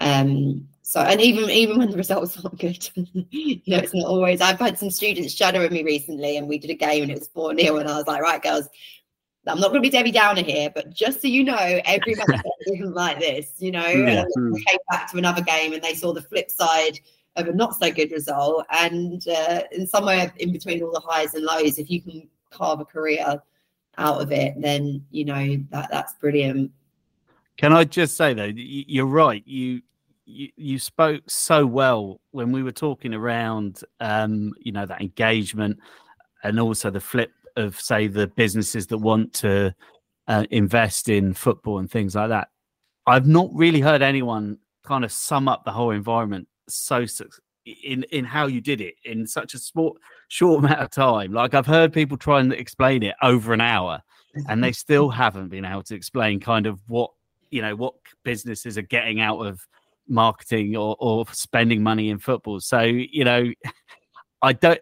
[0.00, 2.88] Um, so and even even when the results aren't good,
[3.30, 4.40] you know, it's not always.
[4.40, 7.28] I've had some students shadowing me recently, and we did a game and it was
[7.28, 8.68] four 0 and I was like, right, girls,
[9.46, 12.40] I'm not going to be Debbie Downer here, but just so you know, every match
[12.66, 13.86] isn't like this, you know.
[13.86, 14.24] Yeah.
[14.34, 16.98] And came back to another game and they saw the flip side
[17.36, 21.34] of a not so good result, and uh, and somewhere in between all the highs
[21.34, 23.40] and lows, if you can carve a career
[23.98, 26.70] out of it, then you know that that's brilliant.
[27.56, 29.42] Can I just say though, you're right.
[29.46, 29.82] You
[30.26, 35.78] you, you spoke so well when we were talking around, um, you know, that engagement,
[36.42, 39.74] and also the flip of say the businesses that want to
[40.28, 42.48] uh, invest in football and things like that.
[43.06, 47.06] I've not really heard anyone kind of sum up the whole environment so
[47.66, 49.96] in in how you did it in such a small
[50.28, 51.32] short amount of time.
[51.32, 54.02] Like I've heard people try and explain it over an hour,
[54.48, 57.10] and they still haven't been able to explain kind of what
[57.50, 57.94] you know what
[58.24, 59.66] businesses are getting out of
[60.06, 62.60] marketing or, or spending money in football.
[62.60, 63.50] So you know,
[64.42, 64.80] I don't.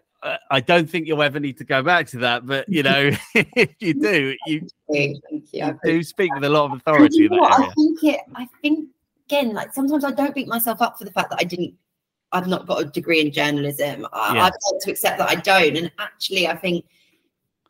[0.49, 3.75] I don't think you'll ever need to go back to that, but you know, if
[3.79, 5.65] you do, you, Thank you.
[5.65, 7.59] You do speak with a lot of authority you know what?
[7.59, 8.21] I think it.
[8.35, 8.89] I think
[9.27, 11.73] again, like sometimes I don't beat myself up for the fact that I didn't.
[12.31, 14.07] I've not got a degree in journalism.
[14.13, 14.43] I, Yeah.
[14.45, 15.77] I've got to accept that I don't.
[15.77, 16.85] And actually, I think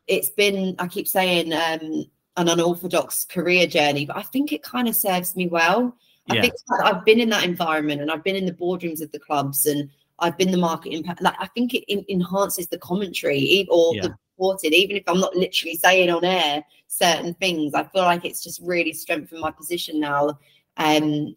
[0.07, 0.75] it's been.
[0.79, 2.05] I keep saying um,
[2.37, 5.95] an unorthodox career journey, but I think it kind of serves me well.
[6.29, 6.41] I Yeah.
[6.41, 9.01] think the fact that I've been in that environment and I've been in the boardrooms
[9.01, 9.89] of the clubs and
[10.23, 11.21] I've been the market impact.
[11.21, 14.01] Like I think it en- enhances the commentary or Yeah.
[14.03, 17.73] the reported, even if I'm not literally saying on air certain things.
[17.73, 20.39] I feel like it's just really strengthened my position now.
[20.77, 21.35] Um,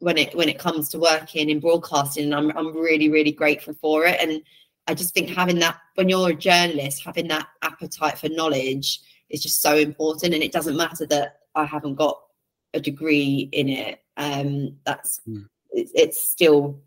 [0.00, 3.74] when it when it comes to working in broadcasting, and I'm I'm really really grateful
[3.80, 4.20] for it.
[4.20, 4.42] And
[4.88, 9.00] I just think having that when you're a journalist, having that appetite for knowledge
[9.30, 10.34] is just so important.
[10.34, 12.20] And it doesn't matter that I haven't got
[12.74, 14.00] a degree in it.
[14.16, 15.48] Um, that's Mm.
[15.70, 16.80] it's, it's still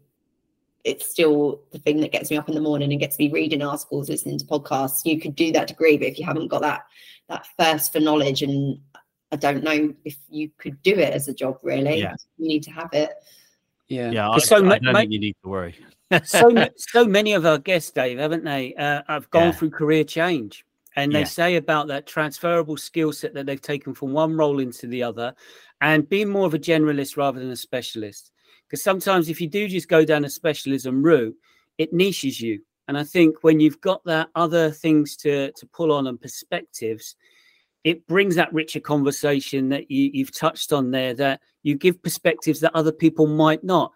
[0.86, 3.64] it's still the thing that gets me up in the morning and gets me reading
[3.64, 5.04] articles, listening to podcasts.
[5.04, 6.86] You could do that degree, but if you haven't got that
[7.28, 8.80] that thirst for knowledge, and
[9.32, 12.00] I don't know if you could do it as a job, really.
[12.00, 12.14] Yeah.
[12.38, 13.10] You need to have it.
[13.88, 14.12] Yeah.
[14.12, 15.76] Yeah, I, 'Cause so, I ma- don't ma- think you need to worry.
[16.24, 18.76] so so many of our guests, Dave, haven't they?
[18.76, 19.52] Uh, have gone Yeah.
[19.54, 20.64] through career change,
[20.96, 21.26] and they Yeah.
[21.26, 25.34] say about that transferable skill set that they've taken from one role into the other,
[25.82, 28.32] and being more of a generalist rather than a specialist.
[28.68, 31.36] Because sometimes, if you do just go down a specialism route,
[31.78, 32.62] it niches you.
[32.88, 37.16] And I think when you've got that other things to to pull on and perspectives,
[37.84, 41.14] it brings that richer conversation that you, you've touched on there.
[41.14, 43.92] That you give perspectives that other people might not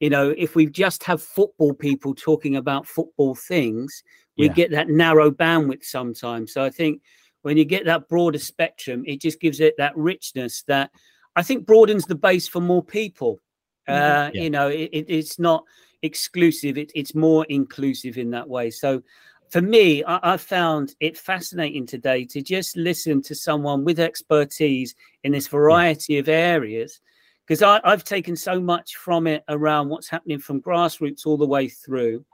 [0.00, 4.02] you know, if we just have football people talking about football things,
[4.36, 4.52] we Yeah.
[4.52, 6.52] get that narrow bandwidth sometimes.
[6.52, 7.00] So I think
[7.42, 10.90] when you get that broader spectrum, it just gives it that richness that
[11.36, 13.40] I think broadens the base for more people.
[13.86, 14.36] Uh, Mm-hmm.
[14.36, 14.42] Yeah.
[14.42, 15.64] You know, it, it, it's not
[16.02, 18.70] exclusive; it, it's more inclusive in that way.
[18.70, 19.02] So
[19.50, 24.94] for me, I, I found it fascinating today to just listen to someone with expertise
[25.22, 27.00] in this variety of areas
[27.46, 31.68] because I've taken so much from it around what's happening from grassroots all the way
[31.68, 32.24] through,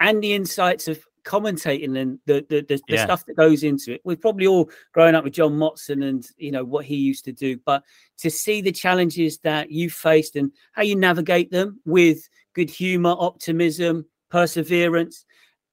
[0.00, 3.04] and the insights of commentating and the the, the, the Yeah.
[3.04, 4.00] stuff that goes into it.
[4.04, 7.32] We've probably all grown up with John Motson and you know what he used to
[7.32, 7.82] do, but
[8.18, 13.14] to see the challenges that you faced and how you navigate them with good humor,
[13.18, 15.24] optimism, perseverance.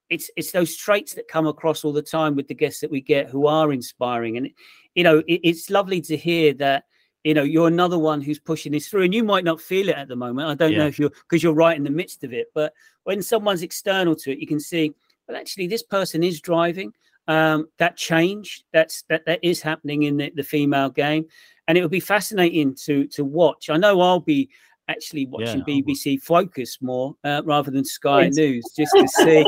[0.09, 3.01] It's it's those traits that come across all the time with the guests that we
[3.01, 4.49] get who are inspiring, and
[4.95, 6.85] you know it, it's lovely to hear that
[7.23, 9.97] you know you're another one who's pushing this through and you might not feel it
[9.97, 12.31] at the moment i don't know if you're because you're right in the midst of
[12.31, 12.71] it but
[13.03, 14.93] when someone's external to it you can see
[15.27, 16.91] well actually this person is driving
[17.27, 21.25] um, that change that's that that is happening in the, the female game
[21.67, 24.49] and it would be fascinating to to watch i know i'll be
[24.87, 25.93] actually watching I will.
[25.93, 28.35] bbc focus more uh, rather than sky Yes.
[28.37, 29.45] news just to see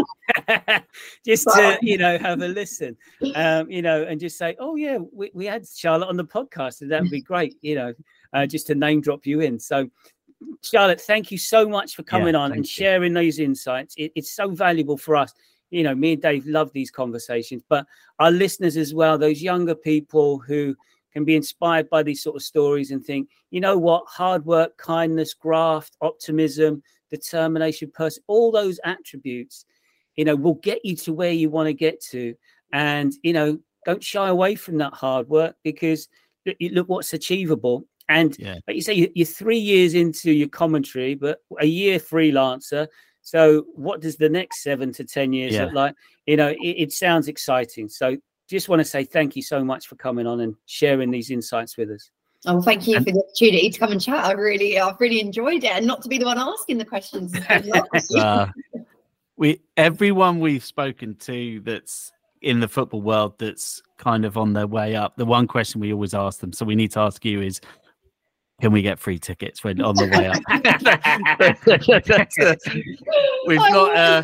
[1.26, 2.98] just to you know have a listen
[3.36, 6.82] um, you know, and just say, "Oh yeah, we, we had Charlotte on the podcast,
[6.82, 7.94] and that would be great," you know,
[8.34, 9.60] uh, just to name drop you in.
[9.60, 9.90] So,
[10.64, 12.70] Charlotte, thank you so much for coming on and you.
[12.70, 13.94] sharing those insights.
[13.98, 15.34] It, it's so valuable for us.
[15.70, 17.86] You know, me and Dave love these conversations, but
[18.20, 20.76] our listeners as well, those younger people who
[21.14, 24.78] can be inspired by these sort of stories and think, you know what, hard work,
[24.78, 29.66] kindness, graft, optimism, determination, person, all those attributes,
[30.16, 32.36] you know, will get you to where you want to get to.
[32.72, 36.08] And, you know, don't shy away from that hard work because
[36.62, 37.86] look what's achievable.
[38.08, 38.56] And yeah.
[38.68, 42.88] like you say, you're three years into your commentary, but a year freelancer.
[43.30, 45.66] So, what does the next seven to 10 years yeah.
[45.66, 45.96] look like?
[46.26, 47.88] You know, it, it sounds exciting.
[47.88, 48.18] So,
[48.50, 51.78] just want to say thank you so much for coming on and sharing these insights
[51.78, 52.10] with us.
[52.48, 54.26] Oh, thank you and, for the opportunity to come and chat.
[54.26, 57.32] I really, I've really enjoyed it, and not to be the one asking the questions.
[58.18, 58.48] uh,
[59.38, 62.12] we, everyone we've spoken to that's
[62.42, 65.18] in the football world that's kind of on their way up.
[65.18, 67.62] The one question we always ask them, so we need to ask you, is
[68.62, 70.38] can we get free tickets when on the way up?
[73.48, 73.96] we've got.
[73.96, 74.24] Uh,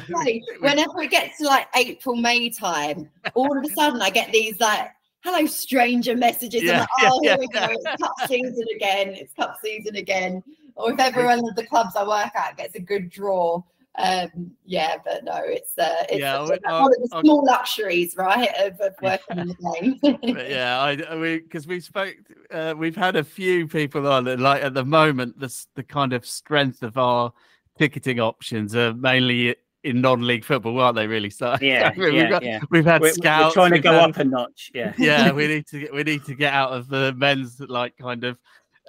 [0.60, 4.60] whenever it gets to like April, May time, all of a sudden I get these
[4.60, 4.90] like
[5.22, 6.64] "Hello, stranger" messages.
[6.64, 7.68] Yeah, like, oh, yeah, here we go.
[7.72, 9.10] It's cup season again.
[9.10, 10.44] It's cup season again.
[10.76, 13.64] Or if everyone of the clubs I work at gets a good draw,
[13.98, 18.80] um yeah but no it's uh it's yeah, one of the small luxuries right of,
[18.82, 22.16] of working in the game yeah i, I mean because we spoke
[22.52, 26.14] uh, we've had a few people on and like at the moment the, the kind
[26.14, 27.32] of strength of our
[27.78, 29.56] ticketing options are mainly
[29.86, 31.08] in non-league football, aren't they?
[31.08, 31.30] Really?
[31.30, 32.60] So yeah, we've, yeah, got, yeah.
[32.72, 33.56] we've had we're, scouts.
[33.56, 34.72] We're trying to go had, up a notch.
[34.74, 35.32] Yeah, yeah.
[35.32, 38.40] We need to get we need to get out of the men's like kind of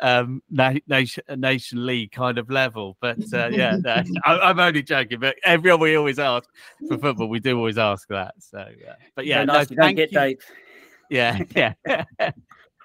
[0.02, 5.20] um nation nation league kind of level but uh, yeah no, I, am only joking
[5.20, 6.48] but everyone we always ask
[6.88, 10.06] for football we do always ask that so uh, but yeah no, thank you.
[10.06, 10.38] Dave.
[11.08, 11.72] yeah yeah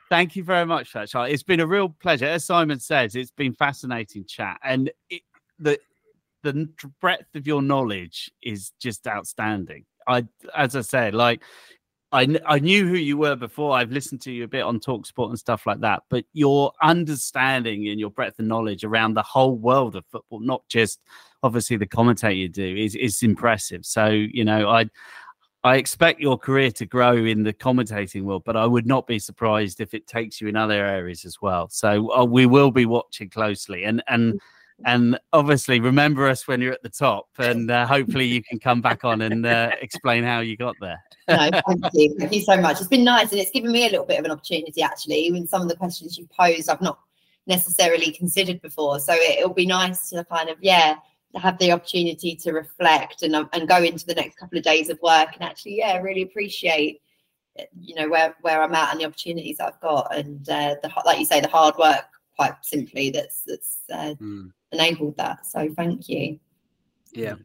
[0.09, 1.31] thank you very much for that Charlie.
[1.33, 5.21] it's been a real pleasure as simon says it's been fascinating chat and it,
[5.59, 5.77] the
[6.43, 6.69] the
[7.01, 10.25] breadth of your knowledge is just outstanding i
[10.55, 11.43] as i said like
[12.13, 13.75] I, I knew who you were before.
[13.75, 16.03] I've listened to you a bit on Talksport and stuff like that.
[16.09, 20.67] But your understanding and your breadth of knowledge around the whole world of football, not
[20.67, 20.99] just
[21.41, 23.85] obviously the commentator you do, is is impressive.
[23.85, 24.89] So you know, I
[25.63, 29.19] I expect your career to grow in the commentating world, but I would not be
[29.19, 31.69] surprised if it takes you in other areas as well.
[31.69, 34.41] So uh, we will be watching closely, and and
[34.85, 38.81] and obviously remember us when you're at the top, and uh, hopefully you can come
[38.81, 41.01] back on and uh, explain how you got there
[41.31, 42.15] no, thank you.
[42.17, 42.79] Thank you so much.
[42.79, 45.17] It's been nice and it's given me a little bit of an opportunity actually.
[45.17, 46.99] Even some of the questions you posed, I've not
[47.47, 48.99] necessarily considered before.
[48.99, 50.95] So it, will be nice to kind of, yeah,
[51.35, 54.99] have the opportunity to reflect and, and go into the next couple of days of
[55.01, 57.01] work and actually, yeah, really appreciate
[57.81, 61.19] you know where where I'm at and the opportunities I've got and uh, the like
[61.19, 62.05] you say the hard work
[62.37, 64.51] quite simply that's that's uh, mm.
[64.72, 66.39] Enabled that so thank you
[67.14, 67.35] yeah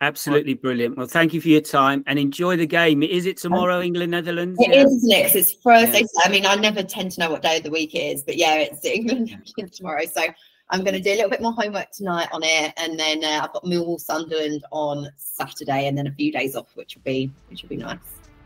[0.00, 0.96] Absolutely brilliant.
[0.96, 3.02] Well, thank you for your time and enjoy the game.
[3.02, 4.56] Is it tomorrow, England, Netherlands?
[4.60, 4.84] It yeah?
[4.84, 6.00] is, isn't it's Thursday.
[6.00, 6.22] Yeah.
[6.24, 8.36] I mean, I never tend to know what day of the week it is, but
[8.36, 9.36] yeah, it's England
[9.72, 10.04] tomorrow.
[10.04, 10.22] So
[10.70, 13.40] I'm going to do a little bit more homework tonight on it, and then uh,
[13.42, 17.30] I've got Millwall Sunderland on Saturday, and then a few days off, which will be
[17.48, 17.98] which will be nice.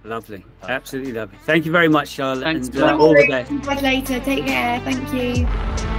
[0.04, 1.38] Lovely, absolutely lovely.
[1.44, 3.82] Thank you very much, Charlotte, Thanks, and uh, all the best.
[3.82, 4.20] Later.
[4.20, 4.80] Take care.
[4.80, 5.91] Thank you.